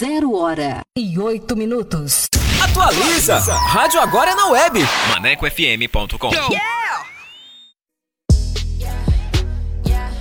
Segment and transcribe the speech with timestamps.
[0.00, 2.26] Zero hora e oito minutos.
[2.64, 3.36] Atualiza!
[3.38, 4.80] Rádio Agora é na web.
[5.10, 6.30] ManecoFM.com.
[6.50, 6.89] Yeah!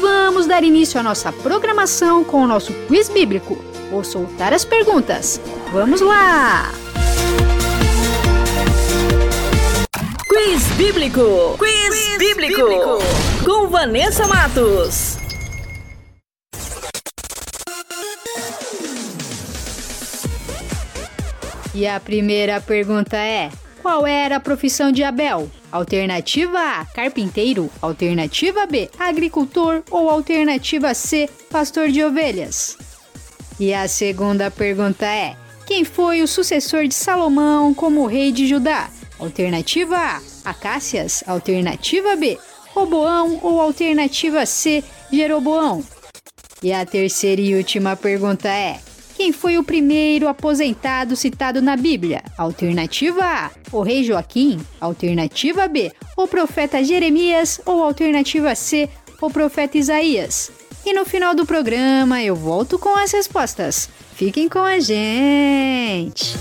[0.00, 3.56] Vamos dar início à nossa programação com o nosso quiz bíblico.
[3.90, 5.40] Vou soltar as perguntas.
[5.72, 6.70] Vamos lá!
[10.28, 11.58] Quiz Bíblico!
[11.58, 12.54] Quiz, bíblico.
[12.54, 12.98] bíblico!
[13.44, 15.16] Com Vanessa Matos.
[21.74, 23.50] E a primeira pergunta é:
[23.82, 25.50] qual era a profissão de Abel?
[25.70, 27.70] Alternativa A, carpinteiro.
[27.82, 29.82] Alternativa B, agricultor.
[29.90, 32.76] Ou alternativa C, pastor de ovelhas?
[33.60, 35.36] E a segunda pergunta é:
[35.66, 38.90] Quem foi o sucessor de Salomão como rei de Judá?
[39.18, 41.22] Alternativa A, Acácias.
[41.26, 42.38] Alternativa B,
[42.72, 43.38] Roboão.
[43.42, 44.82] Ou alternativa C,
[45.12, 45.84] Jeroboão.
[46.62, 48.80] E a terceira e última pergunta é:
[49.18, 52.22] quem foi o primeiro aposentado citado na Bíblia?
[52.38, 54.60] Alternativa A, o rei Joaquim.
[54.80, 57.60] Alternativa B, o profeta Jeremias.
[57.66, 58.88] Ou alternativa C,
[59.20, 60.52] o profeta Isaías.
[60.86, 63.90] E no final do programa eu volto com as respostas.
[64.14, 66.36] Fiquem com a gente!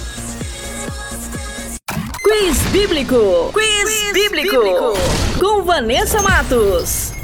[2.23, 3.51] Quiz Bíblico!
[3.53, 4.55] Quiz, bíblico.
[4.55, 4.93] bíblico!
[5.39, 7.16] Com Vanessa Matos.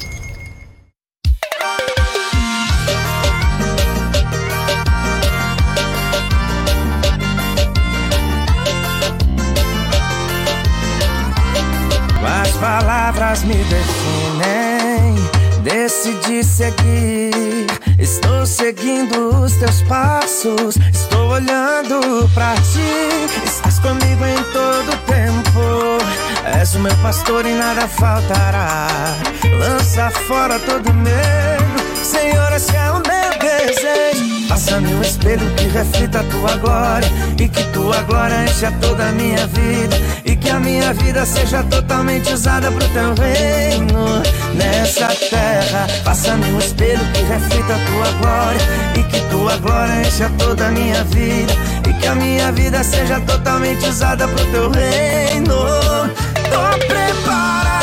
[12.63, 15.15] Palavras me definem,
[15.63, 17.67] decidi seguir.
[17.99, 23.43] Estou seguindo os teus passos, estou olhando pra ti.
[23.43, 25.97] Estás comigo em todo tempo.
[26.57, 28.87] És o meu pastor e nada faltará.
[29.59, 34.32] Lança fora todo medo, Senhor, esse é o meu desejo.
[34.47, 37.07] Faça-me um espelho que reflita a tua glória
[37.39, 39.95] E que tua glória encha toda a minha vida
[40.25, 44.21] E que a minha vida seja totalmente usada pro teu reino
[44.55, 45.87] Nessa terra.
[46.03, 48.61] Faça-me um espelho que reflita a tua glória
[48.97, 51.53] E que tua glória encha toda a minha vida
[51.89, 55.55] E que a minha vida seja totalmente usada pro teu reino.
[56.49, 57.82] Tô preparado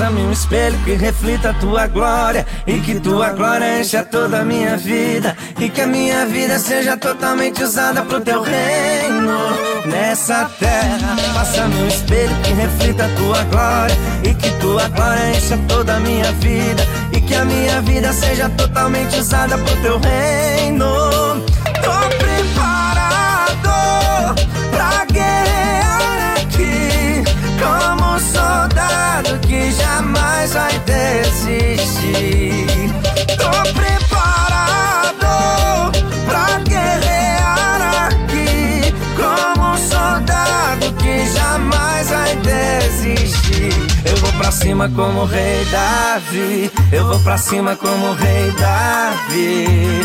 [0.00, 4.44] Faça-me um espelho que reflita a tua glória E que tua glória encha toda a
[4.46, 9.36] minha vida E que a minha vida seja totalmente usada pro teu reino.
[9.84, 15.58] Nessa terra Faça-me um espelho que reflita a tua glória E que tua glória encha
[15.68, 16.82] toda a minha vida
[17.12, 20.86] E que a minha vida seja totalmente usada pro teu reino.
[21.82, 22.29] Tô
[29.30, 32.66] soldado que jamais vai desistir.
[33.38, 35.26] Tô preparado
[36.26, 43.72] pra guerrear aqui, como soldado que jamais vai desistir.
[44.04, 48.50] Eu vou pra cima como o rei Davi, eu vou pra cima como o rei
[48.52, 50.00] Davi.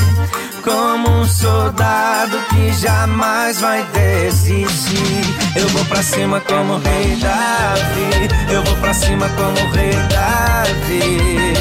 [0.65, 5.21] Como um soldado que jamais vai desistir.
[5.55, 8.27] Eu vou pra cima como rei Davi.
[8.51, 11.53] Eu vou pra cima como rei Davi.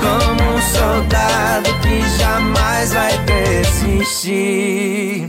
[0.00, 5.28] Como um soldado que jamais vai desistir.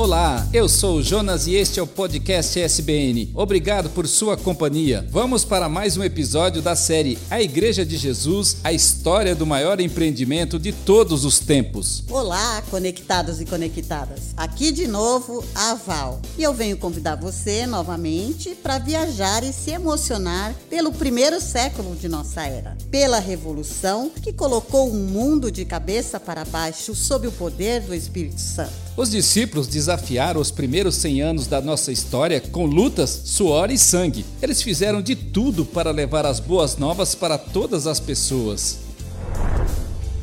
[0.00, 3.32] Olá, eu sou o Jonas e este é o podcast SBN.
[3.34, 5.06] Obrigado por sua companhia.
[5.10, 9.78] Vamos para mais um episódio da série A Igreja de Jesus, a história do maior
[9.78, 12.02] empreendimento de todos os tempos.
[12.08, 14.32] Olá, conectados e conectadas.
[14.38, 16.18] Aqui de novo a Val.
[16.38, 22.08] E eu venho convidar você novamente para viajar e se emocionar pelo primeiro século de
[22.08, 27.82] nossa era, pela revolução que colocou o mundo de cabeça para baixo sob o poder
[27.82, 28.89] do Espírito Santo.
[28.96, 34.24] Os discípulos desafiaram os primeiros 100 anos da nossa história com lutas, suor e sangue.
[34.42, 38.78] Eles fizeram de tudo para levar as boas novas para todas as pessoas.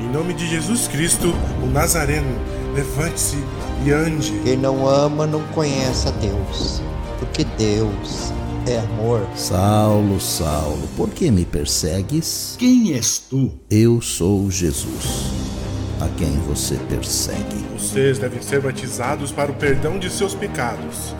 [0.00, 2.34] Em nome de Jesus Cristo, o Nazareno,
[2.76, 3.38] levante-se
[3.84, 4.38] e ande.
[4.44, 6.82] Quem não ama não conhece a Deus,
[7.18, 8.32] porque Deus
[8.66, 9.26] é amor.
[9.34, 12.54] Saulo, Saulo, por que me persegues?
[12.58, 13.50] Quem és tu?
[13.70, 15.32] Eu sou Jesus,
[16.00, 17.64] a quem você persegue.
[17.72, 21.14] Vocês devem ser batizados para o perdão de seus pecados.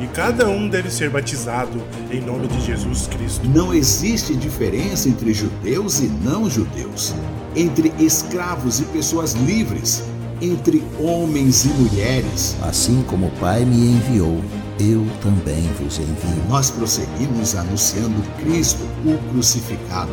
[0.00, 3.48] E cada um deve ser batizado em nome de Jesus Cristo.
[3.48, 7.14] Não existe diferença entre judeus e não judeus,
[7.56, 10.04] entre escravos e pessoas livres,
[10.40, 12.56] entre homens e mulheres.
[12.62, 14.40] Assim como o Pai me enviou,
[14.80, 16.44] eu também vos envio.
[16.48, 20.12] Nós prosseguimos anunciando Cristo, o crucificado.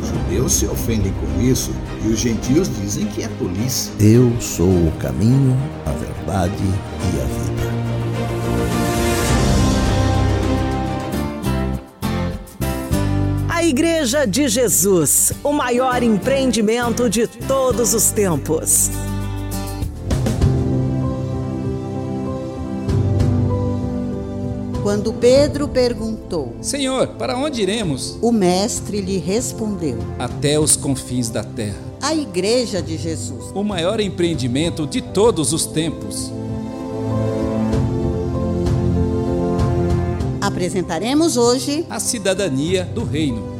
[0.00, 1.72] Os judeus se ofendem com isso
[2.04, 3.90] e os gentios dizem que é tolice.
[3.98, 7.74] Eu sou o caminho, a verdade e a vida.
[13.48, 18.90] A Igreja de Jesus, o maior empreendimento de todos os tempos.
[24.84, 28.18] Quando Pedro perguntou: Senhor, para onde iremos?
[28.20, 31.78] O mestre lhe respondeu: Até os confins da terra.
[32.02, 36.30] A Igreja de Jesus, o maior empreendimento de todos os tempos.
[40.38, 43.53] Apresentaremos hoje a cidadania do reino.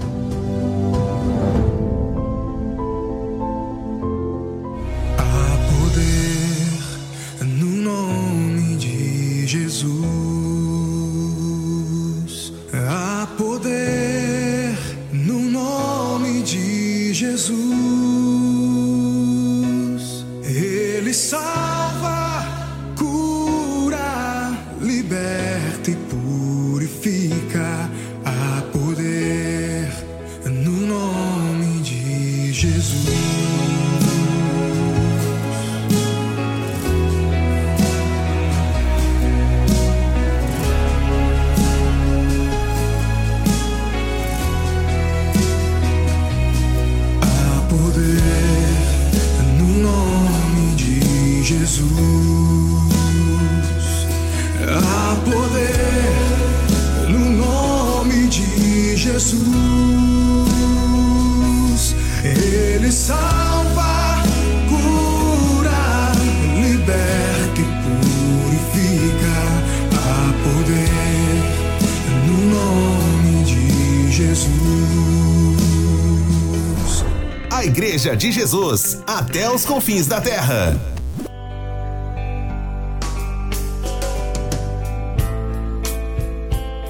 [78.04, 80.78] Igreja de Jesus, até os confins da terra.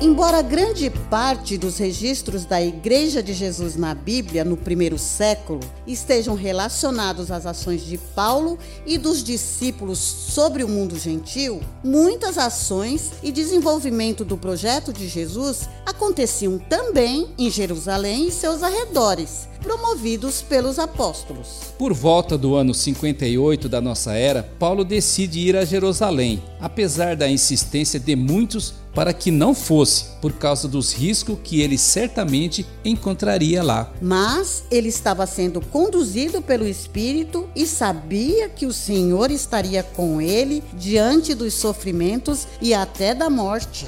[0.01, 6.35] Embora grande parte dos registros da Igreja de Jesus na Bíblia no primeiro século estejam
[6.35, 13.31] relacionados às ações de Paulo e dos discípulos sobre o mundo gentil, muitas ações e
[13.31, 21.73] desenvolvimento do projeto de Jesus aconteciam também em Jerusalém e seus arredores, promovidos pelos apóstolos.
[21.79, 26.43] Por volta do ano 58 da nossa era, Paulo decide ir a Jerusalém.
[26.61, 31.79] Apesar da insistência de muitos, para que não fosse, por causa dos riscos que ele
[31.79, 33.91] certamente encontraria lá.
[34.01, 40.63] Mas ele estava sendo conduzido pelo Espírito e sabia que o Senhor estaria com ele
[40.75, 43.87] diante dos sofrimentos e até da morte.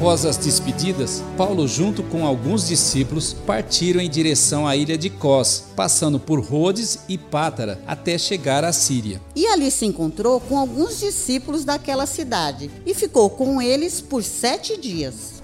[0.00, 5.66] Após as despedidas, Paulo, junto com alguns discípulos, partiram em direção à ilha de Cós,
[5.76, 9.20] passando por Rhodes e Pátara até chegar à Síria.
[9.36, 14.80] E ali se encontrou com alguns discípulos daquela cidade e ficou com eles por sete
[14.80, 15.42] dias.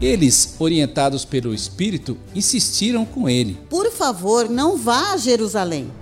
[0.00, 3.58] Eles, orientados pelo Espírito, insistiram com ele.
[3.68, 5.92] Por favor, não vá a Jerusalém.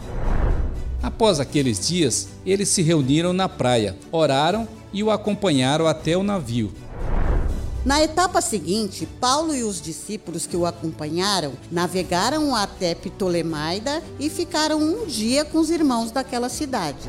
[1.02, 6.72] Após aqueles dias, eles se reuniram na praia, oraram e o acompanharam até o navio.
[7.84, 14.80] Na etapa seguinte, Paulo e os discípulos que o acompanharam navegaram até Ptolemaida e ficaram
[14.80, 17.08] um dia com os irmãos daquela cidade.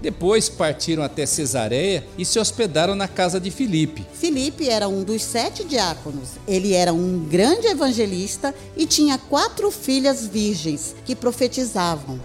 [0.00, 4.06] Depois partiram até Cesareia e se hospedaram na casa de Filipe.
[4.14, 6.30] Filipe era um dos sete diáconos.
[6.48, 12.18] Ele era um grande evangelista e tinha quatro filhas virgens que profetizavam.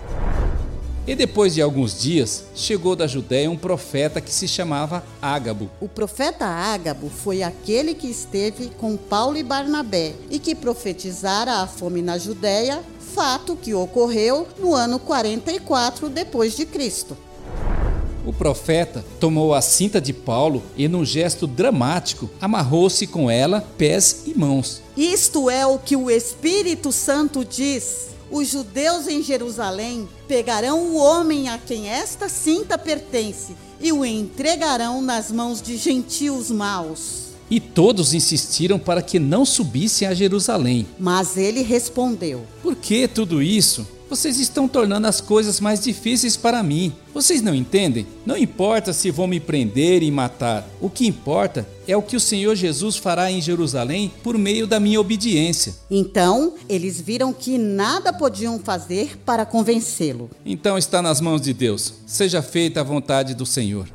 [1.08, 5.70] E depois de alguns dias, chegou da Judéia um profeta que se chamava Ágabo.
[5.80, 11.68] O profeta Ágabo foi aquele que esteve com Paulo e Barnabé e que profetizara a
[11.68, 12.82] fome na Judéia,
[13.14, 17.16] fato que ocorreu no ano 44 depois de Cristo.
[18.26, 24.24] O profeta tomou a cinta de Paulo e, num gesto dramático, amarrou-se com ela pés
[24.26, 24.82] e mãos.
[24.98, 28.08] Isto é o que o Espírito Santo diz.
[28.32, 35.02] Os judeus em Jerusalém pegarão o homem a quem esta cinta pertence e o entregarão
[35.02, 37.26] nas mãos de gentios maus.
[37.50, 40.88] E todos insistiram para que não subissem a Jerusalém.
[40.98, 43.88] Mas ele respondeu: Por que tudo isso?
[44.10, 46.94] Vocês estão tornando as coisas mais difíceis para mim.
[47.14, 48.06] Vocês não entendem?
[48.26, 50.68] Não importa se vão me prender e matar.
[50.80, 54.80] O que importa é o que o Senhor Jesus fará em Jerusalém por meio da
[54.80, 55.76] minha obediência.
[55.90, 60.30] Então, eles viram que nada podiam fazer para convencê-lo.
[60.46, 61.94] Então está nas mãos de Deus.
[62.06, 63.88] Seja feita a vontade do Senhor.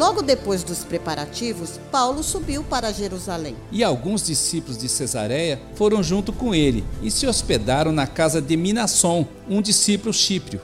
[0.00, 3.54] Logo depois dos preparativos, Paulo subiu para Jerusalém.
[3.70, 8.56] E alguns discípulos de Cesareia foram junto com ele e se hospedaram na casa de
[8.56, 10.62] Minasson, um discípulo chíprio.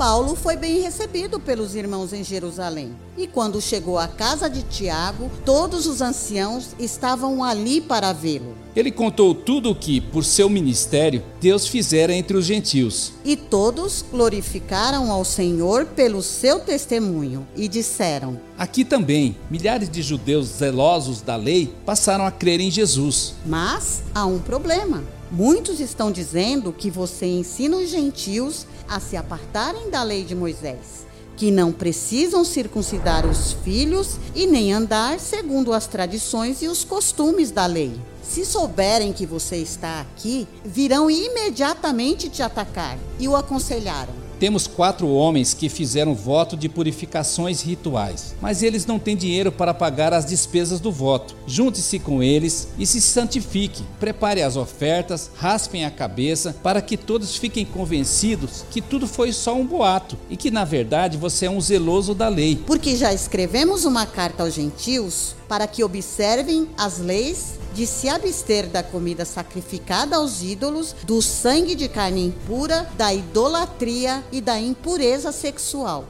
[0.00, 2.96] Paulo foi bem recebido pelos irmãos em Jerusalém.
[3.18, 8.56] E quando chegou à casa de Tiago, todos os anciãos estavam ali para vê-lo.
[8.74, 13.12] Ele contou tudo o que, por seu ministério, Deus fizera entre os gentios.
[13.26, 20.46] E todos glorificaram ao Senhor pelo seu testemunho e disseram: Aqui também, milhares de judeus
[20.46, 23.34] zelosos da lei passaram a crer em Jesus.
[23.44, 25.04] Mas há um problema.
[25.30, 31.06] Muitos estão dizendo que você ensina os gentios a se apartarem da lei de Moisés,
[31.36, 37.52] que não precisam circuncidar os filhos e nem andar segundo as tradições e os costumes
[37.52, 37.92] da lei.
[38.24, 42.98] Se souberem que você está aqui, virão imediatamente te atacar.
[43.18, 44.29] E o aconselharam.
[44.40, 49.74] Temos quatro homens que fizeram voto de purificações rituais, mas eles não têm dinheiro para
[49.74, 51.36] pagar as despesas do voto.
[51.46, 53.84] Junte-se com eles e se santifique.
[54.00, 59.54] Prepare as ofertas, raspem a cabeça, para que todos fiquem convencidos que tudo foi só
[59.54, 62.58] um boato e que na verdade você é um zeloso da lei.
[62.66, 68.68] Porque já escrevemos uma carta aos gentios para que observem as leis de se abster
[68.68, 75.32] da comida sacrificada aos ídolos, do sangue de carne impura, da idolatria e da impureza
[75.32, 76.04] sexual.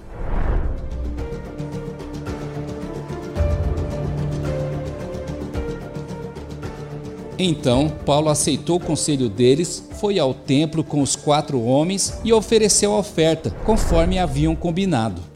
[7.39, 12.93] Então Paulo aceitou o conselho deles, foi ao templo com os quatro homens e ofereceu
[12.93, 15.30] a oferta, conforme haviam combinado.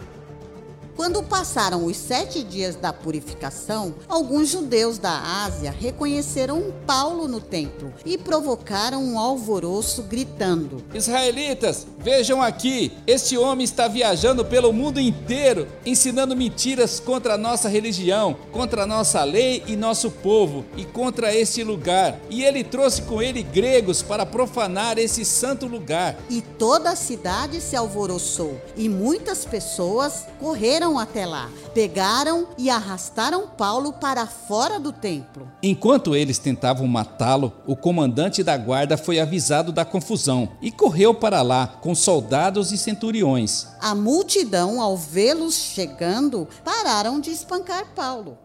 [0.97, 7.93] Quando passaram os sete dias da purificação, alguns judeus da Ásia reconheceram Paulo no templo
[8.07, 15.67] e provocaram um alvoroço gritando: Israelitas, vejam aqui, este homem está viajando pelo mundo inteiro,
[15.85, 21.35] ensinando mentiras contra a nossa religião, contra a nossa lei e nosso povo, e contra
[21.35, 22.17] este lugar.
[22.31, 26.17] E ele trouxe com ele gregos para profanar esse santo lugar.
[26.31, 33.49] E toda a cidade se alvoroçou, e muitas pessoas correram até lá, pegaram e arrastaram
[33.49, 35.49] Paulo para fora do templo.
[35.63, 41.43] Enquanto eles tentavam matá-lo, o comandante da guarda foi avisado da confusão e correu para
[41.43, 43.67] lá com soldados e centuriões.
[43.81, 48.39] A multidão, ao vê-los chegando, pararam de espancar Paulo.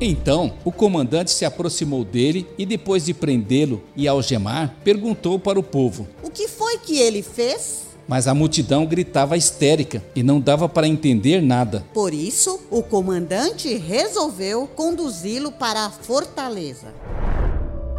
[0.00, 5.62] Então, o comandante se aproximou dele e, depois de prendê-lo e algemar, perguntou para o
[5.62, 7.87] povo: O que foi que ele fez?
[8.08, 11.84] Mas a multidão gritava histérica e não dava para entender nada.
[11.92, 16.94] Por isso, o comandante resolveu conduzi-lo para a fortaleza.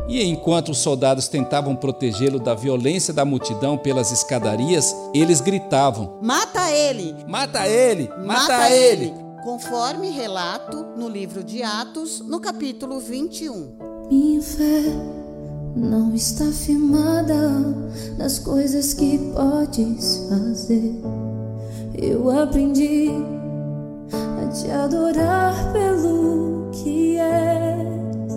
[0.07, 6.71] E enquanto os soldados tentavam protegê-lo da violência da multidão pelas escadarias, eles gritavam: Mata
[6.71, 7.15] ele!
[7.27, 8.09] Mata ele!
[8.25, 9.13] Mata, ele!
[9.43, 13.77] Conforme relato no livro de Atos, no capítulo 21.
[14.09, 15.18] Minha fé
[15.75, 17.49] não está firmada
[18.17, 21.01] nas coisas que podes fazer.
[21.93, 23.09] Eu aprendi
[24.11, 28.33] a te adorar pelo que és.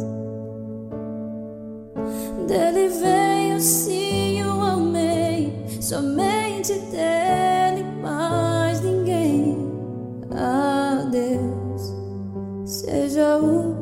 [2.46, 9.56] Dele veio sim o amém, somente dele mais ninguém.
[10.30, 11.94] A Deus
[12.64, 13.81] seja o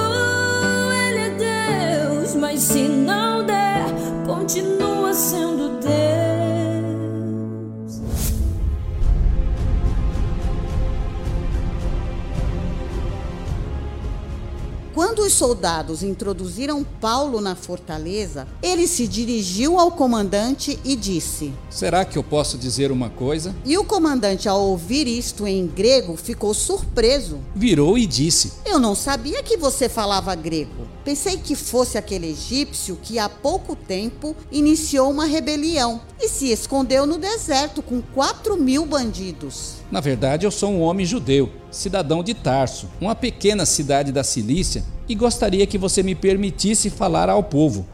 [2.61, 3.00] Deus.
[15.11, 22.05] Quando os soldados introduziram Paulo na fortaleza, ele se dirigiu ao comandante e disse: Será
[22.05, 23.53] que eu posso dizer uma coisa?
[23.65, 27.39] E o comandante, ao ouvir isto em grego, ficou surpreso.
[27.53, 30.87] Virou e disse: Eu não sabia que você falava grego.
[31.03, 37.05] Pensei que fosse aquele egípcio que há pouco tempo iniciou uma rebelião e se escondeu
[37.05, 39.81] no deserto com quatro mil bandidos.
[39.91, 44.85] Na verdade, eu sou um homem judeu, cidadão de Tarso, uma pequena cidade da Cilícia,
[45.07, 47.85] e gostaria que você me permitisse falar ao povo.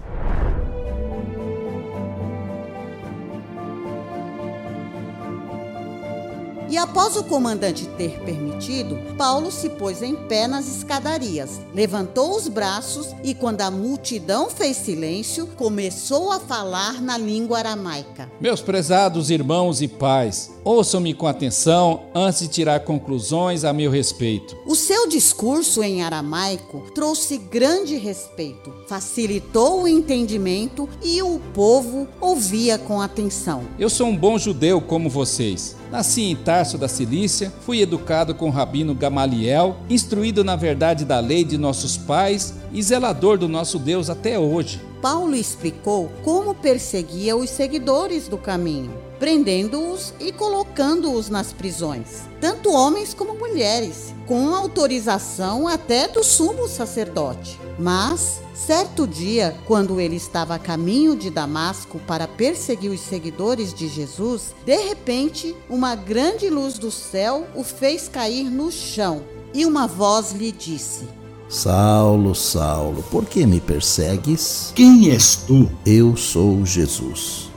[6.70, 12.50] E após o comandante ter permitido, Paulo se pôs em pé nas escadarias, levantou os
[12.50, 18.30] braços e, quando a multidão fez silêncio, começou a falar na língua aramaica.
[18.40, 24.58] Meus prezados irmãos e pais, ouçam-me com atenção antes de tirar conclusões a meu respeito.
[24.66, 32.78] O seu discurso em aramaico trouxe grande respeito, facilitou o entendimento e o povo ouvia
[32.78, 33.64] com atenção.
[33.80, 35.78] Eu sou um bom judeu como vocês.
[35.90, 41.22] Nasci em Tarso da Cilícia, fui educado com o rabino Gamaliel, instruído na verdade da
[41.22, 44.82] lei de nossos pais e zelador do nosso Deus até hoje.
[45.10, 53.14] Paulo explicou como perseguia os seguidores do caminho, prendendo-os e colocando-os nas prisões, tanto homens
[53.14, 57.58] como mulheres, com autorização até do sumo sacerdote.
[57.80, 63.88] Mas, certo dia, quando ele estava a caminho de Damasco para perseguir os seguidores de
[63.88, 69.88] Jesus, de repente, uma grande luz do céu o fez cair no chão, e uma
[69.88, 71.08] voz lhe disse:
[71.50, 74.74] Saulo, Saulo, por que me persegues?
[74.76, 75.72] Quem és tu?
[75.86, 77.50] Eu sou Jesus,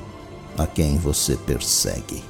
[0.57, 2.30] a quem você persegue.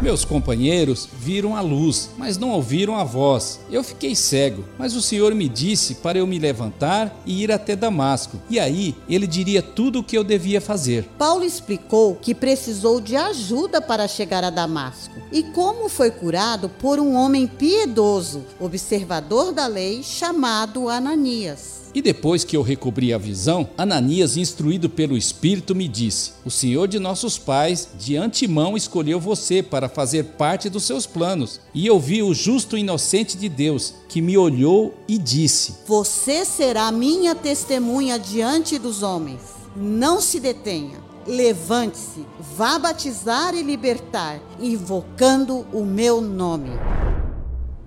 [0.00, 3.58] Meus companheiros viram a luz, mas não ouviram a voz.
[3.68, 7.74] Eu fiquei cego, mas o Senhor me disse para eu me levantar e ir até
[7.74, 8.40] Damasco.
[8.48, 11.04] E aí ele diria tudo o que eu devia fazer.
[11.18, 17.00] Paulo explicou que precisou de ajuda para chegar a Damasco e como foi curado por
[17.00, 21.87] um homem piedoso, observador da lei, chamado Ananias.
[21.94, 26.86] E depois que eu recobri a visão, Ananias, instruído pelo Espírito, me disse: O Senhor
[26.86, 31.60] de nossos pais, de antemão, escolheu você para fazer parte dos seus planos.
[31.72, 36.92] E eu vi o justo inocente de Deus, que me olhou e disse: Você será
[36.92, 39.40] minha testemunha diante dos homens.
[39.74, 41.08] Não se detenha.
[41.26, 42.24] Levante-se,
[42.56, 46.70] vá batizar e libertar, invocando o meu nome.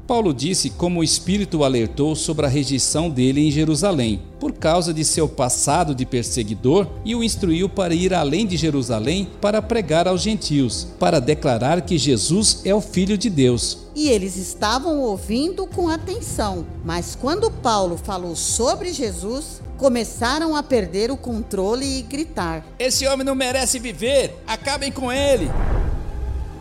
[0.08, 4.94] Paulo disse como o Espírito o alertou sobre a rejeição dele em Jerusalém, por causa
[4.94, 10.08] de seu passado de perseguidor, e o instruiu para ir além de Jerusalém para pregar
[10.08, 13.80] aos gentios, para declarar que Jesus é o Filho de Deus.
[13.96, 21.12] E eles estavam ouvindo com atenção, mas quando Paulo falou sobre Jesus, começaram a perder
[21.12, 24.36] o controle e gritar: Esse homem não merece viver!
[24.48, 25.50] Acabem com ele!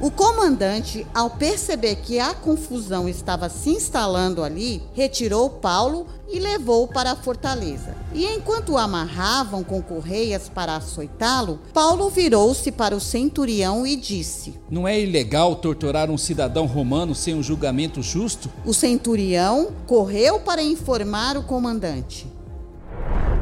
[0.01, 6.89] O comandante, ao perceber que a confusão estava se instalando ali, retirou Paulo e levou-o
[6.89, 7.95] para a fortaleza.
[8.15, 14.55] E enquanto o amarravam com correias para açoitá-lo, Paulo virou-se para o centurião e disse:
[14.71, 18.51] Não é ilegal torturar um cidadão romano sem um julgamento justo?
[18.65, 22.27] O centurião correu para informar o comandante.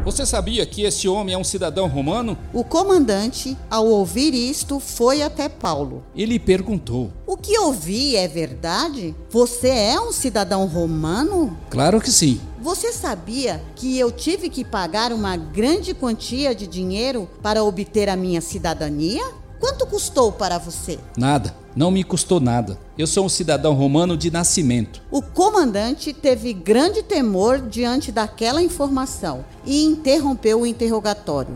[0.08, 2.38] Você sabia que esse homem é um cidadão romano?
[2.54, 6.02] O comandante, ao ouvir isto, foi até Paulo.
[6.16, 9.14] Ele perguntou: O que ouvi é verdade?
[9.28, 11.54] Você é um cidadão romano?
[11.68, 12.40] Claro que sim.
[12.58, 18.16] Você sabia que eu tive que pagar uma grande quantia de dinheiro para obter a
[18.16, 19.24] minha cidadania?
[19.60, 20.98] Quanto custou para você?
[21.16, 22.78] Nada, não me custou nada.
[22.96, 25.02] Eu sou um cidadão romano de nascimento.
[25.10, 31.54] O comandante teve grande temor diante daquela informação e interrompeu o interrogatório.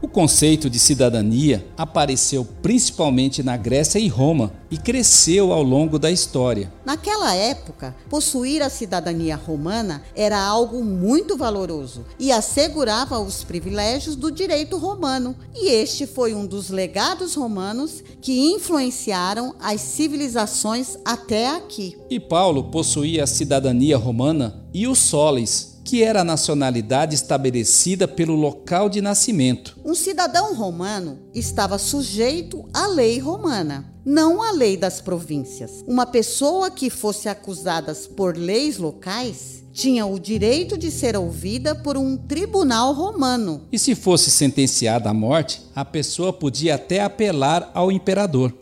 [0.00, 6.08] O conceito de cidadania apareceu principalmente na Grécia e Roma e cresceu ao longo da
[6.08, 6.72] história.
[6.84, 14.30] Naquela época, possuir a cidadania romana era algo muito valoroso e assegurava os privilégios do
[14.30, 15.34] direito romano.
[15.52, 21.98] E este foi um dos legados romanos que influenciaram as civilizações até aqui.
[22.08, 28.34] E Paulo possuía a cidadania romana e o solis, que era a nacionalidade estabelecida pelo
[28.34, 29.74] local de nascimento.
[29.82, 35.82] Um cidadão romano estava sujeito à lei romana, não à lei das províncias.
[35.86, 41.96] Uma pessoa que fosse acusada por leis locais tinha o direito de ser ouvida por
[41.96, 43.62] um tribunal romano.
[43.72, 48.52] E se fosse sentenciada à morte, a pessoa podia até apelar ao imperador.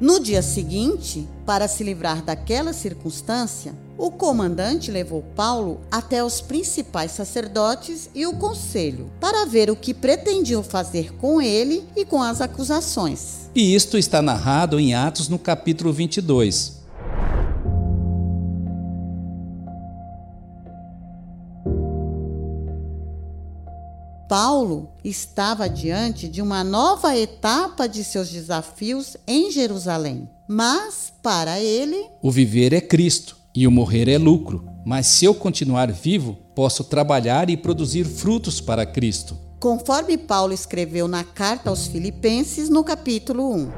[0.00, 7.10] No dia seguinte, para se livrar daquela circunstância, o comandante levou Paulo até os principais
[7.10, 12.40] sacerdotes e o conselho para ver o que pretendiam fazer com ele e com as
[12.40, 13.50] acusações.
[13.52, 16.77] E isto está narrado em Atos no capítulo 22.
[24.28, 30.28] Paulo estava diante de uma nova etapa de seus desafios em Jerusalém.
[30.46, 34.68] Mas, para ele, O viver é Cristo e o morrer é lucro.
[34.84, 39.36] Mas se eu continuar vivo, posso trabalhar e produzir frutos para Cristo.
[39.58, 43.72] conforme Paulo escreveu na carta aos Filipenses, no capítulo 1.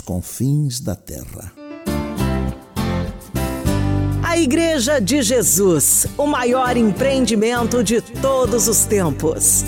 [0.00, 1.52] Confins da terra.
[4.22, 9.64] A Igreja de Jesus, o maior empreendimento de todos os tempos.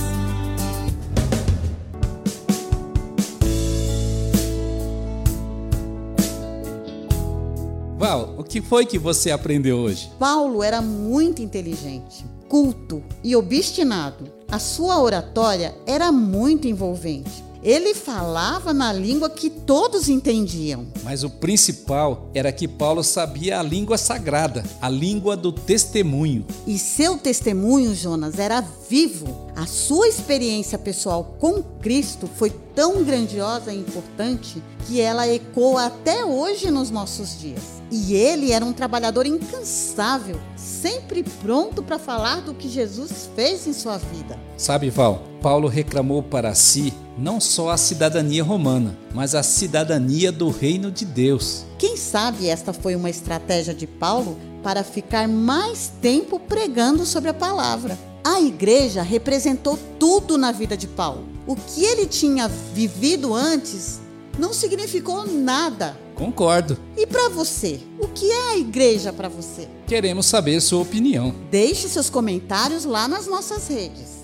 [7.99, 10.11] Val, o que foi que você aprendeu hoje?
[10.18, 14.25] Paulo era muito inteligente, culto e obstinado.
[14.51, 17.45] A sua oratória era muito envolvente.
[17.62, 20.87] Ele falava na língua que todos entendiam.
[21.05, 26.44] Mas o principal era que Paulo sabia a língua sagrada, a língua do testemunho.
[26.66, 33.72] E seu testemunho, Jonas, era vivo, a sua experiência pessoal com Cristo foi tão grandiosa
[33.72, 37.62] e importante que ela ecoa até hoje nos nossos dias.
[37.90, 43.72] E ele era um trabalhador incansável, sempre pronto para falar do que Jesus fez em
[43.72, 44.38] sua vida.
[44.59, 50.50] Sabe, Val, Paulo reclamou para si não só a cidadania romana, mas a cidadania do
[50.50, 51.64] reino de Deus.
[51.78, 57.35] Quem sabe esta foi uma estratégia de Paulo para ficar mais tempo pregando sobre a
[57.35, 58.12] palavra.
[58.24, 61.26] A igreja representou tudo na vida de Paulo.
[61.44, 64.00] O que ele tinha vivido antes
[64.38, 65.96] não significou nada.
[66.14, 66.78] Concordo.
[66.96, 69.66] E para você, o que é a igreja para você?
[69.88, 71.35] Queremos saber sua opinião.
[71.50, 74.22] Deixe seus comentários lá nas nossas redes.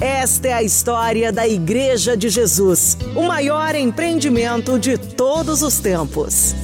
[0.00, 6.54] Esta é a história da Igreja de Jesus, o maior empreendimento de todos os tempos.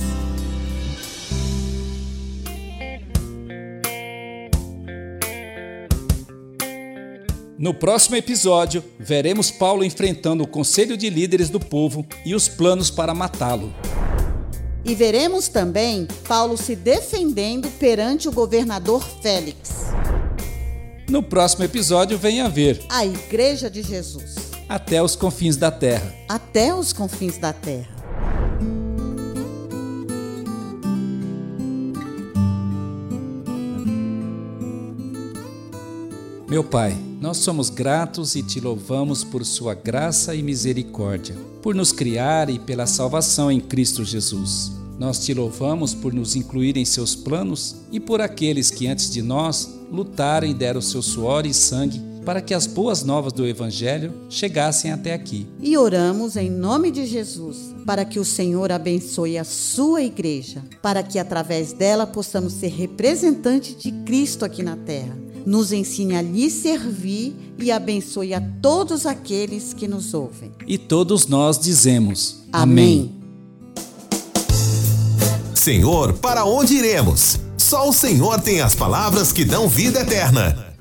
[7.62, 12.90] No próximo episódio, veremos Paulo enfrentando o conselho de líderes do povo e os planos
[12.90, 13.72] para matá-lo.
[14.84, 19.92] E veremos também Paulo se defendendo perante o governador Félix.
[21.08, 24.34] No próximo episódio, venha ver A Igreja de Jesus.
[24.68, 26.12] Até os confins da terra.
[26.28, 27.86] Até os confins da terra.
[36.48, 41.92] Meu Pai, nós somos gratos e te louvamos por sua graça e misericórdia, por nos
[41.92, 44.72] criar e pela salvação em Cristo Jesus.
[44.98, 49.22] Nós te louvamos por nos incluir em seus planos e por aqueles que antes de
[49.22, 54.12] nós lutaram e deram seu suor e sangue para que as boas novas do Evangelho
[54.28, 55.46] chegassem até aqui.
[55.60, 61.04] E oramos em nome de Jesus, para que o Senhor abençoe a sua igreja, para
[61.04, 65.21] que através dela possamos ser representantes de Cristo aqui na terra.
[65.44, 70.52] Nos ensine a lhe servir e abençoe a todos aqueles que nos ouvem.
[70.66, 73.12] E todos nós dizemos: Amém.
[75.54, 77.38] Senhor, para onde iremos?
[77.56, 80.71] Só o Senhor tem as palavras que dão vida eterna.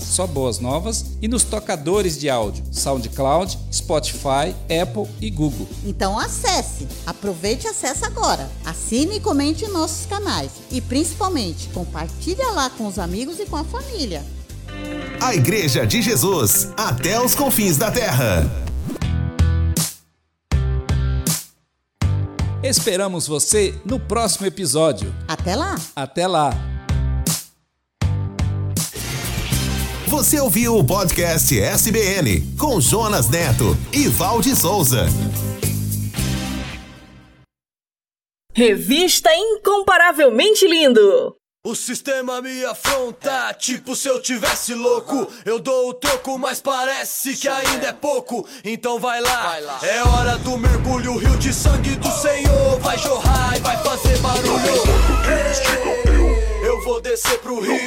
[0.00, 5.68] soboasnovas e nos tocadores de áudio SoundCloud, Spotify, Apple e Google.
[5.84, 8.50] Então acesse, aproveite e acesse agora.
[8.64, 13.56] Assine e comente em nossos canais e principalmente compartilhe lá com os amigos e com
[13.56, 14.24] a família.
[15.20, 18.71] A Igreja de Jesus, até os confins da terra.
[22.62, 25.12] Esperamos você no próximo episódio.
[25.26, 25.74] Até lá!
[25.96, 26.50] Até lá!
[30.06, 35.06] Você ouviu o podcast SBN com Jonas Neto e Valde Souza.
[38.54, 41.34] Revista Incomparavelmente Lindo.
[41.64, 45.32] O sistema me afronta, tipo se eu tivesse louco.
[45.44, 48.44] Eu dou o troco, mas parece que ainda é pouco.
[48.64, 51.12] Então vai lá, é hora do mergulho.
[51.12, 54.82] O rio de sangue do Senhor vai jorrar e vai fazer barulho.
[56.64, 57.78] Eu vou descer pro rio.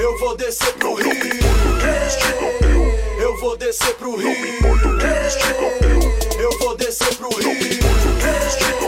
[0.00, 1.12] Eu vou descer pro rio.
[3.20, 4.34] Eu vou descer pro rio.
[6.40, 8.87] Eu vou descer pro rio.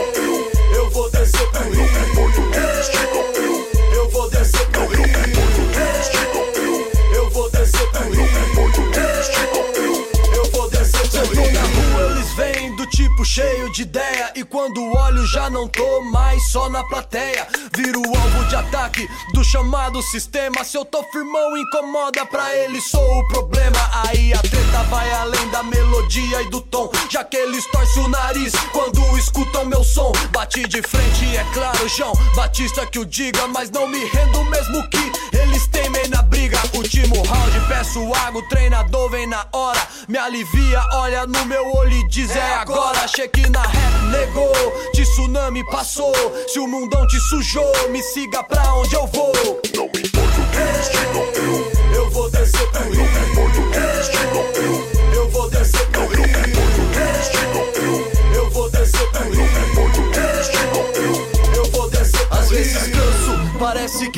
[13.21, 14.31] Tipo cheio de ideia.
[14.35, 17.47] E quando olho já não tô mais só na plateia.
[17.75, 20.63] Viro alvo de ataque do chamado sistema.
[20.63, 23.79] Se eu tô firmão, incomoda pra eles, sou o problema.
[24.07, 26.91] Aí a treta vai além da melodia e do tom.
[27.09, 30.11] Já que eles torcem o nariz quando escutam meu som.
[30.31, 33.47] Bati de frente, é claro, João Batista que o diga.
[33.47, 36.59] Mas não me rendo mesmo que eles temem na briga.
[36.73, 39.81] Último round, peço água, o treinador vem na hora.
[40.07, 43.10] Me alivia, olha no meu olho e diz é agora.
[43.13, 44.53] Cheque na rap, negou,
[44.93, 46.13] tsunami passou.
[46.47, 49.33] Se o mundão te sujou, me siga pra onde eu vou.
[49.75, 51.71] Não me importa o que eles digam, eu.
[51.93, 52.95] Eu vou descer pro rio.
[52.95, 55.13] Não me importa o que eles digam, eu.
[55.13, 56.21] Eu vou descer pro rio.
[56.21, 58.11] Não me importa o que eles digam, eu.
[58.33, 59.35] Eu vou descer pro rio.
[59.35, 61.13] Não me importa o que eles digam, eu.
[61.55, 62.43] Eu vou descer pro rio.
[62.43, 64.09] Às vezes canso, parece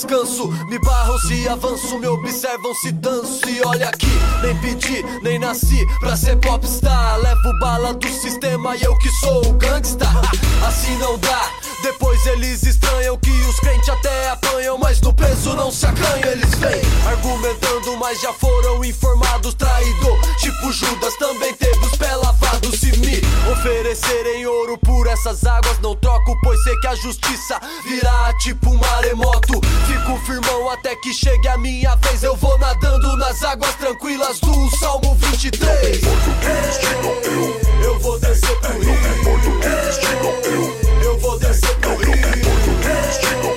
[0.00, 0.48] descanso.
[0.68, 3.48] Me barram se avanço, me observam se danço.
[3.48, 4.10] E olha aqui,
[4.42, 7.18] nem pedi, nem nasci pra ser popstar.
[7.18, 10.06] Levo bala do sistema e eu que sou o gangsta.
[10.66, 11.50] Assim não dá.
[11.82, 16.30] Depois eles estranham que os crentes até apanham, mas no peso não se acanham.
[16.30, 19.54] Eles vêm argumentando, mas já foram informados.
[19.54, 22.78] Traidor, tipo Judas, também teve os pés lavados.
[22.78, 23.20] Se me
[23.50, 28.76] oferecerem ouro por essas águas, não troco, pois sei que a justiça virá tipo um
[28.76, 29.60] maremoto.
[29.90, 32.22] Fico firmão até que chegue a minha vez.
[32.22, 36.00] Eu vou nadando nas águas tranquilas do Salmo 23.
[37.82, 39.00] Eu vou descer pro rio.
[41.02, 43.49] Eu vou descer pro rio.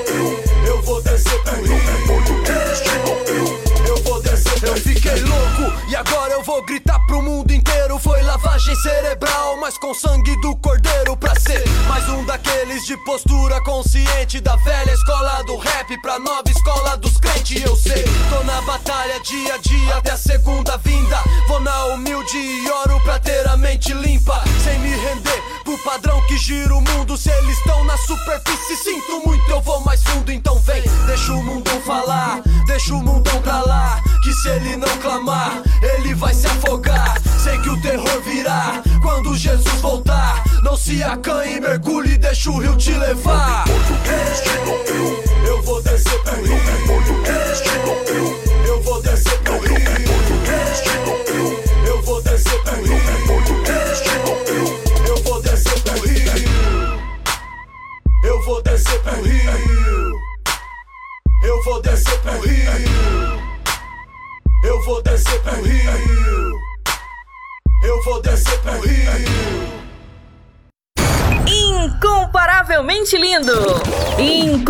[16.13, 17.63] Pra nova escola dos crentes.
[17.63, 21.17] Eu sei, tô na batalha dia a dia até a segunda vinda.
[21.47, 26.21] Vou na humilde e oro pra ter a mente limpa, sem me render pro padrão
[26.27, 27.17] que gira o mundo.
[27.17, 30.31] Se eles estão na superfície, sinto muito, eu vou mais fundo.
[30.31, 34.01] Então vem, deixa o mundão falar, deixa o mundão pra lá.
[34.23, 37.19] Que se ele não clamar, ele vai se afogar.
[37.43, 40.43] Sei que o terror virá quando Jesus voltar.
[40.61, 43.65] Não se acanhe, mergulhe e deixa o rio te levar.
[43.67, 45.32] Eu vou descer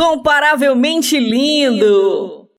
[0.04, 2.50] Incomparavelmente lindo!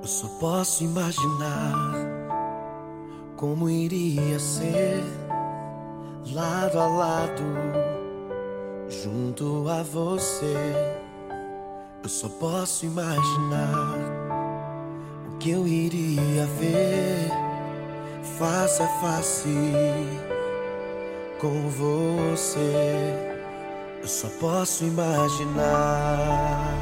[0.00, 1.94] Eu só posso imaginar
[3.36, 5.00] como iria ser
[6.34, 7.44] lado a lado,
[8.88, 11.01] junto a você.
[12.02, 13.96] Eu só posso imaginar
[15.28, 17.30] o que eu iria ver
[18.38, 19.48] face a face
[21.40, 23.38] com você.
[24.00, 26.74] Eu só posso imaginar.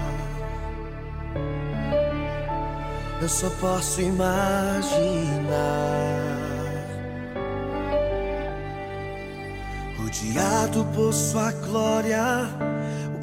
[3.21, 4.81] Eu só posso imaginar
[9.99, 12.49] rodeado por sua glória.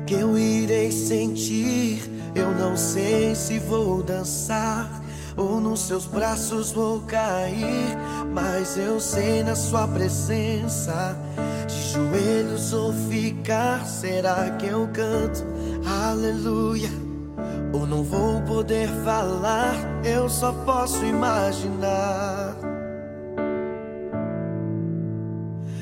[0.07, 2.01] Que eu irei sentir?
[2.33, 4.89] Eu não sei se vou dançar
[5.35, 7.97] ou nos seus braços vou cair,
[8.33, 11.13] mas eu sei na sua presença.
[11.67, 15.45] De joelhos ou ficar, será que eu canto?
[15.85, 16.89] Aleluia.
[17.73, 22.55] Ou não vou poder falar, eu só posso imaginar.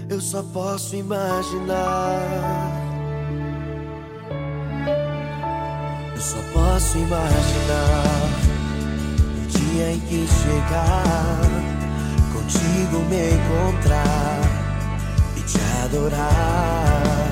[0.10, 2.85] Eu só posso imaginar.
[6.16, 8.30] Eu só posso imaginar
[9.38, 11.42] o dia em que chegar,
[12.32, 14.40] contigo me encontrar
[15.36, 17.28] e te adorar.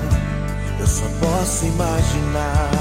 [0.78, 2.72] Eu só posso imaginar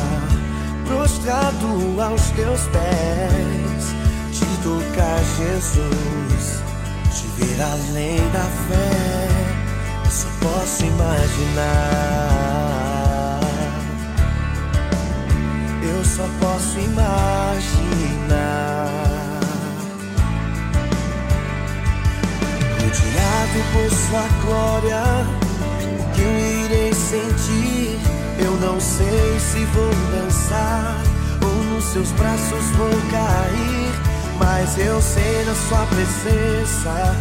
[0.89, 3.95] prostrado aos teus pés,
[4.33, 6.63] te tocar, Jesus,
[7.13, 9.29] te ver além da fé.
[10.05, 12.32] Eu só posso imaginar.
[16.17, 17.63] Só posso imaginar.
[22.79, 25.03] Rodeado por sua glória,
[25.99, 27.99] o que eu irei sentir?
[28.39, 31.01] Eu não sei se vou dançar
[31.43, 33.93] ou nos seus braços vou cair,
[34.39, 37.17] mas eu sei na sua presença.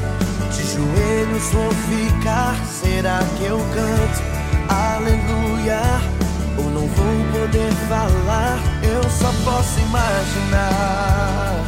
[0.51, 2.55] De joelhos vou ficar.
[2.65, 4.21] Será que eu canto?
[4.67, 6.30] Aleluia.
[6.57, 8.59] Ou não vou poder falar?
[8.83, 11.65] Eu só posso imaginar.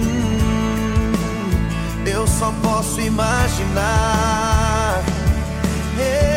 [0.00, 1.12] Hum,
[2.06, 5.02] eu só posso imaginar.
[5.98, 6.33] Hey,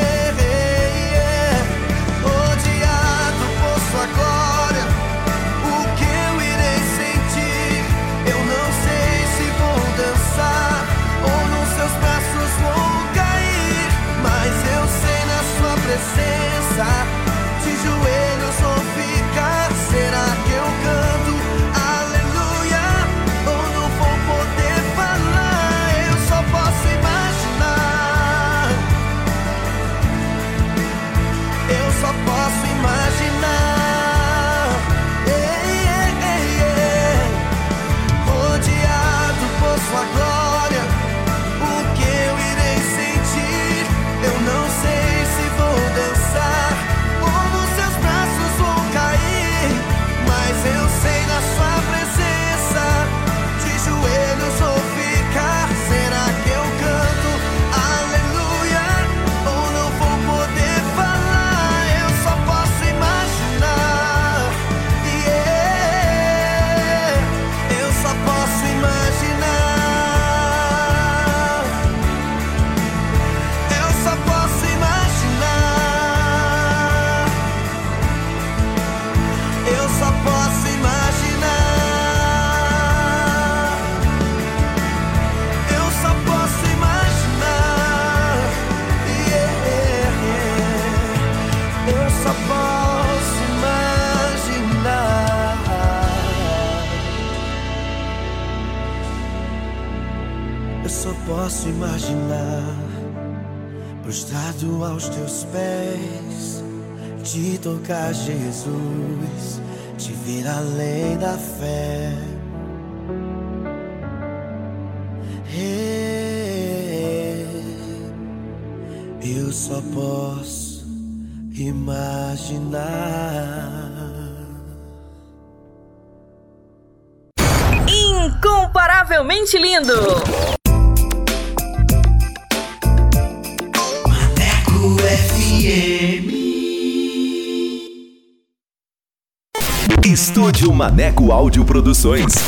[141.32, 142.47] Áudio Produções.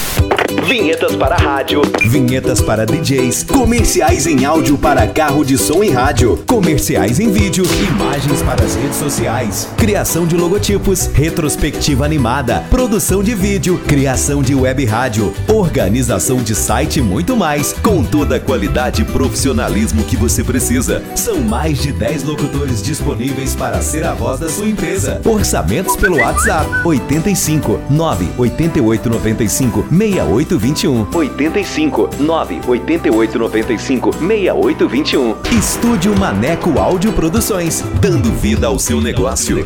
[0.69, 1.81] Vinhetas para rádio.
[1.99, 3.43] Vinhetas para DJs.
[3.45, 6.37] Comerciais em áudio para carro de som e rádio.
[6.45, 7.65] Comerciais em vídeo.
[7.87, 9.67] Imagens para as redes sociais.
[9.75, 11.07] Criação de logotipos.
[11.07, 12.63] Retrospectiva animada.
[12.69, 13.79] Produção de vídeo.
[13.87, 15.33] Criação de web rádio.
[15.47, 17.73] Organização de site e muito mais.
[17.81, 21.01] Com toda a qualidade e profissionalismo que você precisa.
[21.15, 25.19] São mais de 10 locutores disponíveis para ser a voz da sua empresa.
[25.25, 29.87] Orçamentos pelo WhatsApp 85 988 95
[30.59, 39.65] 6821 85 988 95 6821 Estúdio Maneco Áudio Produções, dando vida ao seu negócio.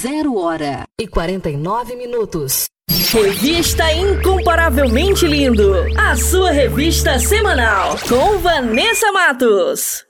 [0.00, 2.64] zero hora e 49 minutos.
[3.12, 10.09] Revista Incomparavelmente Lindo, a sua revista semanal com Vanessa Matos.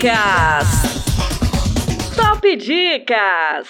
[0.00, 0.66] Dicas!
[2.16, 3.68] Top Dicas!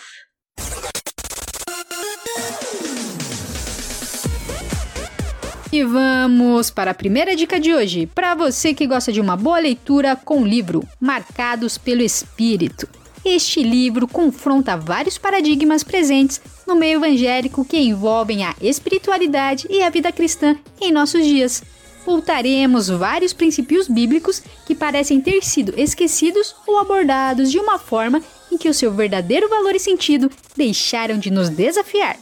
[5.72, 9.59] E vamos para a primeira dica de hoje, para você que gosta de uma boa
[9.59, 12.89] leitura com o livro Marcados pelo Espírito.
[13.24, 19.91] Este livro confronta vários paradigmas presentes no meio evangélico que envolvem a espiritualidade e a
[19.91, 21.61] vida cristã em nossos dias.
[22.05, 28.57] Voltaremos vários princípios bíblicos que parecem ter sido esquecidos ou abordados de uma forma em
[28.57, 32.16] que o seu verdadeiro valor e sentido deixaram de nos desafiar.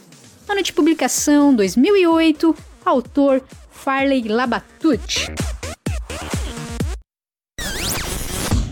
[0.47, 2.55] Ano de publicação 2008,
[2.85, 5.31] autor Farley Labatut.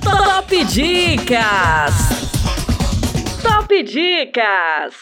[0.03, 1.93] Top Dicas!
[3.41, 4.95] Top Dicas!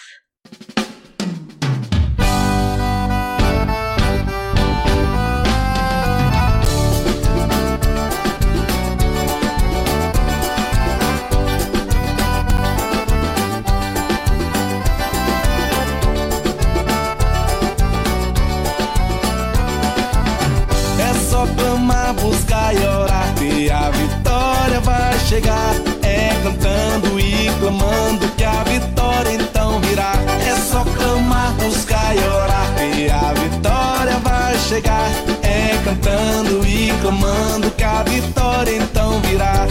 [21.85, 25.75] Só clamar, buscar e orar que a vitória vai chegar.
[26.01, 30.13] É cantando e clamando que a vitória então virá.
[30.45, 35.09] É só clamar, buscar e orar que a vitória vai chegar.
[35.43, 39.67] É cantando e clamando que a vitória então virá.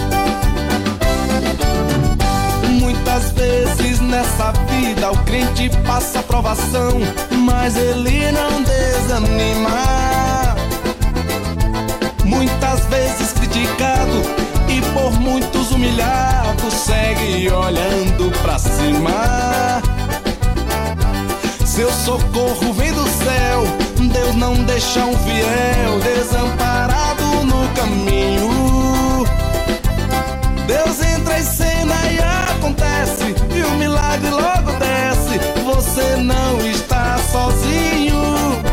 [2.80, 7.00] Muitas vezes nessa vida o crente passa provação,
[7.44, 10.43] mas ele não desanima
[12.34, 14.22] muitas vezes criticado
[14.68, 19.80] e por muitos humilhado, segue olhando pra cima.
[21.64, 23.64] Seu socorro vem do céu,
[24.12, 29.24] Deus não deixa um fiel desamparado no caminho.
[30.66, 32.18] Deus entra em cena e
[32.50, 35.38] acontece, e o milagre logo desce.
[35.64, 38.63] Você não está sozinho.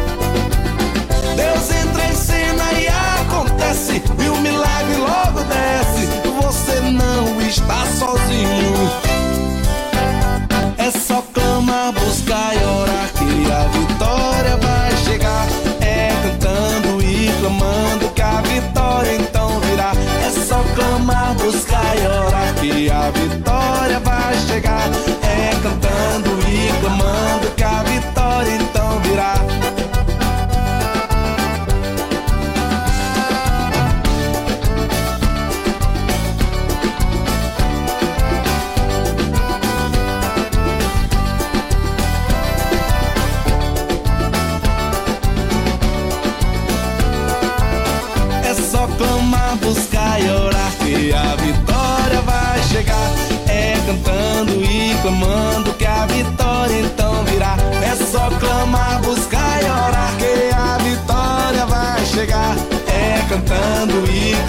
[3.73, 6.05] E o milagre logo desce.
[6.41, 9.20] Você não está sozinho.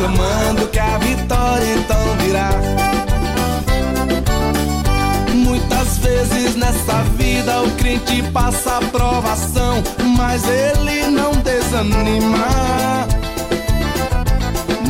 [0.03, 2.51] Clamando que a vitória então virá.
[5.33, 9.81] Muitas vezes nessa vida o crente passa provação,
[10.17, 13.07] mas ele não desanima.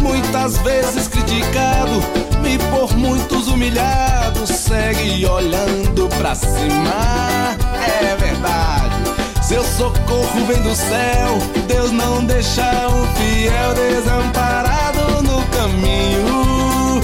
[0.01, 2.03] Muitas vezes criticado
[2.45, 7.55] e por muitos humilhado, segue olhando pra cima.
[8.01, 9.43] É verdade.
[9.43, 11.39] Seu socorro vem do céu,
[11.69, 14.92] Deus não deixa um fiel desamparado
[15.23, 17.01] no caminho.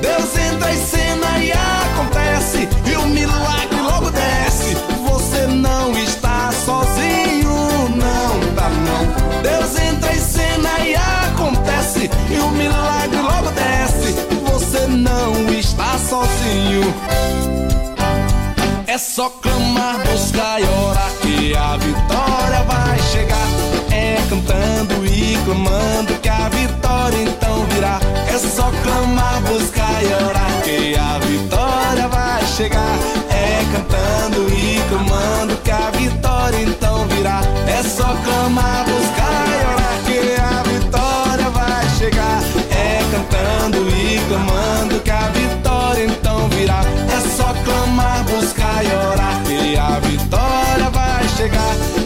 [0.00, 4.76] Deus entra em cena e acontece, e o milagre logo desce.
[5.08, 9.42] Você não está sozinho, não tá não.
[9.42, 14.14] Deus entra em cena e acontece, e o milagre logo desce.
[14.50, 16.94] Você não está sozinho.
[18.86, 23.59] É só clamar, buscar e orar que a vitória vai chegar.
[24.10, 28.00] É cantando e clamando que a vitória então virá.
[28.28, 32.98] É só clamar, buscar e orar que a vitória vai chegar.
[33.30, 37.40] É cantando e clamando que a vitória então virá.
[37.68, 42.42] É só clamar, buscar e orar que a vitória vai chegar.
[42.72, 46.80] É cantando e clamando que a vitória então virá.
[47.16, 51.99] É só clamar, buscar e orar que a vitória vai chegar.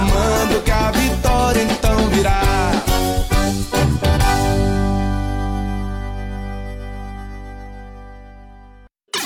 [0.00, 2.40] Clamando que a vitória então virá.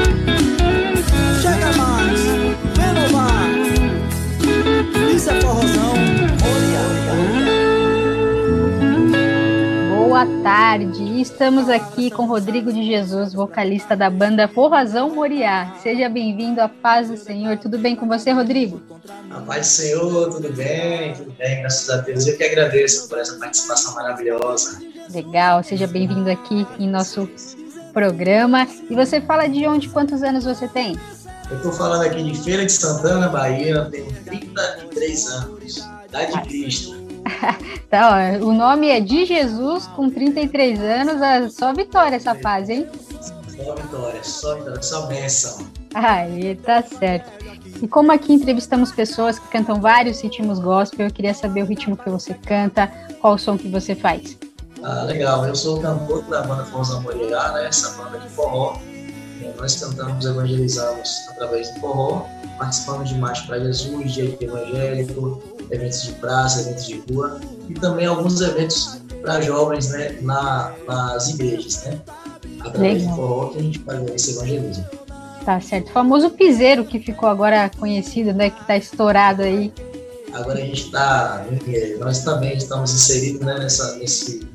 [10.22, 11.20] Boa tarde!
[11.20, 15.74] Estamos aqui com Rodrigo de Jesus, vocalista da banda Forrazão Moriá.
[15.82, 17.58] Seja bem-vindo à paz do Senhor.
[17.58, 18.80] Tudo bem com você, Rodrigo?
[19.32, 21.12] A paz do Senhor, tudo bem?
[21.14, 22.24] Tudo bem, graças a Deus.
[22.24, 24.80] Eu que agradeço por essa participação maravilhosa.
[25.12, 27.28] Legal, seja bem-vindo aqui em nosso
[27.92, 28.68] programa.
[28.88, 30.96] E você fala de onde, quantos anos você tem?
[31.50, 37.01] Eu estou falando aqui de Feira de Santana, Bahia, tenho 33 anos, idade de Cristo.
[38.42, 42.86] Ó, o nome é de Jesus, com 33 anos, é só vitória essa fase, hein?
[43.20, 45.66] Só vitória, só vitória, só bênção.
[45.94, 47.30] Aí, tá certo.
[47.82, 51.96] E como aqui entrevistamos pessoas que cantam vários ritmos gospel, eu queria saber o ritmo
[51.96, 54.38] que você canta, qual o som que você faz.
[54.82, 57.66] Ah, legal, eu sou o cantor da banda Forza Moriá, né?
[57.66, 58.76] Essa banda de forró.
[59.40, 62.26] É, nós cantamos, evangelizamos através do forró,
[62.58, 65.42] participamos de Marcha para Jesus, dia evangélico,
[65.72, 71.30] eventos de praça, eventos de rua e também alguns eventos para jovens né, na, nas
[71.30, 72.00] igrejas, né?
[72.60, 73.10] Através Legal.
[73.10, 74.84] do forró que a gente faz esse evangelismo.
[75.44, 75.88] Tá certo.
[75.88, 78.50] O famoso piseiro que ficou agora conhecido, né?
[78.50, 79.72] Que tá estourado aí.
[80.32, 81.44] Agora a gente está,
[81.98, 84.46] nós também estamos inseridos né, nessa, nesse,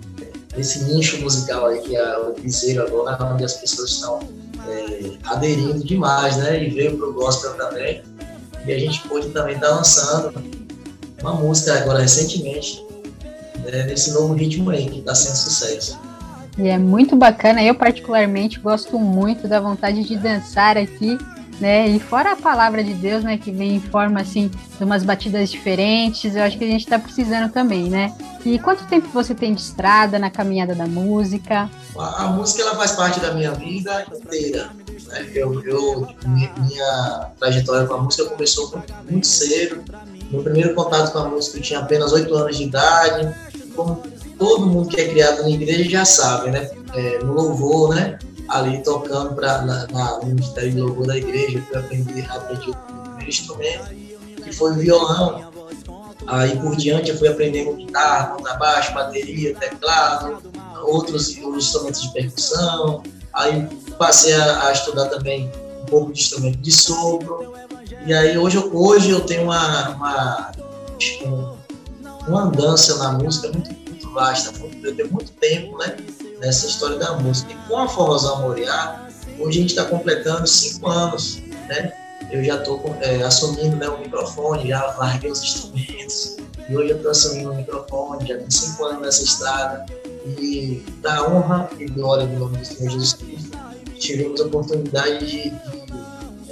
[0.56, 4.20] nesse nicho musical aí que é o piseiro agora, onde as pessoas estão
[4.68, 6.64] é, aderindo demais, né?
[6.64, 8.02] E veio pro gospel também.
[8.66, 10.34] E a gente pôde também estar lançando
[11.22, 12.86] uma música agora recentemente,
[13.64, 16.00] né, nesse novo ritmo aí, que está sendo sucesso.
[16.58, 17.62] E é muito bacana.
[17.62, 21.18] Eu, particularmente, gosto muito da vontade de dançar aqui,
[21.60, 21.88] né?
[21.88, 23.38] E fora a palavra de Deus, né?
[23.38, 26.36] Que vem em forma, assim, de umas batidas diferentes.
[26.36, 28.12] Eu acho que a gente tá precisando também, né?
[28.44, 31.70] E quanto tempo você tem de estrada na caminhada da música?
[31.96, 34.72] A, a música ela faz parte da minha vida inteira.
[35.08, 35.32] Né?
[35.36, 39.84] Eu, eu, minha, minha trajetória com a música começou muito cedo.
[40.30, 43.36] Meu primeiro contato com a música eu tinha apenas 8 anos de idade.
[43.76, 44.04] Como
[44.38, 46.70] todo mundo que é criado na igreja já sabe, né?
[46.94, 48.20] É, no louvor, né?
[48.48, 52.76] Ali tocando pra, na, na, no Ministério de Louvor da igreja, eu aprendi, aprendi o
[52.76, 53.90] primeiro instrumento,
[54.44, 55.52] que foi o violão.
[56.28, 60.42] Aí por diante eu fui aprendendo guitarra, contrabaixo, bateria, teclado,
[60.84, 63.04] outros instrumentos de percussão.
[63.34, 63.68] Aí
[63.98, 65.52] passei a, a, estudar também
[65.82, 67.54] um pouco de instrumento de sopro.
[68.06, 70.52] E aí hoje, hoje eu tenho uma, uma,
[72.28, 74.54] uma andança na música muito, muito vasta.
[74.84, 75.96] Eu tenho muito tempo né,
[76.40, 77.52] nessa história da música.
[77.52, 79.08] E com a Forrozão Moriá,
[79.40, 81.42] hoje a gente está completando cinco anos.
[81.68, 81.92] Né?
[82.32, 86.38] Eu já estou é, assumindo né, o microfone, já larguei os instrumentos.
[86.70, 89.86] E hoje eu estou assumindo o microfone, já tenho cinco anos nessa estrada.
[90.26, 93.58] E da honra e glória do nome do Senhor Jesus Cristo,
[93.98, 95.54] tivemos a oportunidade de,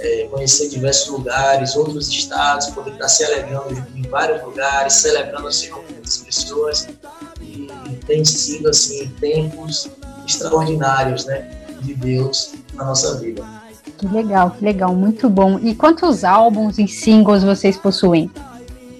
[0.06, 5.82] é, conhecer diversos lugares, outros estados, poder estar se alegrando em vários lugares, celebrando Senhor
[5.82, 6.88] com muitas pessoas.
[7.40, 7.68] E
[8.06, 9.88] tem sido, assim, tempos
[10.26, 11.50] extraordinários, né,
[11.80, 13.44] de Deus na nossa vida.
[13.98, 15.58] Que legal, que legal, muito bom.
[15.58, 18.30] E quantos álbuns e singles vocês possuem?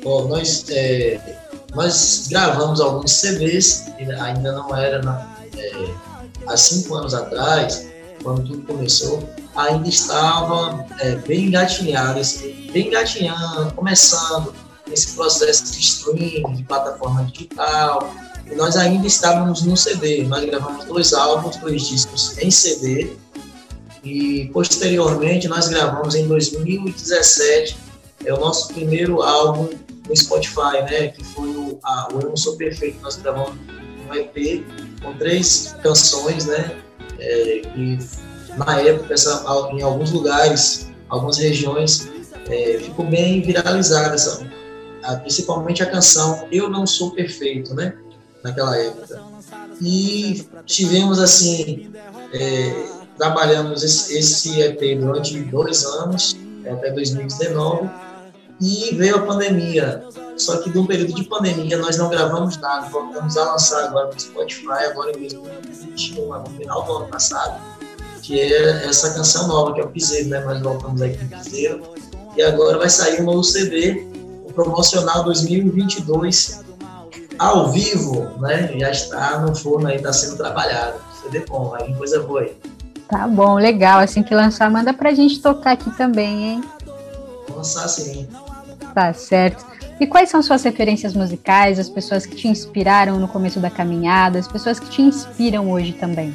[0.02, 1.20] Bom, nós, é,
[1.74, 3.86] nós gravamos alguns CDs,
[4.20, 5.26] ainda não era na,
[5.56, 5.72] é,
[6.46, 7.86] há cinco anos atrás,
[8.26, 9.22] quando tudo começou,
[9.54, 14.52] ainda estava é, bem engatinhado, assim, bem engatinhando, começando
[14.90, 18.12] esse processo de streaming, de plataforma digital,
[18.50, 20.24] e nós ainda estávamos no CD.
[20.24, 23.12] Nós gravamos dois álbuns, dois discos em CD,
[24.02, 27.76] e posteriormente nós gravamos em 2017
[28.24, 29.68] é o nosso primeiro álbum
[30.08, 31.08] no Spotify, né?
[31.08, 32.98] Que foi o, a, o Eu Não Sou Perfeito.
[33.00, 33.54] Nós gravamos
[34.08, 34.64] um EP
[35.00, 36.76] com três canções, né?
[37.26, 37.98] É, que
[38.56, 42.08] na época, essa, em alguns lugares, algumas regiões,
[42.48, 44.46] é, ficou bem viralizada, essa,
[45.02, 47.94] a, principalmente a canção Eu Não Sou Perfeito, né?
[48.44, 49.20] Naquela época.
[49.82, 51.90] E tivemos, assim,
[52.32, 52.86] é,
[53.18, 57.90] trabalhamos esse, esse EP durante dois anos, até 2019,
[58.60, 60.04] e veio a pandemia.
[60.36, 64.20] Só que num período de pandemia nós não gravamos nada, voltamos a lançar agora no
[64.20, 67.60] Spotify, agora em 2021, no final do ano passado,
[68.22, 70.40] que é essa canção nova, que é o Piseiro, né?
[70.40, 71.82] Nós voltamos aqui no Piseiro.
[72.36, 74.06] E agora vai sair um novo CD,
[74.46, 76.62] o Promocional 2022,
[77.38, 78.74] ao vivo, né?
[78.78, 80.98] Já está no forno aí, está sendo trabalhado.
[81.22, 82.54] CD bom, aí coisa boa aí.
[83.08, 84.00] Tá bom, legal.
[84.00, 86.64] Assim que lançar, manda pra gente tocar aqui também, hein?
[87.56, 88.28] Vou lançar sim.
[88.94, 89.64] Tá certo.
[89.98, 94.38] E quais são suas referências musicais, as pessoas que te inspiraram no começo da caminhada,
[94.38, 96.34] as pessoas que te inspiram hoje também?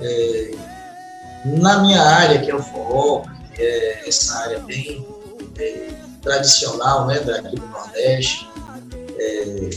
[0.00, 0.50] É,
[1.44, 3.24] na minha área, que é o forró,
[3.54, 5.06] que é essa área bem
[5.58, 5.88] é,
[6.22, 8.48] tradicional, né, daqui do Nordeste,
[9.18, 9.70] é,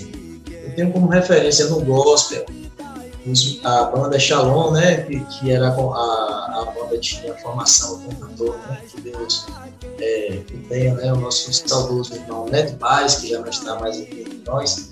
[0.48, 2.46] eu tenho como referência no gospel
[3.64, 8.82] a banda Shalom, né, que, que era a, a banda tinha formação com cantor, né,
[8.88, 9.48] que Deus
[10.00, 14.00] é, que tenha né, o nosso saudoso irmão Neto Paz, que já não está mais
[14.00, 14.90] aqui entre nós.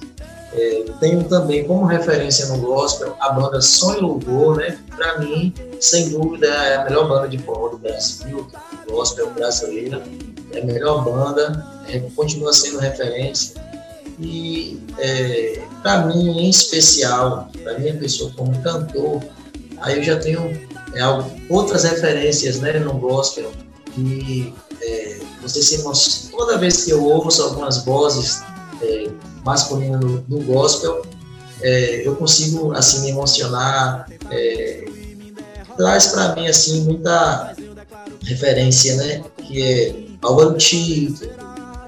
[0.54, 5.54] É, tenho também como referência no gospel a banda Sonho Louvor, né, que para mim,
[5.80, 8.48] sem dúvida, é a melhor banda de forró do Brasil,
[8.90, 10.02] gospel brasileira,
[10.52, 13.62] é a melhor banda, é, continua sendo referência.
[14.20, 19.22] E é, para mim, em especial, para minha pessoa como cantor,
[19.80, 20.42] aí eu já tenho
[20.94, 21.02] é,
[21.50, 23.52] outras referências né, no gospel
[23.94, 26.32] que é, você se emociona.
[26.32, 28.42] Toda vez que eu ouço algumas vozes
[28.82, 29.10] é,
[29.44, 31.06] masculinas do, gospel,
[31.62, 34.10] é, eu consigo assim me emocionar.
[34.32, 34.86] É,
[35.78, 37.56] traz para mim assim muita
[38.24, 39.24] referência, né?
[39.38, 41.30] Que é Álvaro Tito,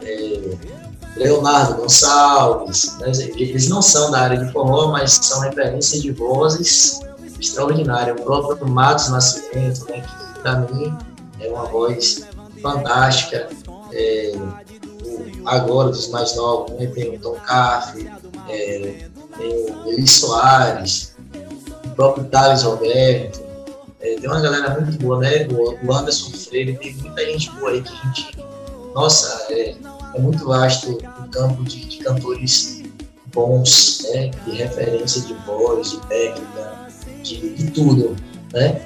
[0.02, 0.75] é,
[1.16, 2.98] Leonardo Gonçalves.
[3.00, 3.12] Né?
[3.36, 7.00] Eles não são da área de forró, mas são referência de vozes
[7.40, 8.20] extraordinárias.
[8.20, 10.02] O próprio Matos Nascimento, né?
[10.02, 10.96] Que para mim
[11.40, 12.24] é uma voz
[12.62, 13.48] fantástica.
[13.94, 16.88] É, o- agora dos mais novos, né?
[16.88, 18.10] Tem o Tom Caff,
[18.50, 19.08] é,
[19.38, 21.16] tem o Eli Soares,
[21.86, 23.44] o próprio Thales Roberto.
[24.02, 25.48] É, tem uma galera muito boa, né?
[25.52, 28.38] O, o Anderson Freire, tem muita gente boa aí que a gente.
[28.94, 29.76] Nossa, é,
[30.16, 32.84] é muito vasto o campo de, de cantores
[33.34, 34.32] bons, né?
[34.46, 36.88] De referência de voz, de técnica,
[37.22, 38.16] de, de tudo,
[38.54, 38.82] né?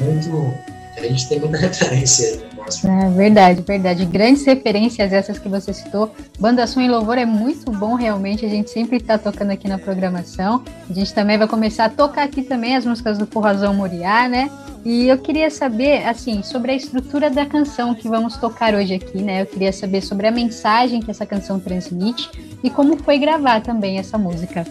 [0.00, 0.54] Muito.
[0.96, 2.42] A gente tem muita referência
[2.84, 4.04] É verdade, verdade.
[4.04, 6.12] Grandes referências essas que você citou.
[6.38, 8.44] Banda Som e Louvor é muito bom, realmente.
[8.44, 10.62] A gente sempre está tocando aqui na programação.
[10.88, 14.50] A gente também vai começar a tocar aqui também as músicas do Forrazão Moriá, né?
[14.84, 19.22] E eu queria saber, assim, sobre a estrutura da canção que vamos tocar hoje aqui,
[19.22, 19.42] né?
[19.42, 22.28] Eu queria saber sobre a mensagem que essa canção transmite
[22.62, 24.66] e como foi gravar também essa música.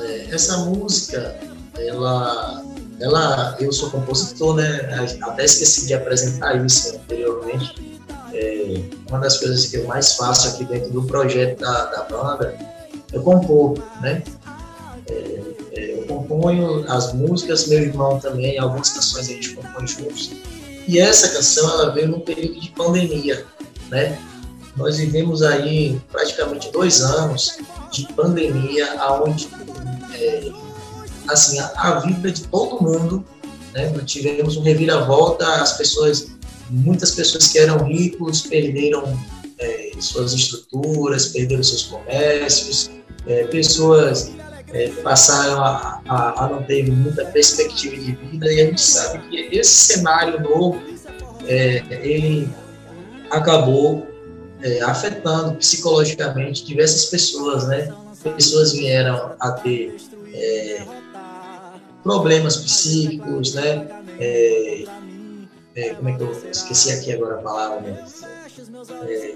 [0.00, 1.36] É, essa música,
[1.76, 2.62] ela,
[3.00, 4.88] ela, eu sou compositor, né?
[5.22, 8.00] Até esqueci de apresentar isso anteriormente.
[8.32, 12.54] É, uma das coisas que eu mais faço aqui dentro do projeto da, da banda
[13.12, 14.22] é compor, né?
[15.08, 15.40] É,
[15.72, 20.30] é, eu componho as músicas, meu irmão também, algumas canções a gente compõe juntos.
[20.86, 23.44] E essa canção, ela veio num período de pandemia,
[23.90, 24.18] né?
[24.76, 27.58] Nós vivemos aí praticamente dois anos
[27.92, 29.48] de pandemia, aonde
[30.14, 30.50] é,
[31.28, 33.24] assim, a, vida de todo mundo,
[33.72, 33.92] né?
[34.04, 36.28] Tivemos um reviravolta, as pessoas,
[36.70, 39.18] muitas pessoas que eram ricos perderam
[39.58, 42.90] é, suas estruturas, perderam seus comércios,
[43.26, 44.32] é, pessoas
[44.72, 49.28] é, passaram a, a, a não ter muita perspectiva de vida e a gente sabe
[49.28, 50.80] que esse cenário novo,
[51.46, 52.48] é, ele
[53.30, 54.06] acabou
[54.62, 57.92] é, afetando psicologicamente diversas pessoas, né?
[58.36, 59.96] Pessoas vieram a ter
[60.34, 60.84] é,
[62.02, 63.86] problemas psíquicos, né?
[64.18, 64.84] É,
[65.74, 67.80] é, como é que eu esqueci aqui agora a palavra?
[67.80, 68.04] Né?
[69.08, 69.34] É,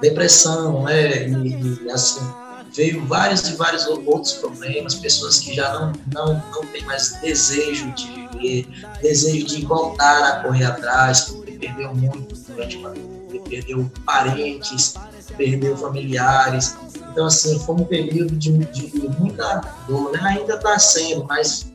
[0.00, 1.28] depressão, né?
[1.28, 2.26] E, e, assim
[2.74, 7.90] veio vários e vários outros problemas, pessoas que já não não não têm mais desejo
[7.92, 8.68] de viver,
[9.00, 14.94] desejo de voltar a correr atrás, porque perdeu muito durante a pandemia, perdeu parentes,
[15.36, 16.76] perdeu familiares.
[17.10, 20.20] Então, assim, foi um período de, de muita dor, né?
[20.22, 21.72] Ainda está sendo, mas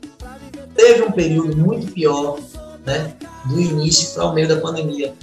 [0.74, 2.38] teve um período muito pior,
[2.84, 3.14] né?
[3.46, 5.14] Do início para o meio da pandemia.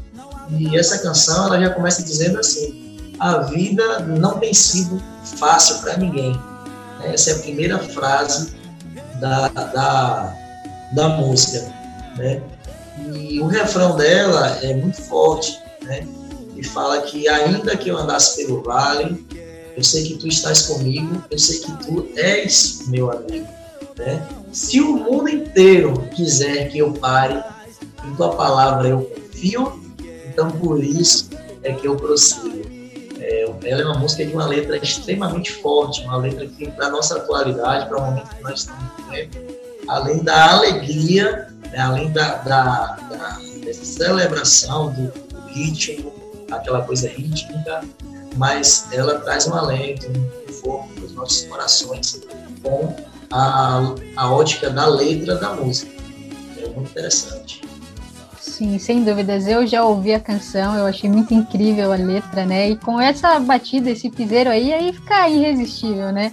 [0.50, 5.02] E essa canção, ela já começa dizendo assim, a vida não tem sido
[5.38, 6.40] fácil para ninguém.
[7.04, 8.54] Essa é a primeira frase
[9.20, 10.36] da, da,
[10.94, 11.72] da música,
[12.18, 12.42] né?
[13.14, 16.06] E o refrão dela é muito forte, né?
[16.56, 19.26] E fala que ainda que eu andasse pelo vale,
[19.78, 23.48] eu sei que tu estás comigo, eu sei que tu és meu amigo,
[23.98, 24.28] né?
[24.52, 27.42] Se o mundo inteiro quiser que eu pare,
[28.06, 29.80] em tua palavra eu confio,
[30.28, 31.30] então por isso
[31.64, 32.68] é que eu prossigo.
[33.20, 36.90] É, ela é uma música de uma letra extremamente forte, uma letra que, para a
[36.90, 39.38] nossa atualidade, para o momento que nós estamos vivendo,
[39.88, 46.14] além da alegria, né, além da, da, da celebração do, do, ritmo,
[46.50, 47.82] aquela coisa rítmica,
[48.36, 52.22] mas ela traz um alento, um conforto para os nossos corações
[52.64, 52.96] com
[53.32, 55.92] a, a ótica da letra da música.
[56.58, 57.62] É muito interessante.
[58.40, 59.48] Sim, sem dúvidas.
[59.48, 62.70] Eu já ouvi a canção, eu achei muito incrível a letra, né?
[62.70, 66.32] E com essa batida, esse piseiro aí, aí fica irresistível, né?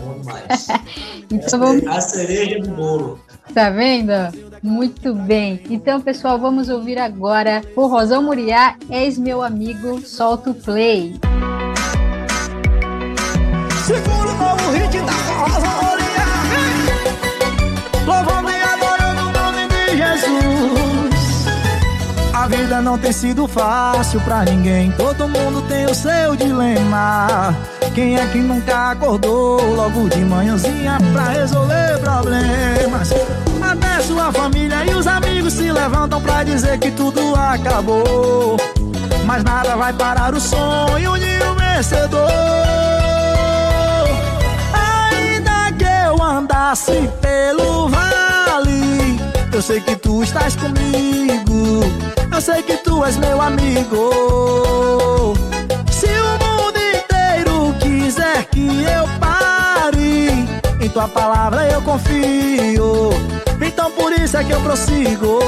[0.00, 0.68] Bom demais.
[1.30, 1.86] então vamos...
[1.86, 3.20] A cereja do bolo.
[3.52, 4.12] Tá vendo?
[4.62, 5.62] Muito bem.
[5.70, 11.14] Então, pessoal, vamos ouvir agora o Rosão Muriá, És Meu Amigo, solta o play.
[13.84, 15.87] Segura o novo hit da Rosão
[22.48, 24.90] vida não tem sido fácil pra ninguém.
[24.92, 27.54] Todo mundo tem o seu dilema.
[27.94, 33.12] Quem é que nunca acordou logo de manhãzinha pra resolver problemas?
[33.62, 38.56] Até sua família e os amigos se levantam pra dizer que tudo acabou.
[39.26, 42.30] Mas nada vai parar o sonho de um vencedor.
[44.72, 49.20] Ainda que eu andasse pelo vale,
[49.52, 52.07] eu sei que tu estás comigo.
[52.38, 55.34] Eu sei que tu és meu amigo.
[55.90, 60.46] Se o mundo inteiro quiser que eu pare,
[60.80, 63.10] em tua palavra eu confio.
[63.60, 65.40] Então por isso é que eu prossigo.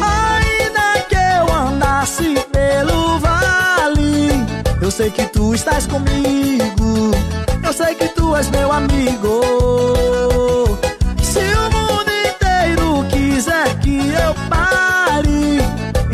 [0.00, 4.46] Ainda que eu andasse pelo vale,
[4.80, 7.10] eu sei que tu estás comigo.
[7.66, 10.49] Eu sei que tu és meu amigo.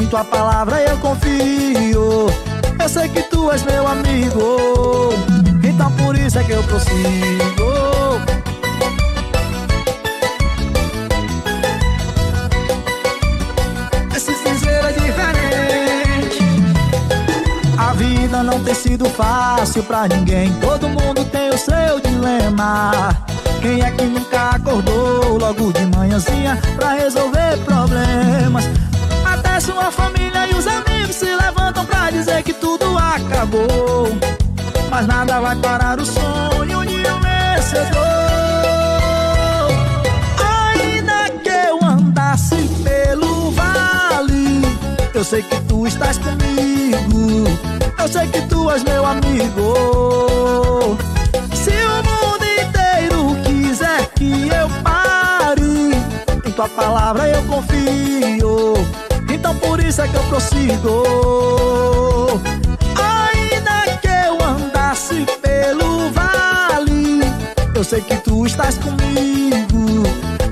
[0.07, 2.26] Tua palavra eu confio.
[2.80, 5.12] Eu sei que tu és meu amigo.
[5.62, 6.96] Então por isso é que eu prossigo.
[14.14, 16.44] Esse é diferente.
[17.76, 20.52] A vida não tem sido fácil pra ninguém.
[20.61, 23.16] Todo mundo tem o seu dilema.
[23.61, 28.64] Quem é que nunca acordou logo de manhãzinha pra resolver problemas?
[29.59, 34.07] Sua família e os amigos se levantam pra dizer que tudo acabou.
[34.90, 38.02] Mas nada vai parar o sonho de um vencedor.
[40.72, 44.62] Ainda que eu andasse pelo vale,
[45.14, 47.48] eu sei que tu estás comigo.
[47.98, 50.96] Eu sei que tu és meu amigo.
[51.54, 55.96] Se o mundo inteiro quiser que eu pare,
[56.46, 59.05] em tua palavra eu confio.
[59.49, 61.05] Então por isso é que eu prossigo.
[62.97, 67.20] Ainda que eu andasse pelo vale,
[67.72, 70.03] eu sei que tu estás comigo.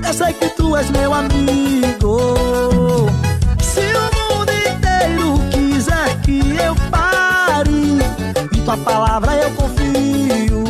[0.01, 2.19] Eu sei que tu és meu amigo.
[3.61, 7.99] Se o mundo inteiro quiser que eu pare,
[8.55, 10.63] em tua palavra eu confio.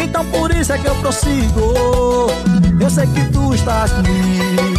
[0.00, 2.30] Então por isso é que eu prossigo.
[2.80, 4.77] Eu sei que tu estás comigo.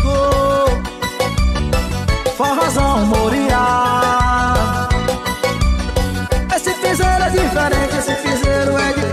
[2.39, 4.87] Forrozão Moriá.
[6.55, 9.09] Esse piseiro é diferente, esse piseiro é.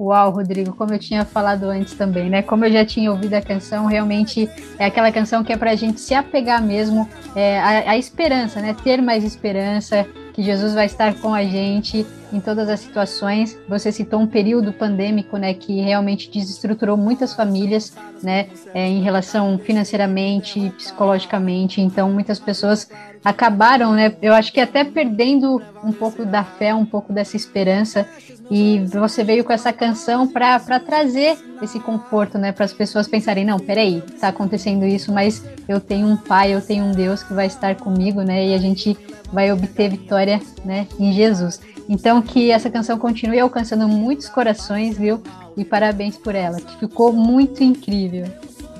[0.00, 2.40] Uau, Rodrigo, como eu tinha falado antes também, né?
[2.40, 6.00] Como eu já tinha ouvido a canção, realmente é aquela canção que é pra gente
[6.00, 7.06] se apegar mesmo
[7.36, 8.74] é, a, a esperança, né?
[8.82, 10.06] Ter mais esperança,
[10.40, 13.58] que Jesus vai estar com a gente em todas as situações.
[13.68, 19.58] Você citou um período pandêmico, né, que realmente desestruturou muitas famílias, né, é, em relação
[19.58, 21.82] financeiramente, psicologicamente.
[21.82, 22.88] Então, muitas pessoas
[23.24, 28.06] acabaram, né, eu acho que até perdendo um pouco da fé, um pouco dessa esperança.
[28.50, 33.44] E você veio com essa canção para trazer esse conforto, né, para as pessoas pensarem,
[33.44, 37.32] não, peraí, está acontecendo isso, mas eu tenho um pai, eu tenho um Deus que
[37.32, 38.96] vai estar comigo, né, e a gente
[39.32, 41.60] vai obter vitória, né, em Jesus.
[41.88, 45.22] Então que essa canção continue alcançando muitos corações, viu?
[45.56, 48.24] E parabéns por ela, que ficou muito incrível.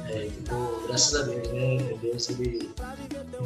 [0.08, 1.78] É, ficou, graças a Deus, né?
[2.02, 2.70] Deus ele,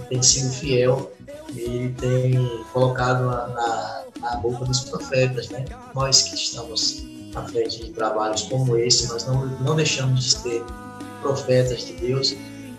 [0.09, 1.12] tem sido fiel,
[1.55, 5.64] ele tem colocado na, na, na boca dos profetas, né?
[5.95, 10.64] Nós que estamos à frente de trabalhos como esse, nós não, não deixamos de ser
[11.20, 12.32] profetas de Deus,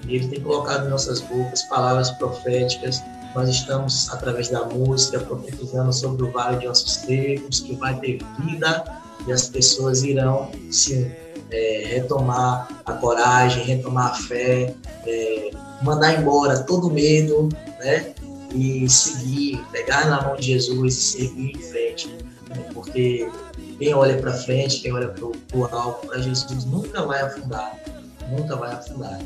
[0.07, 3.01] e ele tem colocado em nossas bocas palavras proféticas
[3.35, 8.19] nós estamos, através da música, profetizando sobre o Vale de Ossos Secos, que vai ter
[8.39, 8.85] vida
[9.27, 11.11] e as pessoas irão se
[11.55, 14.73] é, retomar a coragem, retomar a fé,
[15.07, 15.51] é,
[15.81, 17.49] mandar embora todo medo,
[17.79, 18.13] né?
[18.53, 22.07] E seguir, pegar na mão de Jesus e seguir em frente.
[22.49, 22.65] Né?
[22.73, 23.29] Porque
[23.77, 27.77] quem olha para frente, quem olha para o alto, para Jesus, nunca vai afundar.
[28.29, 29.19] Nunca vai afundar.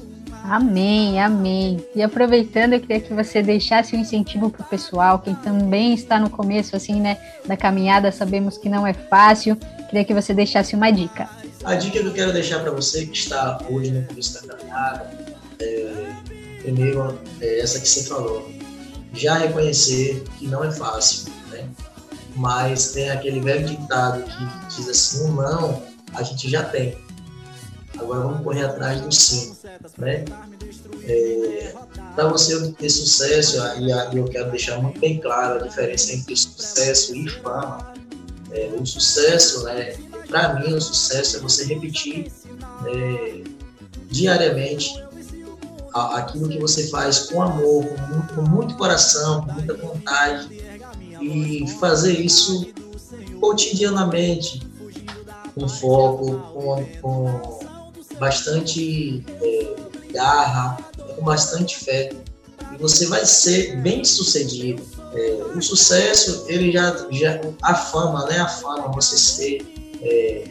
[0.43, 1.83] Amém, amém.
[1.95, 6.19] E aproveitando, eu queria que você deixasse um incentivo para o pessoal, quem também está
[6.19, 9.55] no começo, assim, né, da caminhada, sabemos que não é fácil.
[9.89, 11.38] Queria que você deixasse uma dica.
[11.63, 15.11] A dica que eu quero deixar para você que está hoje no começo da caminhada,
[15.59, 16.15] é,
[16.61, 18.49] primeiro, é essa que você falou.
[19.13, 21.67] Já reconhecer que não é fácil, né?
[22.35, 25.83] Mas tem aquele velho ditado que diz assim, um não,
[26.13, 26.97] a gente já tem
[27.99, 29.55] Agora vamos correr atrás do sim,
[29.97, 30.23] né?
[31.03, 31.73] É,
[32.15, 37.15] Para você obter sucesso, e eu quero deixar muito bem claro a diferença entre sucesso
[37.15, 37.93] e fama.
[38.51, 39.95] É, o sucesso, né?
[40.27, 42.31] Para mim, o sucesso é você repetir
[42.87, 43.43] é,
[44.09, 45.03] diariamente
[45.93, 50.47] aquilo que você faz com amor, com muito, com muito coração, com muita vontade
[51.21, 52.67] e fazer isso
[53.39, 54.61] cotidianamente,
[55.55, 57.59] com foco, com, com
[58.19, 59.75] bastante é,
[60.11, 60.77] garra,
[61.15, 62.11] com bastante fé,
[62.73, 64.83] e você vai ser bem sucedido.
[65.13, 68.39] É, o sucesso, ele já, já, a fama, né?
[68.39, 69.65] A fama, você ser
[70.01, 70.43] é,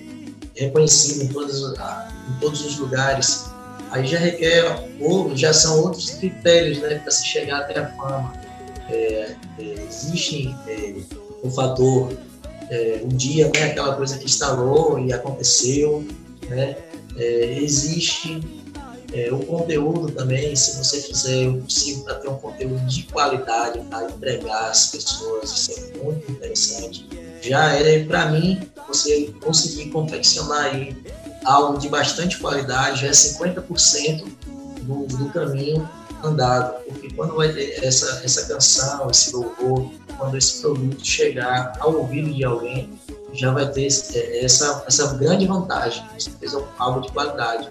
[0.56, 3.46] reconhecido em todos, em todos os lugares,
[3.90, 6.98] aí já requer, ou já são outros critérios, né?
[6.98, 8.32] Para se chegar até a fama.
[8.90, 10.94] é, é, existe é,
[11.42, 12.12] o fator
[12.70, 16.04] é, um dia, né, aquela coisa que instalou e aconteceu,
[16.48, 16.76] né?
[17.16, 18.40] É, existe
[19.12, 23.80] é, o conteúdo também, se você fizer o possível para ter um conteúdo de qualidade
[23.88, 27.08] para entregar às pessoas, isso é muito interessante.
[27.40, 30.96] Já é, para mim, você conseguir confeccionar aí
[31.44, 34.24] algo de bastante qualidade, já é 50%
[34.82, 35.88] do, do caminho
[36.22, 41.94] andado, porque quando vai ter essa, essa canção, esse louvor, quando esse produto chegar ao
[41.94, 42.90] ouvido de alguém,
[43.32, 47.70] já vai ter esse- essa, essa grande vantagem, você fez algo de qualidade.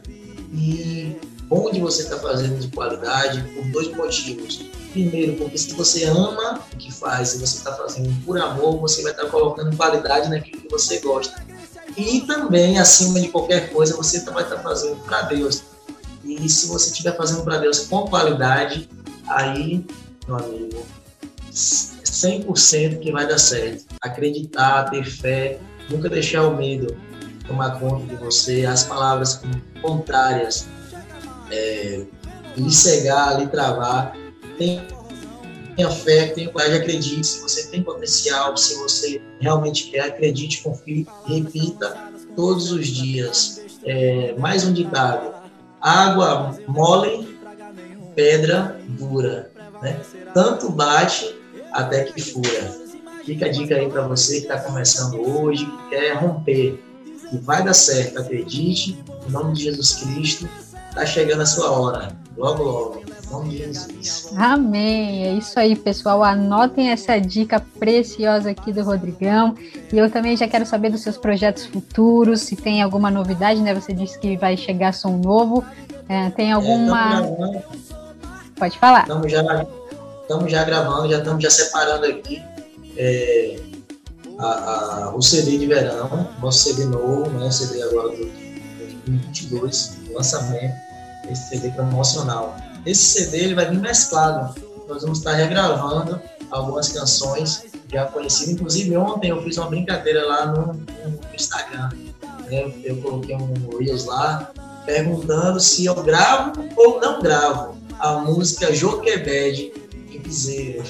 [0.53, 1.15] E
[1.49, 4.65] onde você está fazendo de qualidade, por dois motivos.
[4.91, 9.01] Primeiro, porque se você ama o que faz, se você está fazendo por amor, você
[9.03, 11.45] vai estar colocando qualidade naquilo que você gosta.
[11.95, 15.63] E também, acima de qualquer coisa, você vai estar fazendo para Deus.
[16.23, 18.89] E se você estiver fazendo para Deus com qualidade,
[19.27, 19.85] aí,
[20.27, 20.85] meu amigo,
[21.51, 23.85] 100% que vai dar certo.
[24.01, 26.95] Acreditar, ter fé, nunca deixar o medo
[27.47, 29.41] tomar conta de você, as palavras
[29.81, 30.67] contrárias,
[31.51, 32.05] é,
[32.55, 34.15] lhe cegar, lhe travar.
[34.57, 34.83] Tenha,
[35.91, 37.25] fé, tenha coragem, acredite.
[37.25, 41.95] Se você tem potencial, se você realmente quer, acredite, confie, repita
[42.35, 43.61] todos os dias.
[43.85, 45.33] É, mais um ditado:
[45.79, 47.37] água mole,
[48.15, 49.51] pedra dura.
[49.81, 49.99] Né?
[50.33, 51.35] Tanto bate
[51.71, 52.87] até que fura.
[53.23, 56.81] Fica a dica aí para você que está começando hoje, que quer romper,
[57.29, 58.97] que vai dar certo, acredite,
[59.27, 60.47] em nome de Jesus Cristo,
[60.89, 64.31] está chegando a sua hora, logo, logo, em nome de Jesus.
[64.35, 65.25] Amém.
[65.25, 66.23] É isso aí, pessoal.
[66.23, 69.55] Anotem essa dica preciosa aqui do Rodrigão.
[69.91, 73.73] E eu também já quero saber dos seus projetos futuros, se tem alguma novidade, né?
[73.73, 75.63] Você disse que vai chegar som novo.
[76.09, 77.25] É, tem alguma.
[77.25, 77.63] É,
[78.57, 79.01] Pode falar.
[79.01, 79.67] Estamos já,
[80.21, 82.41] estamos já gravando, já estamos já separando aqui
[82.97, 83.59] é,
[84.39, 84.45] a,
[85.09, 87.47] a- o CD de verão, nosso CD novo, né?
[87.47, 88.25] O CD agora do
[88.77, 90.75] 2022, lançamento,
[91.29, 92.55] esse CD promocional.
[92.85, 94.55] Esse CD ele vai vir mesclado.
[94.87, 98.53] Nós vamos estar regravando algumas canções já conhecidas.
[98.53, 101.89] Inclusive ontem eu fiz uma brincadeira lá no, no Instagram.
[102.49, 102.71] né?
[102.83, 104.51] Eu coloquei um Reels lá
[104.85, 109.73] perguntando se eu gravo ou não gravo a música Joquebed
[110.09, 110.83] de Piseiro.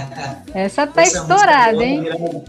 [0.54, 2.02] Essa tá Essa estourada, música hein?
[2.02, 2.44] viral-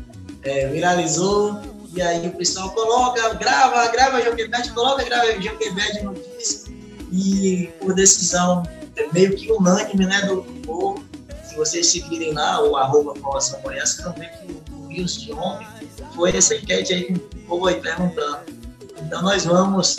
[0.45, 1.59] é, viralizou,
[1.93, 6.71] e aí o pessoal coloca, grava, grava Joquebed, coloca, grava Joquebed no disco,
[7.11, 8.63] e por decisão
[8.95, 11.03] é meio que unânime, né, do povo,
[11.43, 15.67] se vocês seguirem lá, o arroba Formação Goiás, ver que o, Reels de ontem
[16.15, 18.39] foi essa enquete aí que o povo aí perguntando.
[19.01, 19.97] Então nós vamos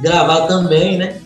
[0.00, 1.20] gravar também, né,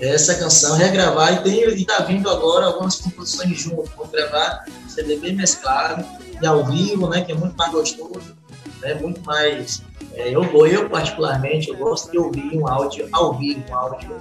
[0.00, 5.16] essa canção, regravar, e, tem, e tá vindo agora algumas composições junto, vou gravar CD
[5.16, 6.04] bem mesclado,
[6.44, 8.36] e ao vivo, né, que é muito mais gostoso,
[8.82, 13.64] né, muito mais, é, eu, eu particularmente, eu gosto de ouvir um áudio ao vivo,
[13.70, 14.14] um áudio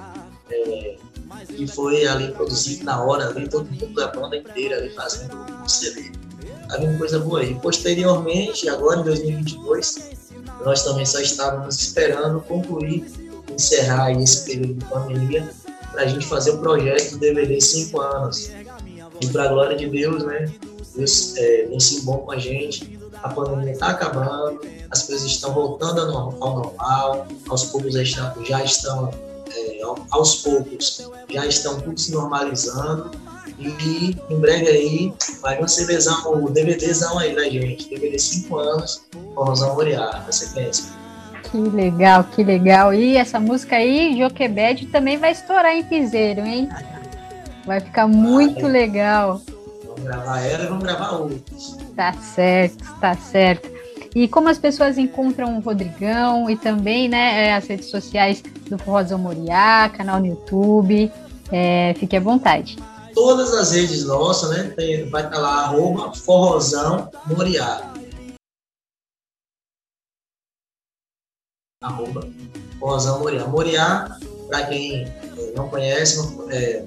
[0.49, 0.95] é,
[1.47, 5.35] que foi ali produzido na hora, ali, todo mundo, a banda inteira ali fazendo
[5.65, 6.11] o CD.
[6.69, 7.55] Tá vindo coisa boa aí.
[7.55, 10.11] Posteriormente, agora em 2022,
[10.63, 13.05] nós também só estávamos esperando concluir,
[13.51, 15.49] encerrar esse período de pandemia,
[15.91, 18.49] para a gente fazer o projeto do DVD 5 anos.
[19.23, 20.51] E para a glória de Deus, né?
[20.95, 22.99] Deus é, sido bom com a gente.
[23.23, 24.59] A pandemia está acabando,
[24.91, 29.11] as coisas estão voltando ao normal, ao normal, aos poucos já estão,
[29.55, 33.11] é, ao- aos poucos, já estão tudo se normalizando.
[33.57, 39.03] E em breve aí vai um CDzão, o DVDzão aí da gente, DVD 5 anos,
[39.33, 40.85] Forrozão Moriá, na sequência.
[41.49, 42.93] Que legal, que legal.
[42.93, 46.67] E essa música aí, Joquebed, também vai estourar em piseiro, hein?
[47.65, 49.41] Vai ficar muito legal.
[49.85, 51.77] Vamos gravar ela e vamos gravar outros.
[51.95, 53.71] Tá certo, tá certo.
[54.15, 58.77] E como as pessoas encontram o Rodrigão e também, né, é, as redes sociais do
[58.77, 61.11] Forrozão Moriá, canal no YouTube,
[61.51, 62.77] é, fique à vontade.
[63.15, 64.73] Todas as redes nossas, né?
[64.75, 67.91] tem- vai estar lá, arroba Forrozão Moriá.
[71.81, 72.21] Arroba
[72.79, 73.47] Forrozão Moriá.
[73.47, 74.17] Moriá,
[74.47, 76.17] para quem eh, não conhece,
[76.49, 76.85] é,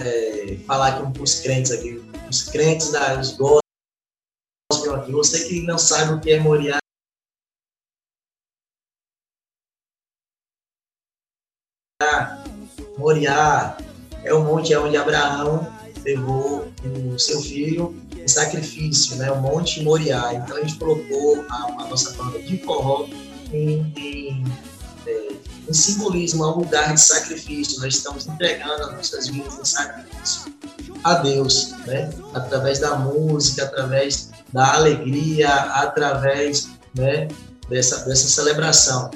[0.00, 5.12] é, falar aqui para os crentes aqui, os crentes da, os gospel aqui.
[5.12, 6.78] Você que não sabe o que é Moriá,
[12.96, 13.76] Moriá
[14.22, 15.72] é o monte onde Abraão
[16.04, 16.70] levou
[17.14, 19.30] o seu filho em sacrifício, né?
[19.30, 20.34] O Monte Moriá.
[20.34, 23.06] Então a gente colocou a, a nossa banda de forró
[23.52, 24.44] em, em,
[25.70, 27.80] em simbolismo a um lugar de sacrifício.
[27.80, 30.52] Nós estamos entregando as nossas vidas em sacrifício
[31.04, 32.10] a Deus, né?
[32.34, 37.28] através da música, através da alegria, através né,
[37.68, 39.10] dessa, dessa celebração.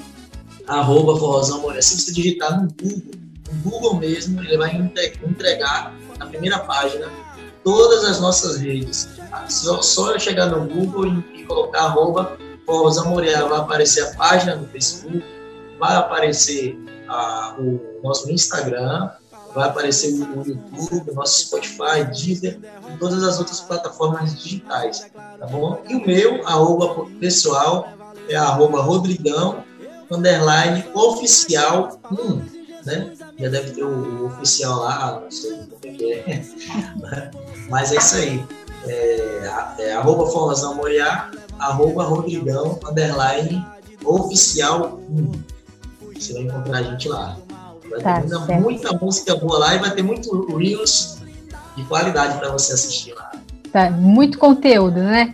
[0.65, 1.81] Arroba Forrozão Moreira.
[1.81, 3.11] Se você digitar no Google,
[3.51, 7.11] no Google mesmo, ele vai entregar na primeira página
[7.63, 9.09] todas as nossas redes.
[9.49, 14.15] Só, só eu chegar no Google e, e colocar arroba Forrozão Moreira, vai aparecer a
[14.15, 15.23] página do Facebook,
[15.79, 16.77] vai aparecer
[17.07, 19.09] a, o nosso Instagram,
[19.53, 22.59] vai aparecer o YouTube, o nosso Spotify, Deezer
[22.93, 25.07] e todas as outras plataformas digitais,
[25.39, 25.81] tá bom?
[25.87, 27.87] E o meu, arroba pessoal,
[28.29, 29.63] é arroba Rodrigão,
[30.11, 32.41] underline oficial 1,
[32.85, 33.13] né?
[33.39, 36.41] Já deve ter o, o oficial lá, não sei como é que é,
[37.69, 38.45] mas é isso aí.
[38.87, 43.65] É, é arroba Forrozão Moriá, arroba Rodrigão, underline
[44.03, 45.54] oficial 1.
[46.17, 47.37] Você vai encontrar a gente lá.
[47.89, 51.17] Vai Tá, ter muita, muita música boa lá e vai ter muito Reels
[51.75, 53.31] de qualidade para você assistir lá.
[53.71, 55.33] Tá, muito conteúdo, né?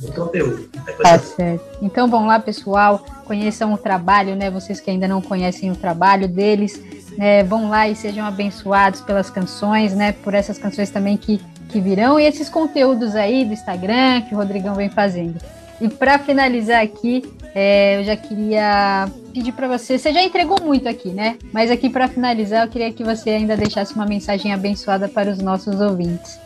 [0.00, 0.68] Muito conteúdo.
[1.02, 1.64] Tá certo.
[1.82, 4.50] Então vão lá, pessoal, conheçam o trabalho, né?
[4.50, 6.80] Vocês que ainda não conhecem o trabalho deles,
[7.16, 7.42] né?
[7.42, 10.12] Vão lá e sejam abençoados pelas canções, né?
[10.12, 14.38] Por essas canções também que, que virão e esses conteúdos aí do Instagram que o
[14.38, 15.38] Rodrigão vem fazendo.
[15.80, 17.22] E para finalizar aqui,
[17.58, 21.38] é, eu já queria pedir para você, você já entregou muito aqui, né?
[21.54, 25.38] Mas aqui para finalizar, eu queria que você ainda deixasse uma mensagem abençoada para os
[25.38, 26.38] nossos ouvintes.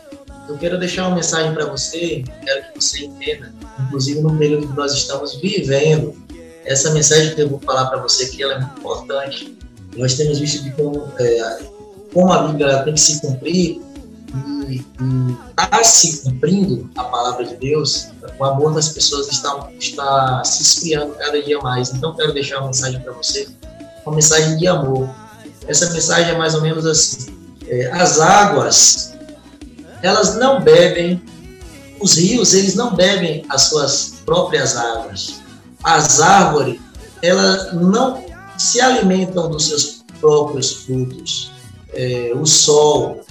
[0.47, 4.73] Eu quero deixar uma mensagem para você, quero que você entenda, inclusive no período que
[4.73, 6.15] nós estamos vivendo,
[6.63, 9.57] essa mensagem que eu vou falar para você aqui ela é muito importante.
[9.97, 11.59] Nós temos visto de como, é,
[12.13, 13.81] como a Bíblia tem que se cumprir
[14.69, 14.85] e
[15.49, 18.07] está se cumprindo a palavra de Deus,
[18.39, 21.91] o amor das pessoas está, está se esfriando cada dia mais.
[21.93, 23.47] Então, quero deixar uma mensagem para você,
[24.05, 25.09] uma mensagem de amor.
[25.67, 27.35] Essa mensagem é mais ou menos assim:
[27.67, 29.13] é, as águas,
[30.01, 31.21] elas não bebem,
[31.99, 35.41] os rios, eles não bebem as suas próprias águas.
[35.83, 36.79] As árvores,
[37.21, 38.23] elas não
[38.57, 41.51] se alimentam dos seus próprios frutos.
[41.93, 43.21] É, o sol,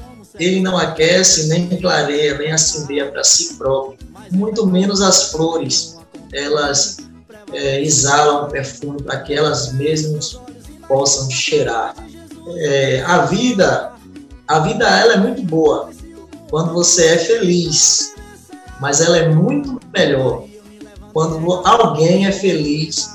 [0.41, 3.99] ele não aquece, nem clareia, nem acendeia para si próprio.
[4.33, 5.99] Muito menos as flores,
[6.33, 6.97] elas
[7.53, 10.41] é, exalam perfume para que elas mesmas
[10.89, 11.95] possam cheirar.
[12.57, 13.93] É, a vida,
[14.49, 15.91] a vida ela é muito boa
[16.49, 18.15] quando você é feliz,
[18.81, 20.45] mas ela é muito melhor
[21.13, 23.11] quando alguém é feliz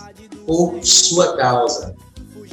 [0.46, 1.96] por sua causa.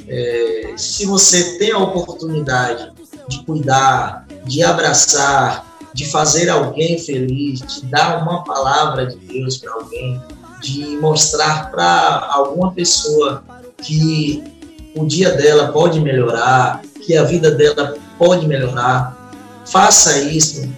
[0.09, 2.93] É, se você tem a oportunidade
[3.29, 9.73] de cuidar, de abraçar, de fazer alguém feliz, de dar uma palavra de Deus para
[9.73, 10.21] alguém,
[10.61, 13.45] de mostrar para alguma pessoa
[13.79, 14.43] que
[14.95, 19.17] o dia dela pode melhorar, que a vida dela pode melhorar,
[19.67, 20.69] faça isso.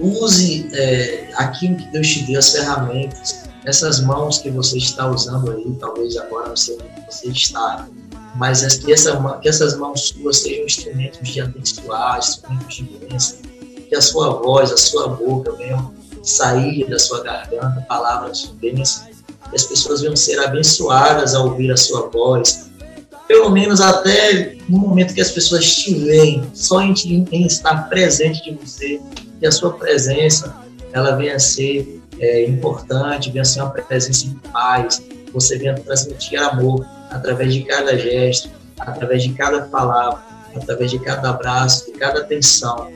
[0.00, 5.50] Use é, aquilo que Deus te deu, as ferramentas, essas mãos que você está usando
[5.52, 6.76] aí, talvez agora você
[7.24, 7.86] está,
[8.34, 13.38] mas que, essa, que essas mãos suas sejam instrumentos de abençoar, instrumentos de bênção,
[13.88, 15.92] que a sua voz, a sua boca venham
[16.22, 19.06] sair da sua garganta palavras de bênção,
[19.50, 22.70] que as pessoas venham ser abençoadas ao ouvir a sua voz,
[23.28, 26.94] pelo menos até no momento que as pessoas te veem, só em,
[27.30, 29.00] em estar presente de você,
[29.38, 30.54] que a sua presença
[30.92, 35.02] ela venha ser é, importante, venha ser uma presença de paz,
[35.32, 40.20] você venha transmitir amor através de cada gesto, através de cada palavra,
[40.54, 42.90] através de cada abraço, de cada atenção.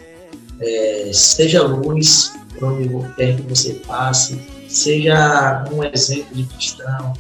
[0.61, 7.15] É, seja luz para onde quer que você passe, seja um exemplo de cristão,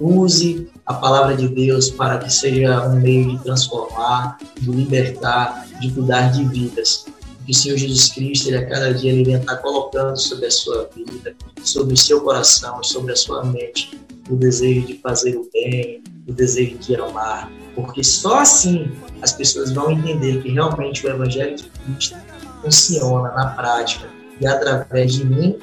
[0.00, 5.90] use a palavra de Deus para que seja um meio de transformar, de libertar, de
[5.92, 7.06] cuidar de vidas.
[7.44, 10.90] Que o Senhor Jesus Cristo, ele, a cada dia, ele estar colocando sobre a sua
[10.96, 11.32] vida,
[11.62, 13.96] sobre o seu coração, sobre a sua mente,
[14.28, 18.90] o desejo de fazer o bem, o desejo de amar, porque só assim
[19.22, 22.16] as pessoas vão entender que realmente o Evangelho de Cristo
[22.62, 24.08] funciona na prática
[24.40, 25.58] e através de mim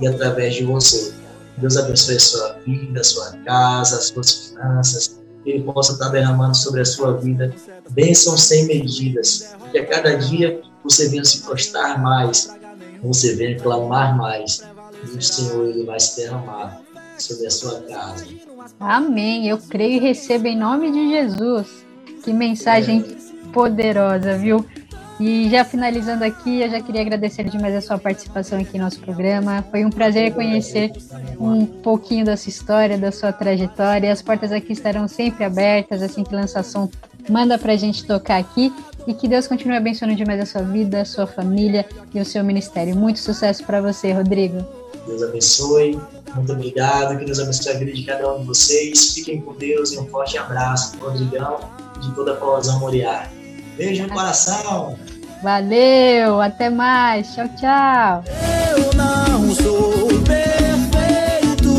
[0.00, 1.12] e através de você.
[1.58, 6.08] Deus abençoe a sua vida, a sua casa, as suas finanças, que Ele possa estar
[6.08, 7.54] derramando sobre a sua vida
[7.90, 12.50] bênçãos sem medidas, que a cada dia você venha se prostrar mais,
[13.02, 14.62] você venha clamar mais,
[15.04, 16.79] e o Senhor Ele vai se derramar
[17.20, 18.26] sobre a sua casa.
[18.78, 19.48] Amém.
[19.48, 21.84] Eu creio e recebo em nome de Jesus.
[22.24, 23.02] Que mensagem
[23.52, 24.64] poderosa, viu?
[25.20, 29.00] E já finalizando aqui, eu já queria agradecer demais a sua participação aqui no nosso
[29.00, 29.62] programa.
[29.70, 30.90] Foi um prazer conhecer
[31.38, 34.10] um pouquinho da sua história, da sua trajetória.
[34.10, 36.88] As portas aqui estarão sempre abertas, assim que lançar som,
[37.28, 38.72] manda pra gente tocar aqui.
[39.06, 42.42] E que Deus continue abençoando demais a sua vida, a sua família e o seu
[42.42, 42.96] ministério.
[42.96, 44.79] Muito sucesso para você, Rodrigo.
[45.06, 45.98] Deus abençoe.
[46.34, 47.18] Muito obrigado.
[47.18, 49.14] Que Deus abençoe a vida de cada um de vocês.
[49.14, 51.58] Fiquem com Deus e um forte abraço do Rodrigão
[51.96, 53.28] e de toda a Colosão Moriá.
[53.76, 54.98] Beijo no coração.
[55.42, 57.34] Valeu, até mais.
[57.34, 58.24] Tchau, tchau.
[58.76, 61.72] Eu não sou perfeito,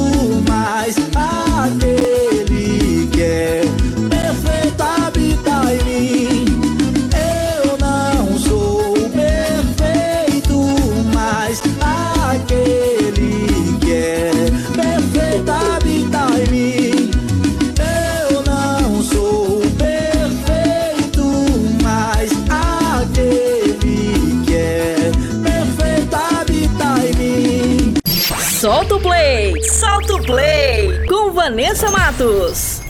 [0.50, 3.62] mas aquele que é
[31.72, 32.82] Vanessa Matos.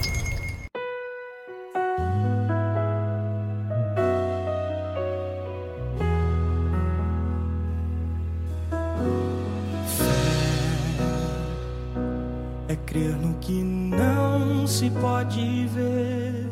[12.67, 16.47] É crer no que não se pode ver.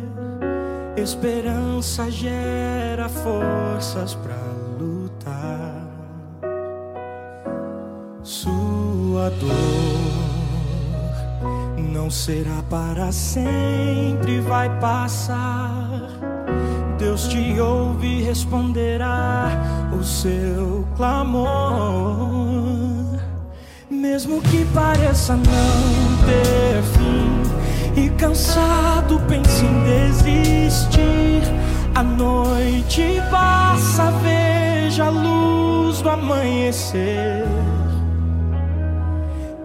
[0.95, 4.37] Esperança gera forças pra
[4.79, 5.87] lutar.
[8.21, 9.98] Sua dor
[11.99, 15.99] não será para sempre, vai passar.
[16.97, 19.51] Deus te ouve e responderá
[19.91, 21.49] o seu clamor.
[23.91, 25.43] Mesmo que pareça não
[26.25, 31.41] ter fim e cansado pense em desistir,
[31.93, 37.45] a noite passa, veja a luz do amanhecer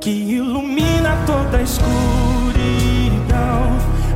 [0.05, 1.95] que ilumina toda a escuridão.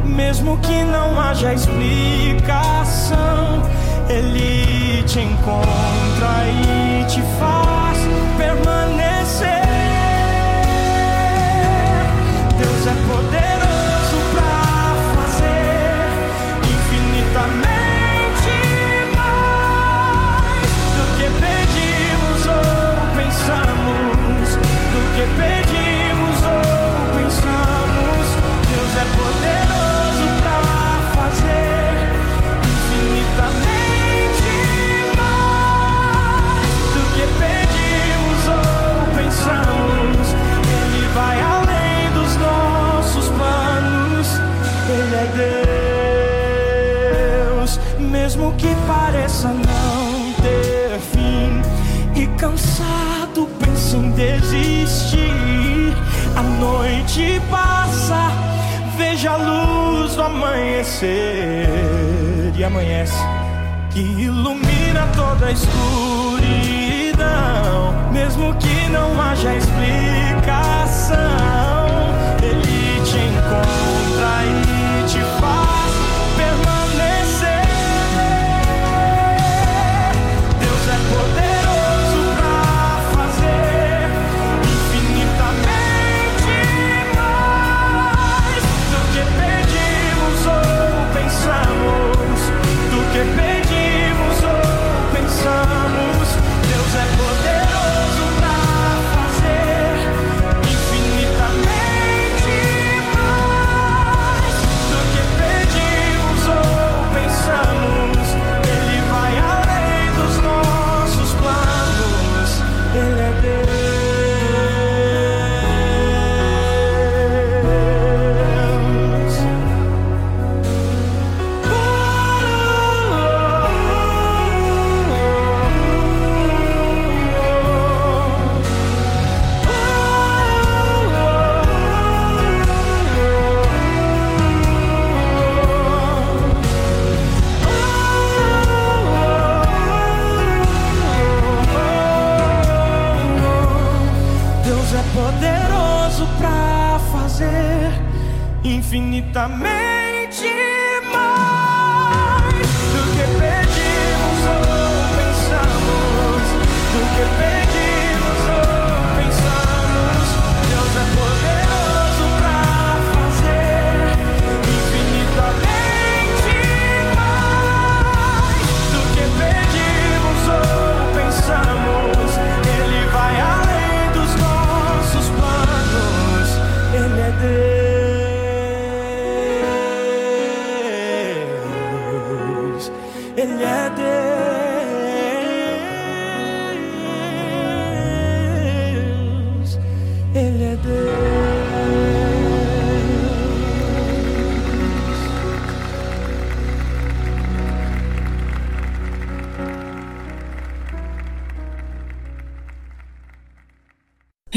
[0.05, 3.16] Mesmo que não haja explicação,
[4.06, 7.97] Ele te encontra e te faz
[8.36, 9.48] permanecer.
[12.59, 12.94] Deus é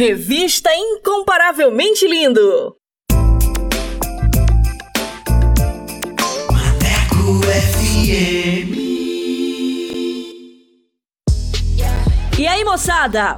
[0.02, 0.91] Revista Incomparavelmente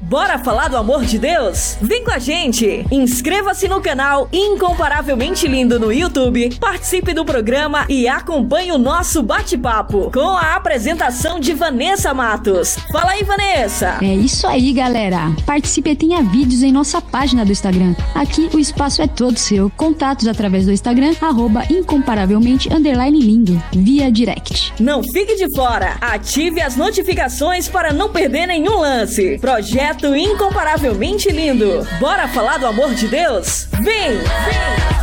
[0.01, 1.77] bora falar do amor de Deus?
[1.81, 2.85] Vem com a gente!
[2.91, 10.11] Inscreva-se no canal Incomparavelmente Lindo no YouTube, participe do programa e acompanhe o nosso bate-papo
[10.11, 12.75] com a apresentação de Vanessa Matos.
[12.91, 13.99] Fala aí, Vanessa!
[14.01, 15.31] É isso aí, galera.
[15.45, 17.95] Participe e tenha vídeos em nossa página do Instagram.
[18.15, 19.69] Aqui o espaço é todo seu.
[19.77, 22.67] Contatos através do Instagram, arroba incomparavelmente
[23.19, 24.73] lindo, via direct.
[24.79, 25.95] Não fique de fora!
[26.01, 29.37] Ative as notificações para não perder nenhum lance.
[29.37, 31.87] Projeto Incomparavelmente Lindo.
[31.99, 33.67] Bora falar do amor de Deus?
[33.79, 34.17] Vem!
[34.17, 35.02] Vem!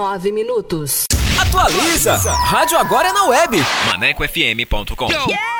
[0.00, 1.04] 29 minutos.
[1.38, 2.16] Atualiza!
[2.16, 3.62] Rádio agora é na web.
[3.86, 5.59] ManecoFM.com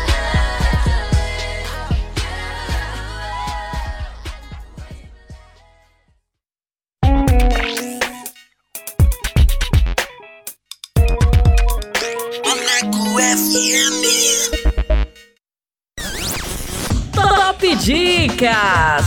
[17.83, 19.05] Dicas!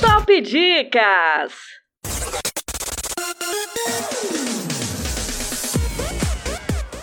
[0.00, 1.52] Top Dicas!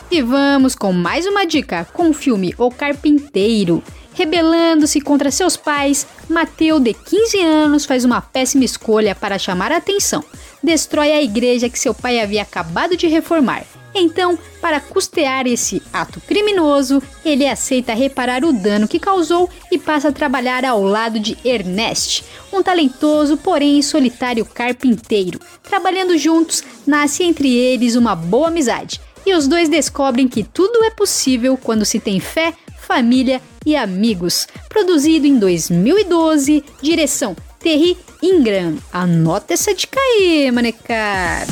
[0.09, 3.83] E vamos com mais uma dica com o filme O Carpinteiro.
[4.15, 9.77] Rebelando-se contra seus pais, Mateu, de 15 anos, faz uma péssima escolha para chamar a
[9.77, 10.25] atenção.
[10.63, 13.63] Destrói a igreja que seu pai havia acabado de reformar.
[13.95, 20.09] Então, para custear esse ato criminoso, ele aceita reparar o dano que causou e passa
[20.09, 25.39] a trabalhar ao lado de Ernest, um talentoso, porém solitário carpinteiro.
[25.63, 28.99] Trabalhando juntos, nasce entre eles uma boa amizade.
[29.25, 34.45] E os dois descobrem que tudo é possível quando se tem fé, família e amigos.
[34.67, 38.77] Produzido em 2012, direção Terry Ingram.
[38.91, 41.47] Anota essa dica aí, manecar.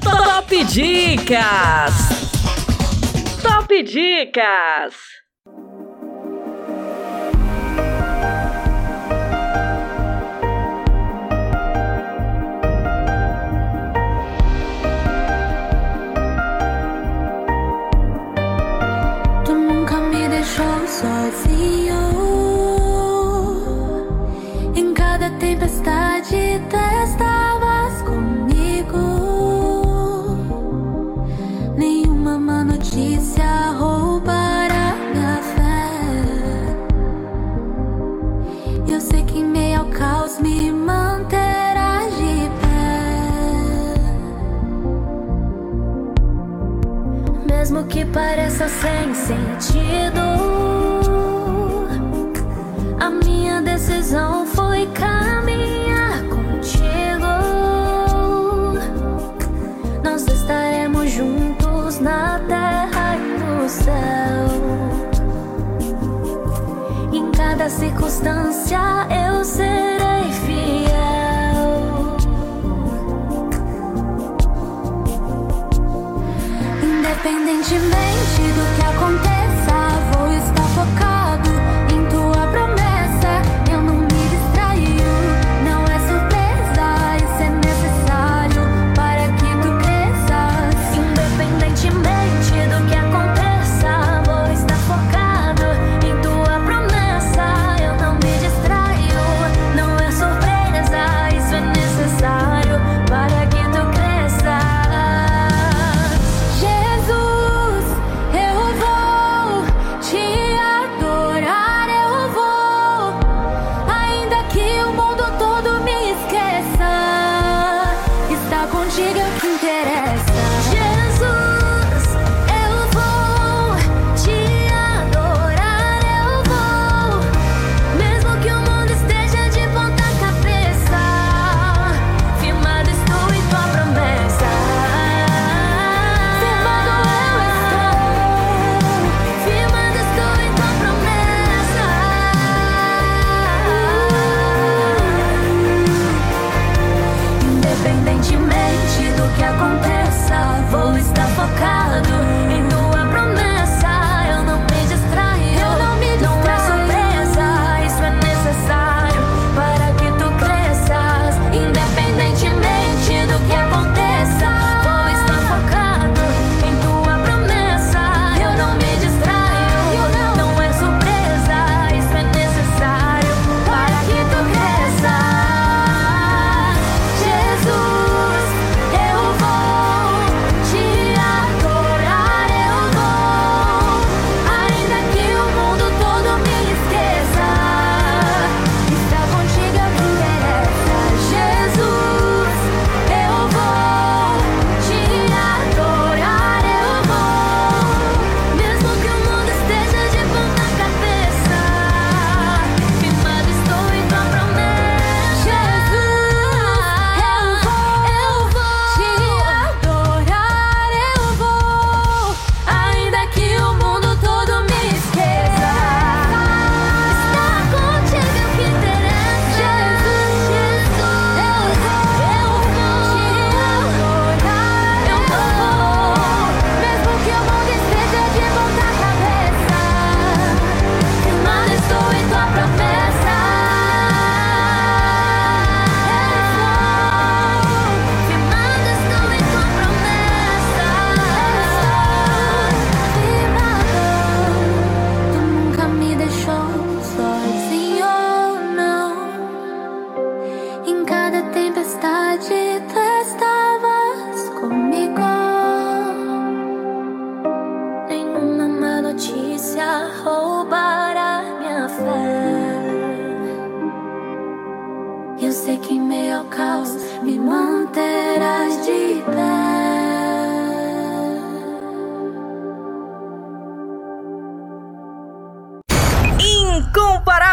[0.00, 1.94] Top Dicas!
[3.42, 4.94] Top Dicas!
[19.44, 21.29] Tu nunca me deixou sozinho.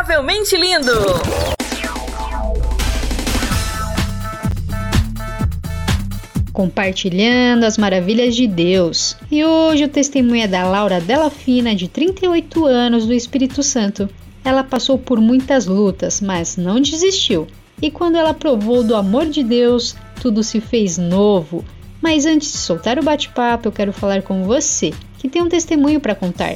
[0.07, 0.93] Incrivelmente lindo.
[6.53, 9.17] Compartilhando as maravilhas de Deus.
[9.29, 14.09] E hoje o testemunho é da Laura Delafina, de 38 anos, do Espírito Santo.
[14.45, 17.45] Ela passou por muitas lutas, mas não desistiu.
[17.81, 21.65] E quando ela provou do amor de Deus, tudo se fez novo.
[22.01, 25.99] Mas antes de soltar o bate-papo, eu quero falar com você, que tem um testemunho
[25.99, 26.55] para contar.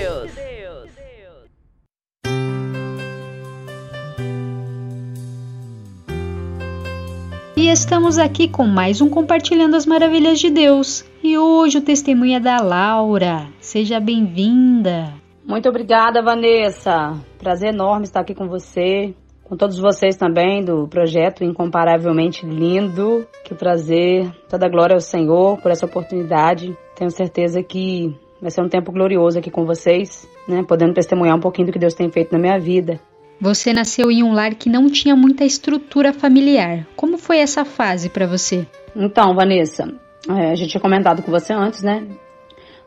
[7.61, 11.05] E estamos aqui com mais um Compartilhando as Maravilhas de Deus.
[11.23, 13.49] E hoje o testemunho é da Laura.
[13.59, 15.13] Seja bem-vinda.
[15.45, 17.13] Muito obrigada, Vanessa.
[17.37, 19.13] Prazer enorme estar aqui com você,
[19.43, 23.27] com todos vocês também do projeto Incomparavelmente Lindo.
[23.43, 24.31] Que prazer.
[24.49, 26.75] Toda glória ao Senhor por essa oportunidade.
[26.95, 28.11] Tenho certeza que
[28.41, 30.63] vai ser um tempo glorioso aqui com vocês, né?
[30.67, 32.99] Podendo testemunhar um pouquinho do que Deus tem feito na minha vida.
[33.41, 36.85] Você nasceu em um lar que não tinha muita estrutura familiar.
[36.95, 38.67] Como foi essa fase para você?
[38.95, 39.91] Então, Vanessa,
[40.29, 42.05] é, a gente tinha comentado com você antes, né?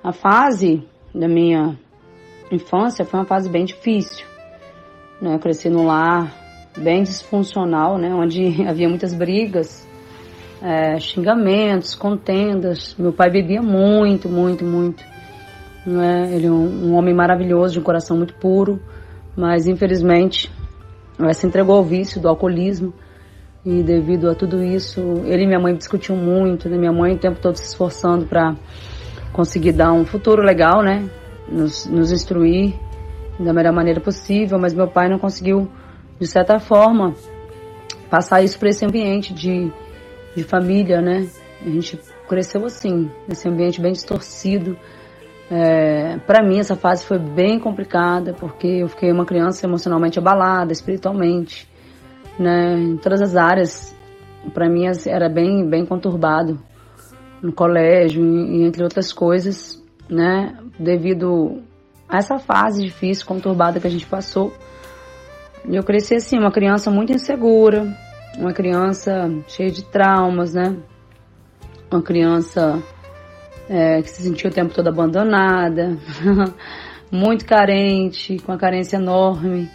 [0.00, 0.80] A fase
[1.12, 1.76] da minha
[2.52, 4.24] infância foi uma fase bem difícil.
[5.20, 5.34] Né?
[5.34, 6.32] Eu cresci num lar
[6.78, 9.84] bem disfuncional, né, onde havia muitas brigas,
[10.62, 12.94] é, xingamentos, contendas.
[12.96, 15.02] Meu pai bebia muito, muito, muito.
[15.84, 16.32] Né?
[16.32, 18.80] Ele é um, um, homem maravilhoso, de um coração muito puro,
[19.36, 20.50] mas infelizmente
[21.34, 22.92] se entregou ao vício do alcoolismo.
[23.64, 26.76] E devido a tudo isso, ele e minha mãe discutiam muito, né?
[26.76, 28.54] minha mãe o tempo todo se esforçando para
[29.32, 31.08] conseguir dar um futuro legal, né?
[31.48, 32.74] Nos, nos instruir
[33.40, 35.68] da melhor maneira possível, mas meu pai não conseguiu
[36.18, 37.14] de certa forma,
[38.08, 39.72] passar isso para esse ambiente de,
[40.36, 41.26] de família, né?
[41.60, 41.98] A gente
[42.28, 44.76] cresceu assim, nesse ambiente bem distorcido.
[45.50, 50.72] É, para mim, essa fase foi bem complicada, porque eu fiquei uma criança emocionalmente abalada,
[50.72, 51.68] espiritualmente,
[52.38, 52.78] né?
[52.78, 53.94] Em todas as áreas,
[54.52, 56.58] para mim era bem, bem conturbado
[57.42, 60.56] no colégio e entre outras coisas, né?
[60.78, 61.62] Devido
[62.08, 64.52] a essa fase difícil, conturbada que a gente passou.
[65.66, 67.86] Eu cresci assim, uma criança muito insegura,
[68.38, 70.76] uma criança cheia de traumas, né?
[71.90, 72.82] Uma criança
[73.68, 75.96] é, que se sentia o tempo todo abandonada,
[77.10, 79.70] muito carente, com uma carência enorme,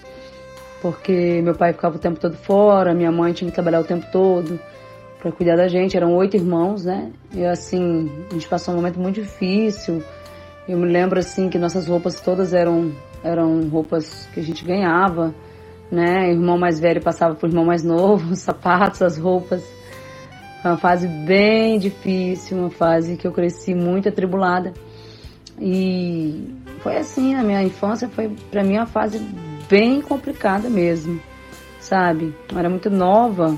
[0.82, 4.06] porque meu pai ficava o tempo todo fora, minha mãe tinha que trabalhar o tempo
[4.12, 4.60] todo
[5.20, 5.98] para cuidar da gente.
[5.98, 7.12] Eram oito irmãos, né?
[7.34, 10.02] E assim, a gente passou um momento muito difícil.
[10.68, 12.92] Eu me lembro assim que nossas roupas todas eram
[13.22, 15.34] eram roupas que a gente ganhava
[15.92, 16.28] né?
[16.28, 19.64] O irmão mais velho passava pro irmão mais novo, os sapatos, as roupas.
[20.62, 24.74] Foi uma fase bem difícil, uma fase que eu cresci muito atribulada.
[25.60, 29.20] E foi assim, a minha infância foi para mim uma fase
[29.70, 31.22] bem complicada mesmo,
[31.80, 32.34] sabe?
[32.52, 33.58] Eu era muito nova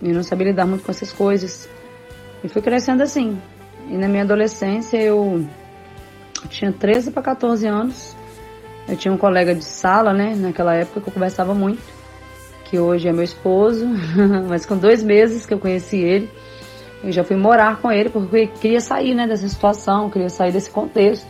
[0.00, 1.68] e não sabia lidar muito com essas coisas.
[2.42, 3.38] E fui crescendo assim.
[3.88, 5.46] E na minha adolescência eu
[6.48, 8.16] tinha 13 para 14 anos
[8.88, 11.82] eu tinha um colega de sala, né, naquela época que eu conversava muito,
[12.72, 13.86] que hoje é meu esposo,
[14.48, 16.30] mas com dois meses que eu conheci ele,
[17.04, 20.70] eu já fui morar com ele porque queria sair, né, dessa situação, queria sair desse
[20.70, 21.28] contexto.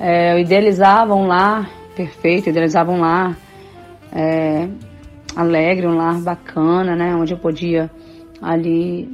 [0.00, 3.36] É, eu idealizava um lar perfeito, idealizava um lar
[4.12, 4.68] é,
[5.36, 7.88] alegre, um lar bacana, né, onde eu podia
[8.42, 9.08] ali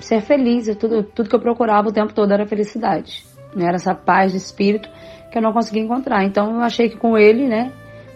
[0.00, 0.74] ser feliz.
[0.76, 3.22] Tudo, tudo que eu procurava o tempo todo era felicidade,
[3.54, 4.88] né, era essa paz de espírito
[5.30, 6.24] que eu não conseguia encontrar.
[6.24, 7.70] Então eu achei que com ele, né,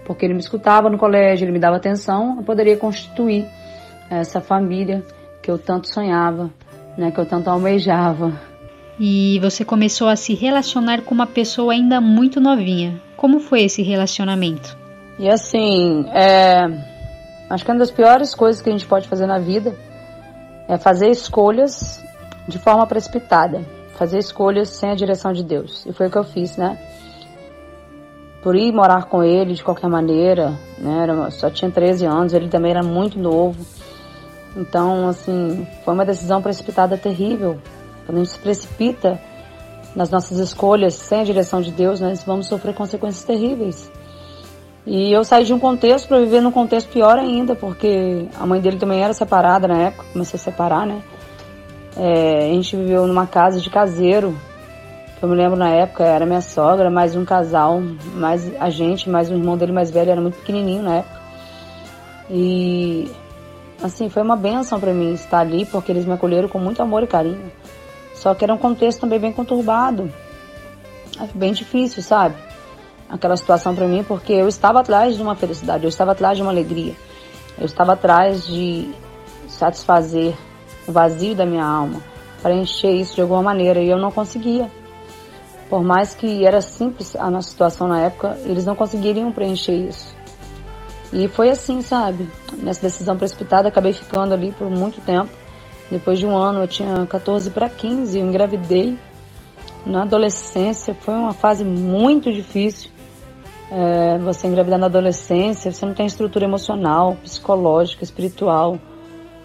[0.05, 3.47] porque ele me escutava no colégio, ele me dava atenção, eu poderia constituir
[4.11, 5.05] essa família
[5.43, 6.51] que eu tanto sonhava,
[6.97, 8.33] né, que eu tanto almejava.
[8.99, 13.01] E você começou a se relacionar com uma pessoa ainda muito novinha.
[13.17, 14.77] Como foi esse relacionamento?
[15.19, 16.67] E assim, é,
[17.49, 19.75] acho que uma das piores coisas que a gente pode fazer na vida
[20.69, 22.03] é fazer escolhas
[22.47, 23.65] de forma precipitada,
[23.97, 25.85] fazer escolhas sem a direção de Deus.
[25.87, 26.79] E foi o que eu fiz, né?
[28.43, 31.03] Por ir morar com ele de qualquer maneira, né?
[31.03, 33.65] Era, só tinha 13 anos, ele também era muito novo.
[34.57, 37.59] Então, assim, foi uma decisão precipitada terrível.
[38.07, 39.21] Quando a gente se precipita
[39.95, 43.91] nas nossas escolhas sem a direção de Deus, nós vamos sofrer consequências terríveis.
[44.87, 48.61] E eu saí de um contexto para viver num contexto pior ainda, porque a mãe
[48.61, 51.03] dele também era separada na época, começou a separar, né?
[51.97, 54.35] É, a gente viveu numa casa de caseiro,
[55.23, 57.83] eu me lembro na época, era minha sogra, mais um casal,
[58.15, 61.21] mais a gente, mais um irmão dele mais velho, era muito pequenininho na época.
[62.31, 63.11] E
[63.83, 67.03] assim, foi uma benção para mim estar ali, porque eles me acolheram com muito amor
[67.03, 67.53] e carinho.
[68.15, 70.11] Só que era um contexto também bem conturbado.
[71.35, 72.37] Bem difícil, sabe?
[73.09, 76.43] Aquela situação para mim, porque eu estava atrás de uma felicidade, eu estava atrás de
[76.43, 76.95] uma alegria.
[77.59, 78.91] Eu estava atrás de
[79.49, 80.35] satisfazer
[80.87, 82.01] o vazio da minha alma,
[82.41, 84.80] para encher isso de alguma maneira, e eu não conseguia.
[85.71, 90.13] Por mais que era simples a nossa situação na época, eles não conseguiriam preencher isso.
[91.13, 92.29] E foi assim, sabe?
[92.59, 95.31] Nessa decisão precipitada, acabei ficando ali por muito tempo.
[95.89, 98.99] Depois de um ano, eu tinha 14 para 15, eu engravidei.
[99.87, 102.91] Na adolescência, foi uma fase muito difícil.
[103.71, 108.77] É, você engravidar na adolescência, você não tem estrutura emocional, psicológica, espiritual.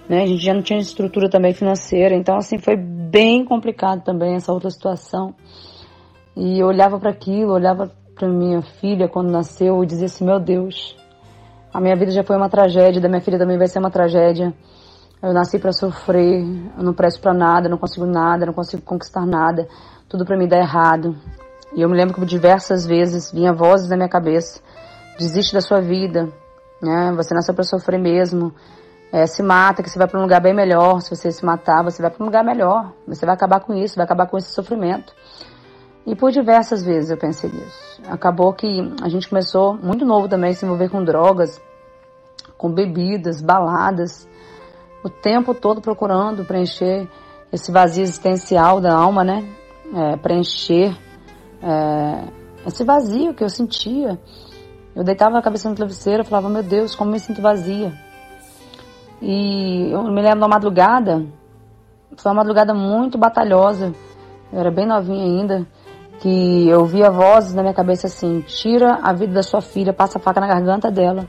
[0.10, 0.23] Né?
[0.23, 2.15] A gente já não tinha estrutura também financeira.
[2.15, 5.35] Então, assim, foi bem complicado também essa outra situação.
[6.35, 10.39] E eu olhava para aquilo, olhava para minha filha quando nasceu e dizia assim: Meu
[10.39, 10.97] Deus,
[11.73, 14.53] A minha vida já foi uma tragédia, da minha filha também vai ser uma tragédia.
[15.21, 16.41] Eu nasci para sofrer,
[16.77, 19.67] eu não presto para nada, não consigo nada, não consigo conquistar nada.
[20.07, 21.15] Tudo para mim dá errado.
[21.75, 24.61] E eu me lembro que diversas vezes vinha vozes na minha cabeça:
[25.19, 26.29] desiste da sua vida,
[26.81, 27.13] né?
[27.17, 28.53] Você nasceu para sofrer mesmo.
[29.11, 31.01] É, se mata, que você vai para um lugar bem melhor.
[31.01, 32.91] Se você se matar, você vai para um lugar melhor.
[33.07, 35.13] Você vai acabar com isso, vai acabar com esse sofrimento.
[36.06, 38.02] E por diversas vezes eu pensei nisso.
[38.07, 38.68] Acabou que
[39.02, 41.60] a gente começou muito novo também a se envolver com drogas,
[42.57, 44.27] com bebidas, baladas,
[45.03, 47.07] o tempo todo procurando preencher
[47.52, 49.48] esse vazio existencial da alma, né?
[49.94, 50.95] É, preencher
[51.61, 52.23] é,
[52.65, 54.19] esse vazio que eu sentia.
[54.95, 57.94] Eu deitava a cabeça no travesseiro e falava, meu Deus, como me sinto vazia.
[59.22, 61.26] E eu me lembro da madrugada,
[62.18, 63.94] foi uma madrugada muito batalhosa,
[64.52, 65.68] eu era bem novinha ainda,
[66.19, 70.17] que eu via vozes na minha cabeça assim: tira a vida da sua filha, passa
[70.17, 71.27] a faca na garganta dela,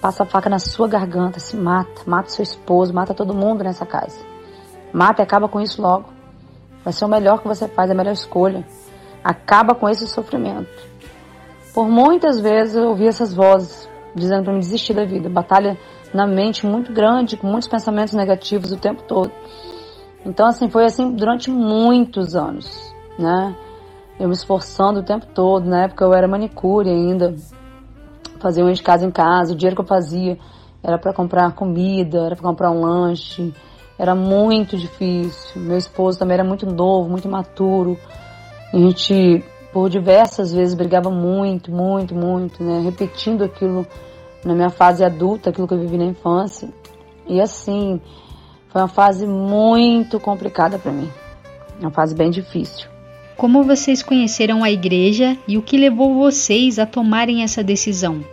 [0.00, 3.84] passa a faca na sua garganta, se mata, mata seu esposo, mata todo mundo nessa
[3.84, 4.18] casa.
[4.92, 6.06] Mata e acaba com isso logo.
[6.84, 8.64] Vai ser o melhor que você faz, a melhor escolha.
[9.22, 10.70] Acaba com esse sofrimento.
[11.74, 15.28] Por muitas vezes eu ouvi essas vozes dizendo para me desistir da vida.
[15.28, 15.76] Batalha
[16.12, 19.30] na mente muito grande, com muitos pensamentos negativos o tempo todo.
[20.24, 23.54] Então assim, foi assim durante muitos anos, né?
[24.18, 25.68] Eu me esforçando o tempo todo.
[25.68, 27.34] Na época eu era manicure ainda,
[28.40, 29.52] fazia unha de casa em casa.
[29.52, 30.38] O dinheiro que eu fazia
[30.82, 33.54] era para comprar comida, era para comprar um lanche.
[33.98, 35.60] Era muito difícil.
[35.60, 37.98] Meu esposo também era muito novo, muito imaturo.
[38.72, 42.80] A gente, por diversas vezes, brigava muito, muito, muito, né?
[42.80, 43.86] Repetindo aquilo
[44.44, 46.68] na minha fase adulta, aquilo que eu vivi na infância.
[47.26, 48.00] E assim,
[48.68, 51.10] foi uma fase muito complicada para mim.
[51.80, 52.97] Uma fase bem difícil.
[53.38, 58.24] Como vocês conheceram a igreja e o que levou vocês a tomarem essa decisão?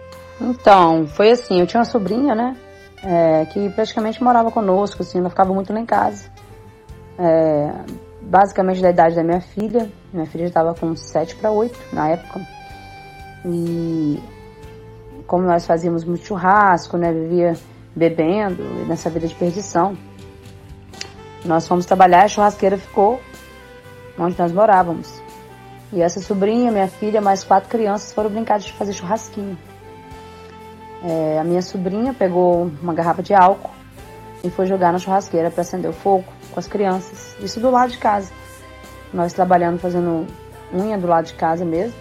[0.42, 2.58] Então, foi assim, eu tinha uma sobrinha, né,
[3.04, 6.28] é, que praticamente morava conosco, assim, ela ficava muito lá em casa.
[7.20, 7.72] É,
[8.20, 12.42] basicamente da idade da minha filha, minha filha estava com 7 para 8 na época.
[13.46, 14.20] E
[15.28, 17.54] como nós fazíamos muito churrasco, né, vivia
[17.96, 19.96] bebendo nessa vida de perdição,
[21.46, 23.22] nós fomos trabalhar a churrasqueira ficou
[24.18, 25.22] onde nós morávamos.
[25.92, 29.58] E essa sobrinha, minha filha, mais quatro crianças foram brincar de fazer churrasquinho.
[31.04, 33.72] É, a minha sobrinha pegou uma garrafa de álcool
[34.44, 37.36] e foi jogar na churrasqueira para acender o fogo com as crianças.
[37.40, 38.32] Isso do lado de casa.
[39.14, 40.26] Nós trabalhando, fazendo
[40.74, 41.96] unha do lado de casa mesmo.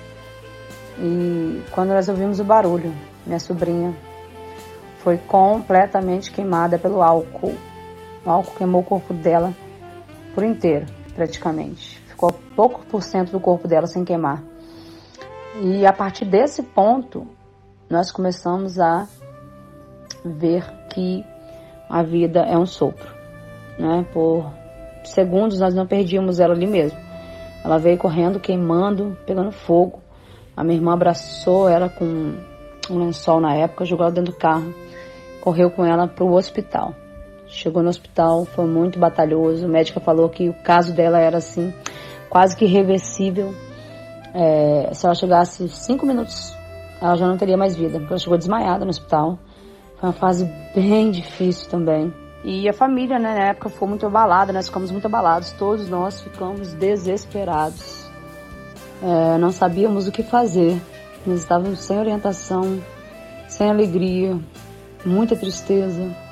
[0.99, 2.95] E quando nós ouvimos o barulho,
[3.27, 3.95] minha sobrinha
[5.01, 7.55] foi completamente queimada pelo álcool.
[8.25, 9.53] O álcool queimou o corpo dela
[10.35, 14.43] por inteiro, praticamente ficou pouco por cento do corpo dela sem queimar.
[15.61, 17.27] E a partir desse ponto,
[17.91, 19.07] nós começamos a
[20.25, 21.25] ver que
[21.91, 23.13] a vida é um sopro.
[23.79, 24.07] Né?
[24.13, 24.51] Por
[25.05, 26.99] segundos nós não perdíamos ela ali mesmo.
[27.65, 30.01] Ela veio correndo, queimando, pegando fogo.
[30.57, 32.05] A minha irmã abraçou ela com
[32.91, 34.73] um lençol na época, jogou ela dentro do carro,
[35.41, 36.95] correu com ela para o hospital.
[37.47, 39.67] Chegou no hospital, foi muito batalhoso.
[39.67, 41.73] O médico falou que o caso dela era assim,
[42.29, 43.55] quase que irreversível.
[44.35, 46.57] É, se ela chegasse cinco minutos,
[47.01, 49.39] ela já não teria mais vida, ela chegou desmaiada no hospital.
[50.01, 50.45] Foi uma fase
[50.75, 52.13] bem difícil também.
[52.45, 56.21] E a família, né, na época, foi muito abalada, nós ficamos muito abalados, todos nós
[56.21, 58.05] ficamos desesperados.
[59.03, 60.79] É, não sabíamos o que fazer,
[61.27, 62.81] nós estávamos sem orientação,
[63.49, 64.39] sem alegria,
[65.07, 66.24] muita tristeza.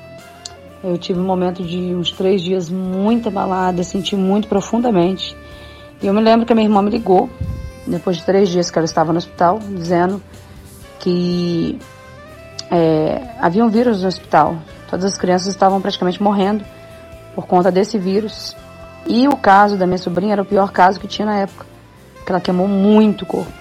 [0.83, 5.35] Eu tive um momento de uns três dias muito abalada, senti muito profundamente.
[6.01, 7.29] E eu me lembro que a minha irmã me ligou,
[7.87, 10.21] depois de três dias que ela estava no hospital, dizendo
[10.99, 11.79] que
[12.69, 14.57] é, havia um vírus no hospital.
[14.89, 16.65] Todas as crianças estavam praticamente morrendo
[17.33, 18.53] por conta desse vírus.
[19.07, 21.65] E o caso da minha sobrinha era o pior caso que tinha na época,
[22.25, 23.51] que ela queimou muito o corpo.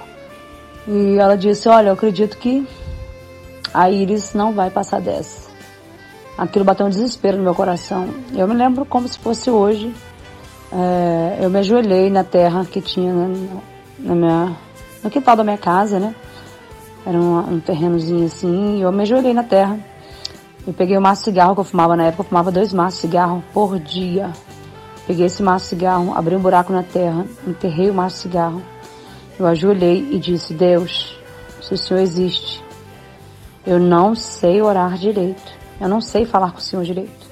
[0.88, 2.66] E ela disse: Olha, eu acredito que
[3.72, 5.41] a Iris não vai passar dessa.
[6.36, 8.08] Aquilo bateu um desespero no meu coração.
[8.34, 9.94] Eu me lembro como se fosse hoje
[10.74, 13.60] é, eu me ajoelhei na terra que tinha né,
[13.98, 14.56] na minha,
[15.04, 16.14] no quintal da minha casa, né?
[17.04, 19.78] Era um, um terrenozinho assim, e eu me ajoelhei na terra.
[20.66, 22.72] Eu peguei o um maço de cigarro que eu fumava na época, eu fumava dois
[22.72, 24.32] maços de cigarro por dia.
[25.06, 28.62] Peguei esse maço de cigarro, abri um buraco na terra, enterrei o maço de cigarro.
[29.38, 31.18] Eu ajoelhei e disse: Deus,
[31.60, 32.64] se o Senhor existe,
[33.66, 35.52] eu não sei orar direito,
[35.82, 37.26] eu não sei falar com o Senhor direito,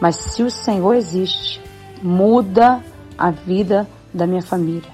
[0.00, 1.60] mas se o Senhor existe,
[2.02, 2.82] muda
[3.18, 4.88] a vida da minha família.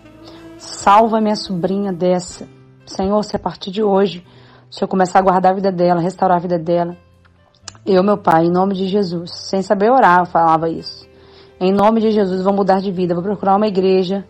[0.58, 2.48] Salva minha sobrinha dessa.
[2.84, 4.26] Senhor, se a partir de hoje
[4.68, 6.96] o Senhor começar a guardar a vida dela, restaurar a vida dela.
[7.86, 11.06] Eu, meu Pai, em nome de Jesus, sem saber orar, eu falava isso.
[11.60, 14.26] Em nome de Jesus, vou mudar de vida, vou procurar uma igreja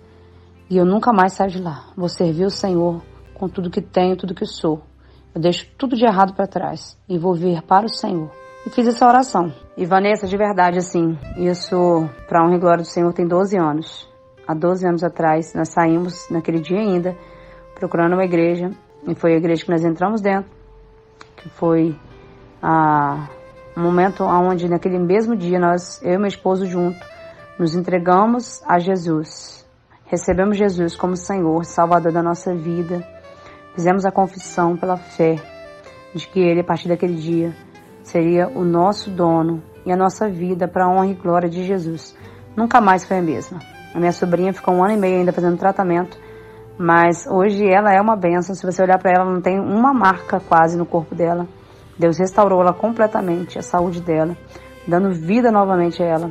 [0.69, 1.87] e eu nunca mais saio de lá.
[1.97, 3.01] Vou servir o Senhor
[3.33, 4.83] com tudo que tenho, tudo que sou.
[5.35, 8.31] Eu deixo tudo de errado para trás e vou vir para o Senhor.
[8.67, 9.53] E fiz essa oração.
[9.77, 14.11] E Vanessa, de verdade, assim, isso, para honra e glória do Senhor, tem 12 anos.
[14.45, 17.17] Há 12 anos atrás, nós saímos, naquele dia ainda,
[17.77, 18.73] procurando uma igreja.
[19.07, 20.51] E foi a igreja que nós entramos dentro,
[21.37, 21.97] que foi
[22.61, 23.29] a,
[23.77, 26.99] um momento onde, naquele mesmo dia, nós, eu e meu esposo junto,
[27.61, 29.65] nos entregamos a Jesus.
[30.07, 33.07] Recebemos Jesus como Senhor, Salvador da nossa vida.
[33.77, 35.37] Fizemos a confissão pela fé
[36.13, 37.55] de que Ele, a partir daquele dia,
[38.07, 42.17] seria o nosso dono e a nossa vida para a honra e glória de Jesus.
[42.57, 43.59] Nunca mais foi a mesma.
[43.93, 46.17] A minha sobrinha ficou um ano e meio ainda fazendo tratamento,
[46.79, 48.55] mas hoje ela é uma benção.
[48.55, 51.49] Se você olhar para ela, não tem uma marca quase no corpo dela.
[51.99, 54.37] Deus restaurou ela completamente, a saúde dela,
[54.87, 56.31] dando vida novamente a ela.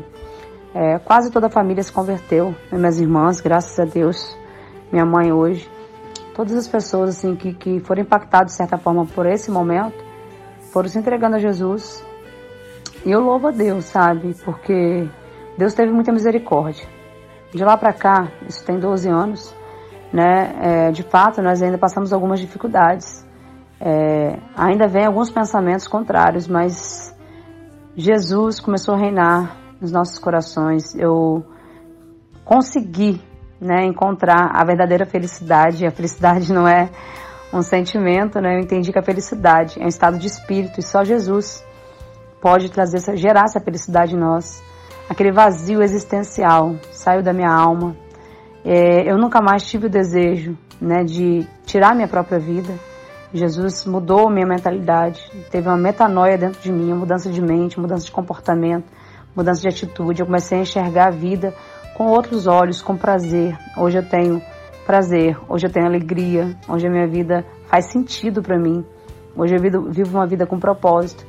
[0.74, 2.78] É, quase toda a família se converteu, né?
[2.78, 4.38] minhas irmãs, graças a Deus,
[4.92, 5.70] minha mãe hoje.
[6.34, 10.15] Todas as pessoas assim que, que foram impactadas de certa forma por esse momento,
[10.76, 12.06] foram se entregando a Jesus.
[13.06, 14.36] E eu louvo a Deus, sabe?
[14.44, 15.08] Porque
[15.58, 16.86] Deus teve muita misericórdia.
[17.54, 19.56] De lá para cá, isso tem 12 anos,
[20.12, 20.54] né?
[20.62, 23.26] É, de fato, nós ainda passamos algumas dificuldades.
[23.80, 27.16] É, ainda vem alguns pensamentos contrários, mas
[27.96, 30.94] Jesus começou a reinar nos nossos corações.
[30.94, 31.46] Eu
[32.44, 33.22] consegui
[33.62, 35.88] né, encontrar a verdadeira felicidade.
[35.88, 36.90] A felicidade não é
[37.54, 38.56] um sentimento, né?
[38.56, 41.64] Eu entendi que a felicidade é um estado de espírito e só Jesus
[42.42, 44.64] pode trazer, gerar essa felicidade em nós.
[45.10, 47.96] Aquele vazio existencial saiu da minha alma.
[48.64, 52.74] É, eu nunca mais tive o desejo, né, de tirar minha própria vida.
[53.34, 58.12] Jesus mudou minha mentalidade, teve uma metanoia dentro de mim, mudança de mente, mudança de
[58.12, 58.86] comportamento,
[59.36, 60.22] mudança de atitude.
[60.22, 61.54] Eu comecei a enxergar a vida
[61.96, 63.58] com outros olhos, com prazer.
[63.78, 64.42] Hoje eu tenho
[64.86, 68.86] prazer, hoje eu tenho alegria, hoje a minha vida faz sentido para mim.
[69.36, 71.26] Hoje eu vivo uma vida com propósito.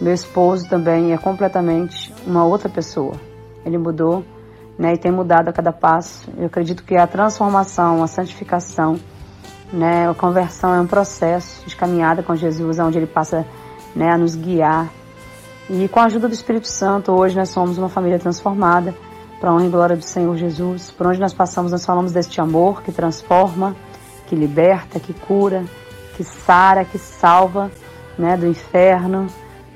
[0.00, 3.14] Meu esposo também é completamente uma outra pessoa.
[3.66, 4.24] Ele mudou,
[4.78, 6.30] né, e tem mudado a cada passo.
[6.38, 8.98] Eu acredito que a transformação, a santificação,
[9.72, 13.44] né, a conversão é um processo de caminhada com Jesus, onde ele passa,
[13.94, 14.88] né, a nos guiar.
[15.68, 18.94] E com a ajuda do Espírito Santo, hoje nós somos uma família transformada
[19.40, 20.90] para a honra e glória do Senhor Jesus.
[20.90, 23.74] Por onde nós passamos, nós falamos deste amor que transforma,
[24.26, 25.64] que liberta, que cura,
[26.16, 27.70] que sara, que salva
[28.18, 29.26] né, do inferno,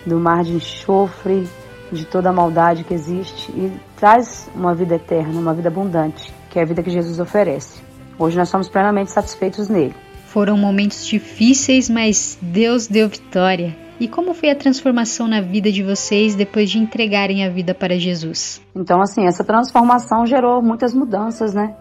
[0.05, 1.49] do mar de enxofre,
[1.91, 6.59] de toda a maldade que existe e traz uma vida eterna, uma vida abundante, que
[6.59, 7.81] é a vida que Jesus oferece.
[8.19, 9.95] Hoje nós somos plenamente satisfeitos nele.
[10.27, 13.84] Foram momentos difíceis, mas Deus deu vitória.
[13.99, 17.97] E como foi a transformação na vida de vocês depois de entregarem a vida para
[17.97, 18.61] Jesus?
[18.75, 21.77] Então, assim, essa transformação gerou muitas mudanças, né?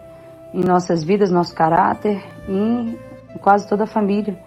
[0.52, 4.38] Em nossas vidas, nosso caráter e em quase toda a família.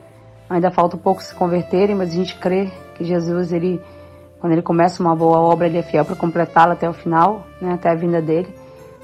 [0.49, 3.81] Ainda falta um pouco se converterem, mas a gente crê que Jesus, ele,
[4.39, 7.73] quando ele começa uma boa obra, ele é fiel para completá-la até o final, né?
[7.73, 8.47] Até a vinda dele.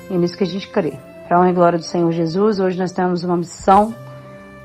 [0.10, 0.94] E é nisso que a gente crê.
[1.28, 3.94] Para a honra e glória do Senhor Jesus, hoje nós temos uma missão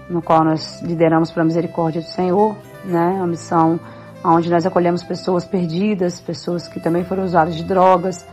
[0.09, 2.57] no qual nós lideramos para a misericórdia do Senhor,
[2.89, 3.13] né?
[3.17, 3.79] Uma missão
[4.25, 8.27] onde nós acolhemos pessoas perdidas, pessoas que também foram usuárias de drogas,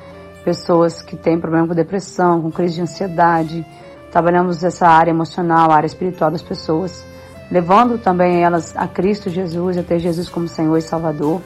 [0.44, 3.66] pessoas que têm problema com depressão, com crise de ansiedade.
[4.12, 7.06] Trabalhamos essa área emocional, a área espiritual das pessoas,
[7.52, 11.42] levando também elas a Cristo Jesus, a ter Jesus como Senhor e Salvador.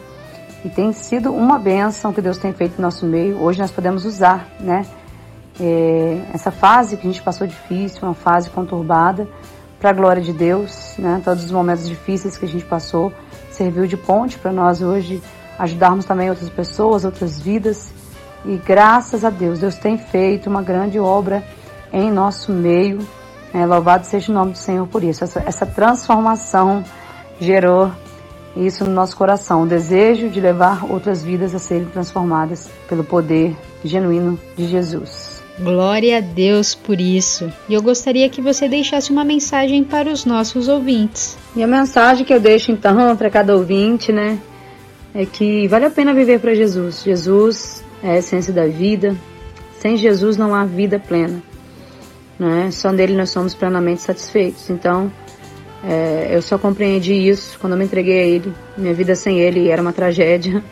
[0.64, 3.42] E tem sido uma bênção que Deus tem feito no nosso meio.
[3.42, 4.86] Hoje nós podemos usar, né?
[5.60, 9.28] É, essa fase que a gente passou difícil, uma fase conturbada,
[9.80, 11.22] para a glória de Deus, né?
[11.24, 13.14] Todos os momentos difíceis que a gente passou
[13.52, 15.22] serviu de ponte para nós hoje
[15.58, 17.92] ajudarmos também outras pessoas, outras vidas.
[18.46, 21.44] E graças a Deus, Deus tem feito uma grande obra
[21.92, 23.00] em nosso meio.
[23.54, 25.24] É, louvado seja o nome do Senhor por isso.
[25.24, 26.84] Essa, essa transformação
[27.40, 27.92] gerou
[28.56, 33.56] isso no nosso coração, o desejo de levar outras vidas a serem transformadas pelo poder
[33.84, 35.29] genuíno de Jesus.
[35.62, 37.52] Glória a Deus por isso.
[37.68, 41.38] E eu gostaria que você deixasse uma mensagem para os nossos ouvintes.
[41.54, 44.40] E a mensagem que eu deixo então para cada ouvinte, né,
[45.14, 47.04] é que vale a pena viver para Jesus.
[47.04, 49.16] Jesus é a essência da vida.
[49.80, 51.42] Sem Jesus não há vida plena.
[52.38, 52.70] Né?
[52.72, 54.70] Só nele nós somos plenamente satisfeitos.
[54.70, 55.12] Então,
[55.84, 58.54] é, eu só compreendi isso quando eu me entreguei a Ele.
[58.78, 60.64] Minha vida sem Ele era uma tragédia.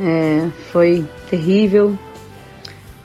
[0.00, 1.96] É, foi terrível,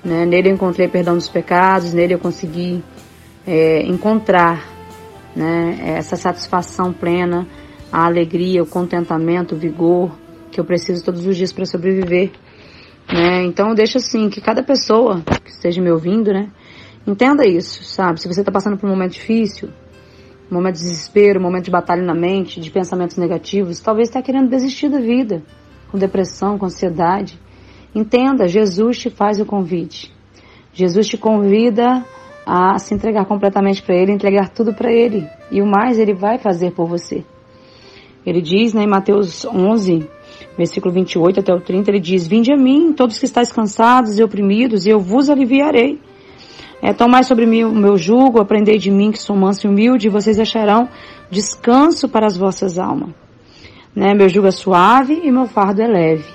[0.05, 0.23] né?
[0.23, 2.83] Nele eu encontrei perdão dos pecados, nele eu consegui
[3.45, 4.63] é, encontrar
[5.35, 7.47] né, essa satisfação plena,
[7.91, 10.11] a alegria, o contentamento, o vigor
[10.51, 12.31] que eu preciso todos os dias para sobreviver.
[13.11, 13.43] Né?
[13.43, 16.49] Então deixa assim que cada pessoa que esteja me ouvindo, né,
[17.05, 18.21] entenda isso, sabe?
[18.21, 19.69] Se você está passando por um momento difícil,
[20.51, 24.21] um momento de desespero, um momento de batalha na mente, de pensamentos negativos, talvez está
[24.21, 25.41] querendo desistir da vida,
[25.91, 27.39] com depressão, com ansiedade.
[27.95, 30.13] Entenda, Jesus te faz o convite.
[30.73, 32.05] Jesus te convida
[32.45, 35.25] a se entregar completamente para Ele, entregar tudo para Ele.
[35.49, 37.23] E o mais Ele vai fazer por você.
[38.25, 40.09] Ele diz né, em Mateus 11,
[40.57, 44.23] versículo 28 até o 30, ele diz: Vinde a mim, todos que estáis cansados e
[44.23, 45.99] oprimidos, e eu vos aliviarei.
[46.81, 50.07] É, tomai sobre mim o meu jugo, aprendei de mim que sou manso e humilde,
[50.07, 50.89] e vocês acharão
[51.29, 53.11] descanso para as vossas almas.
[53.95, 54.13] Né?
[54.13, 56.34] Meu jugo é suave e meu fardo é leve.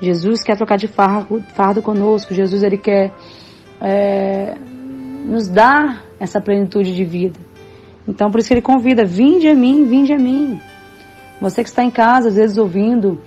[0.00, 2.34] Jesus quer trocar de fardo, fardo conosco.
[2.34, 3.12] Jesus ele quer
[3.80, 4.54] é,
[5.24, 7.38] nos dar essa plenitude de vida.
[8.06, 10.60] Então por isso que ele convida: vinde a mim, vinde a mim.
[11.40, 13.20] Você que está em casa, às vezes ouvindo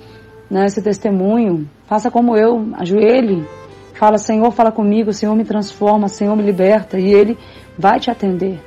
[0.49, 3.47] né, esse testemunho, faça como eu, ajoelhe,
[3.93, 7.37] fala, Senhor, fala comigo, Senhor me transforma, Senhor me liberta, e Ele
[7.77, 8.59] vai te atender,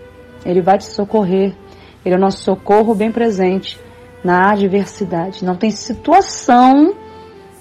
[0.46, 1.54] Ele vai te socorrer,
[2.04, 3.78] Ele é o nosso socorro bem presente
[4.24, 5.44] na adversidade.
[5.44, 6.94] Não tem situação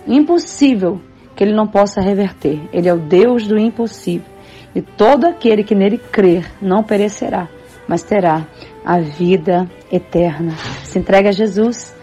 [0.08, 1.02] impossível
[1.36, 2.60] que Ele não possa reverter.
[2.72, 4.28] Ele é o Deus do impossível.
[4.76, 7.48] E todo aquele que nele crer não perecerá,
[7.88, 8.48] mas terá
[8.84, 10.54] a vida eterna.
[10.84, 11.96] Se entregue a Jesus,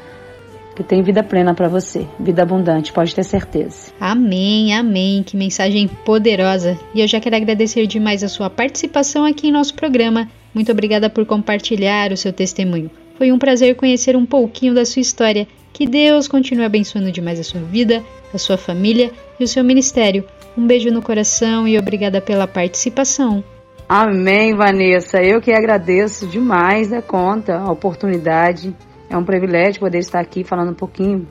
[0.74, 3.92] que tem vida plena para você, vida abundante, pode ter certeza.
[4.00, 5.22] Amém, amém.
[5.22, 6.78] Que mensagem poderosa.
[6.94, 10.28] E eu já quero agradecer demais a sua participação aqui em nosso programa.
[10.54, 12.90] Muito obrigada por compartilhar o seu testemunho.
[13.18, 15.46] Foi um prazer conhecer um pouquinho da sua história.
[15.72, 18.02] Que Deus continue abençoando demais a sua vida,
[18.32, 20.24] a sua família e o seu ministério.
[20.56, 23.42] Um beijo no coração e obrigada pela participação.
[23.88, 25.20] Amém, Vanessa.
[25.20, 28.74] Eu que agradeço demais da conta, a oportunidade.
[29.08, 31.26] É um privilégio poder estar aqui falando um pouquinho,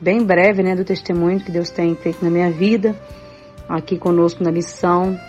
[0.00, 2.96] bem breve, né, do testemunho que Deus tem feito na minha vida,
[3.68, 5.20] aqui conosco na missão.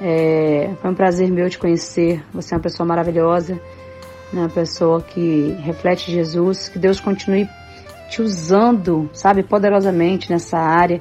[0.00, 2.22] É, foi um prazer meu te conhecer.
[2.32, 3.60] Você é uma pessoa maravilhosa,
[4.32, 6.70] né, uma pessoa que reflete Jesus.
[6.70, 7.46] Que Deus continue
[8.14, 11.00] te usando, sabe, poderosamente nessa área,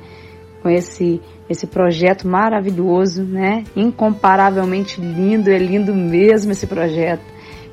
[0.61, 3.63] com esse esse projeto maravilhoso, né?
[3.75, 7.21] Incomparavelmente lindo, é lindo mesmo esse projeto.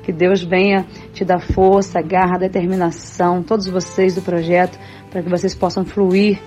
[0.03, 4.77] Que Deus venha te dar força, garra, determinação, todos vocês do projeto,
[5.09, 6.39] para que vocês possam fluir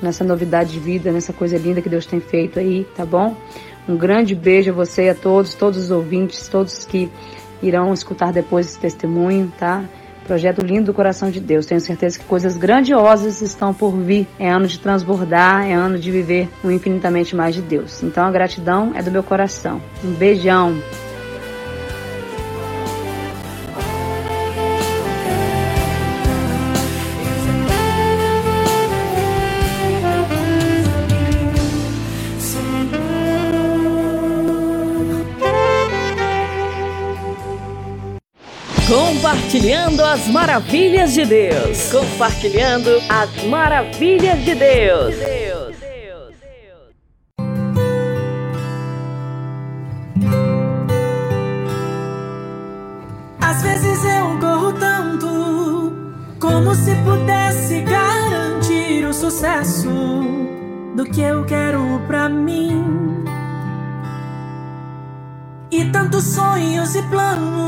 [0.00, 3.34] nessa novidade de vida, nessa coisa linda que Deus tem feito aí, tá bom?
[3.88, 7.10] Um grande beijo a você e a todos, todos os ouvintes, todos que
[7.62, 9.82] irão escutar depois esse testemunho, tá?
[10.26, 11.66] Projeto lindo do coração de Deus.
[11.66, 14.26] Tenho certeza que coisas grandiosas estão por vir.
[14.38, 18.02] É ano de transbordar, é ano de viver o infinitamente mais de Deus.
[18.02, 19.80] Então a gratidão é do meu coração.
[20.04, 20.76] Um beijão.
[39.56, 41.90] Compartilhando as maravilhas de Deus.
[41.90, 45.14] Compartilhando as maravilhas de Deus.
[53.40, 55.26] Às vezes eu corro tanto
[56.38, 59.88] como se pudesse garantir o sucesso
[60.94, 63.24] do que eu quero pra mim.
[65.70, 67.65] E tantos sonhos e planos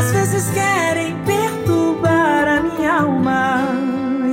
[0.00, 3.68] às vezes querem perturbar a minha alma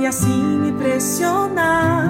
[0.00, 2.08] e assim me pressionar.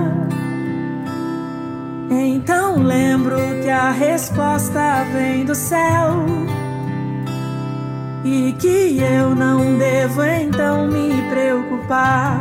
[2.09, 6.24] Então lembro que a resposta vem do céu
[8.24, 12.40] e que eu não devo então me preocupar.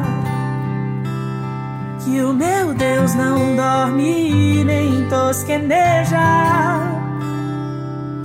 [2.06, 6.97] Que o meu Deus não dorme nem tosqueneja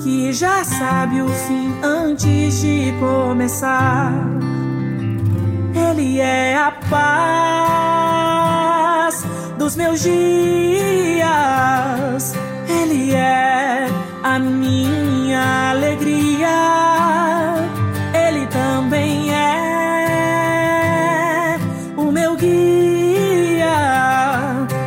[0.03, 4.13] que já sabe o fim antes de começar.
[5.75, 8.03] Ele é a paz
[9.59, 11.23] dos meus dias,
[12.69, 13.87] Ele é
[14.25, 16.49] a minha alegria,
[18.13, 19.99] Ele também é
[21.97, 23.69] o meu guia.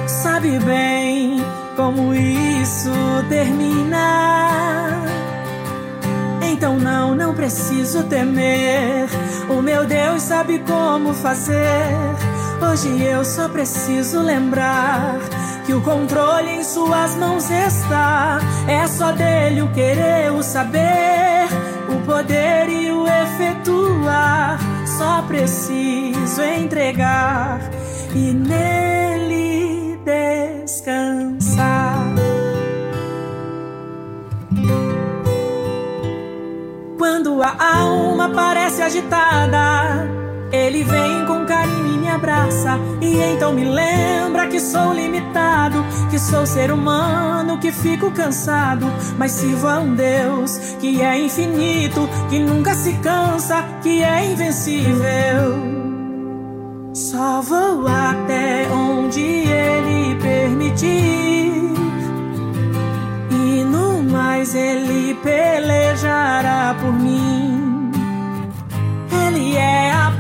[0.08, 1.42] Sabe bem
[1.76, 2.92] como isso
[3.30, 4.55] termina.
[6.56, 9.10] Então não, não preciso temer.
[9.50, 11.92] O meu Deus sabe como fazer.
[12.62, 15.20] Hoje eu só preciso lembrar
[15.66, 18.40] que o controle em suas mãos está.
[18.70, 21.50] É só dele o querer, o saber,
[21.90, 24.58] o poder e o efetuar.
[24.98, 27.60] Só preciso entregar
[28.16, 31.75] e nele descansar.
[37.06, 40.10] Quando a alma parece agitada,
[40.52, 42.80] ele vem com carinho e me abraça.
[43.00, 48.88] E então me lembra que sou limitado, que sou ser humano, que fico cansado.
[49.20, 55.60] Mas sirvo a um Deus que é infinito, que nunca se cansa, que é invencível.
[56.92, 61.85] Só vou até onde ele permitir.
[64.26, 67.92] Mais ele pelejará por mim.
[69.28, 70.12] Ele é a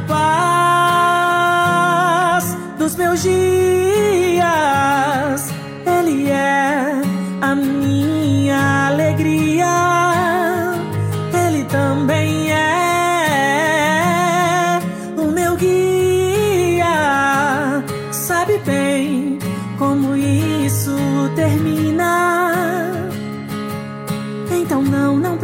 [2.38, 3.55] paz dos meus dias.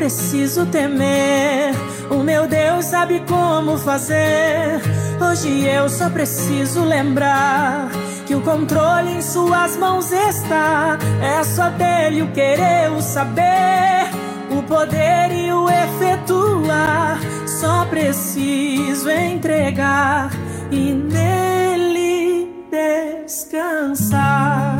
[0.01, 1.75] Preciso temer.
[2.09, 4.81] O meu Deus sabe como fazer.
[5.21, 7.87] Hoje eu só preciso lembrar
[8.25, 10.97] que o controle em suas mãos está.
[11.21, 14.09] É só dele o querer, o saber,
[14.49, 17.19] o poder e o efetuar.
[17.45, 20.31] Só preciso entregar
[20.71, 22.49] e nele
[23.27, 24.79] descansar.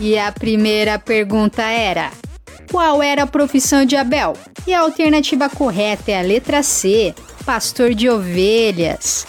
[0.00, 2.10] E a primeira pergunta era:
[2.72, 4.32] Qual era a profissão de Abel?
[4.66, 7.14] E a alternativa correta é a letra C,
[7.44, 9.26] pastor de ovelhas.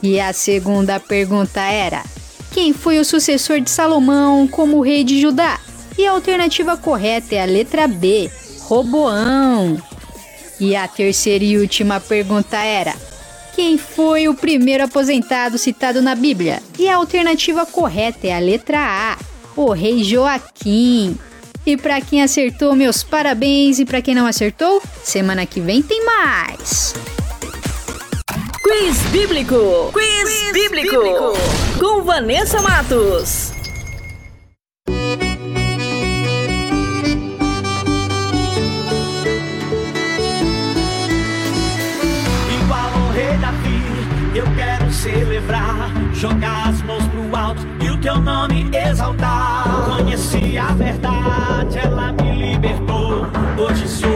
[0.00, 2.04] E a segunda pergunta era:
[2.52, 5.58] Quem foi o sucessor de Salomão como rei de Judá?
[5.98, 8.30] E a alternativa correta é a letra B,
[8.60, 9.76] Roboão.
[10.60, 12.94] E a terceira e última pergunta era:
[13.56, 16.62] Quem foi o primeiro aposentado citado na Bíblia?
[16.78, 19.18] E a alternativa correta é a letra A,
[19.56, 21.18] o rei Joaquim.
[21.64, 23.80] E para quem acertou, meus parabéns.
[23.80, 26.94] E para quem não acertou, semana que vem tem mais.
[28.62, 29.90] Quiz Bíblico.
[29.92, 30.96] Quiz, bíblico.
[31.78, 33.52] Com Vanessa Matos.
[42.60, 43.82] Igual ao rei Davi,
[44.34, 47.06] eu quero celebrar, jogar as mãos
[47.46, 49.64] alto e o teu nome exaltar.
[49.84, 53.26] Conheci a verdade, ela me libertou.
[53.56, 54.15] Hoje sou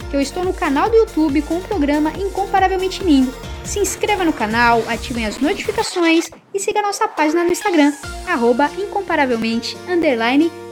[0.13, 3.33] eu estou no canal do YouTube com o programa Incomparavelmente Lindo
[3.63, 7.93] se inscreva no canal, ativem as notificações e siga nossa página no Instagram,
[8.27, 9.77] arroba incomparavelmente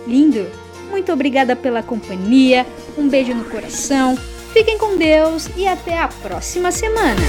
[0.07, 0.47] lindo.
[0.89, 2.65] Muito obrigada pela companhia,
[2.97, 4.17] um beijo no coração,
[4.53, 7.21] fiquem com Deus e até a próxima semana.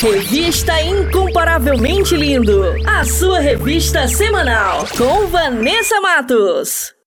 [0.00, 7.01] Revista Incomparavelmente Lindo, a sua revista semanal com Vanessa Matos.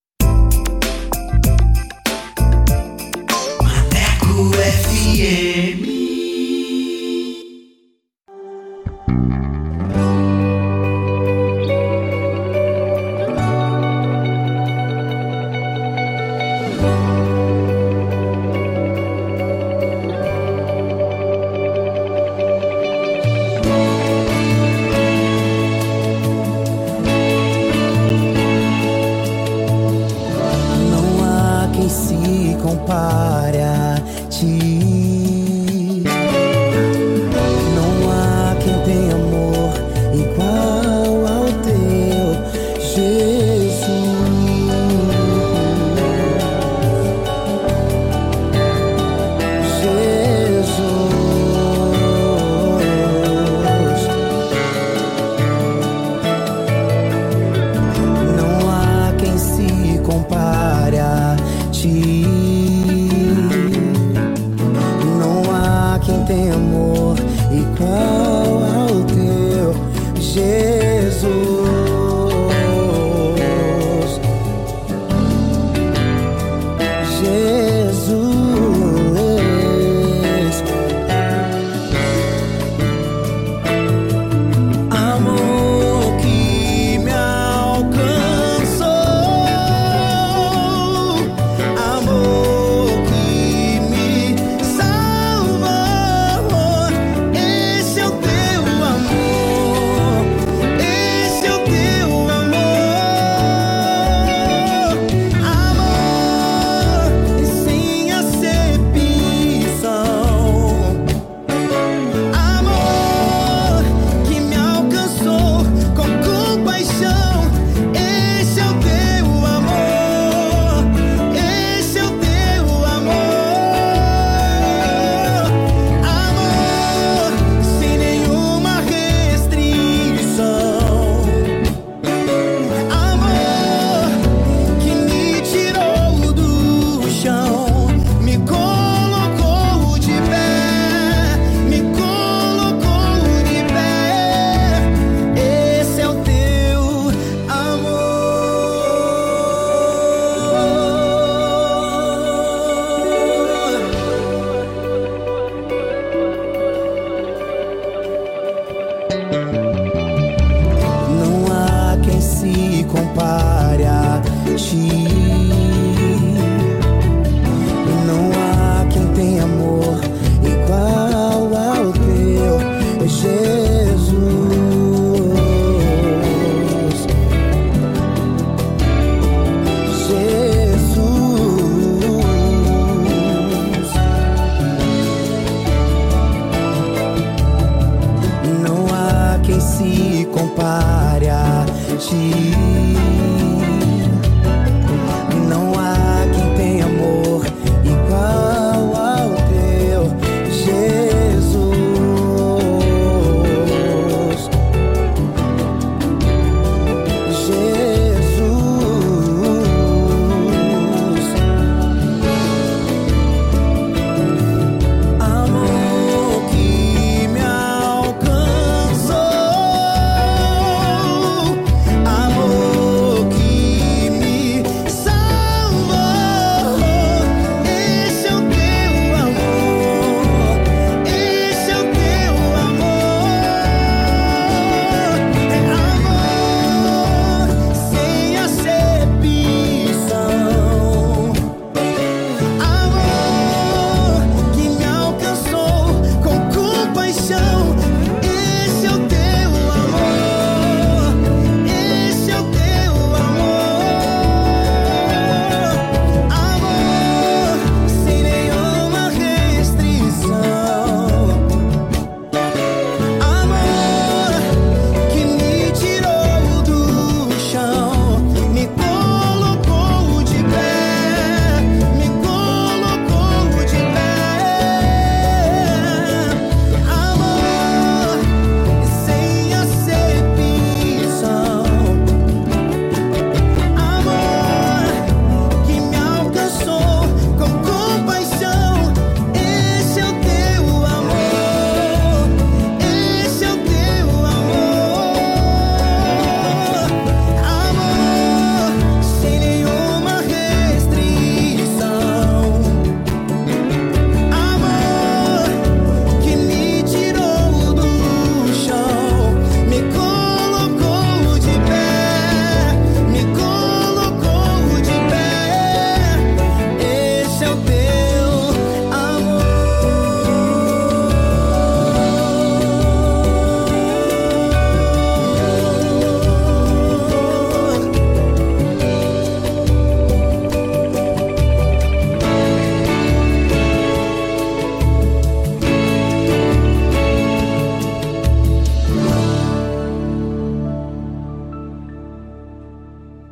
[4.65, 5.85] FM.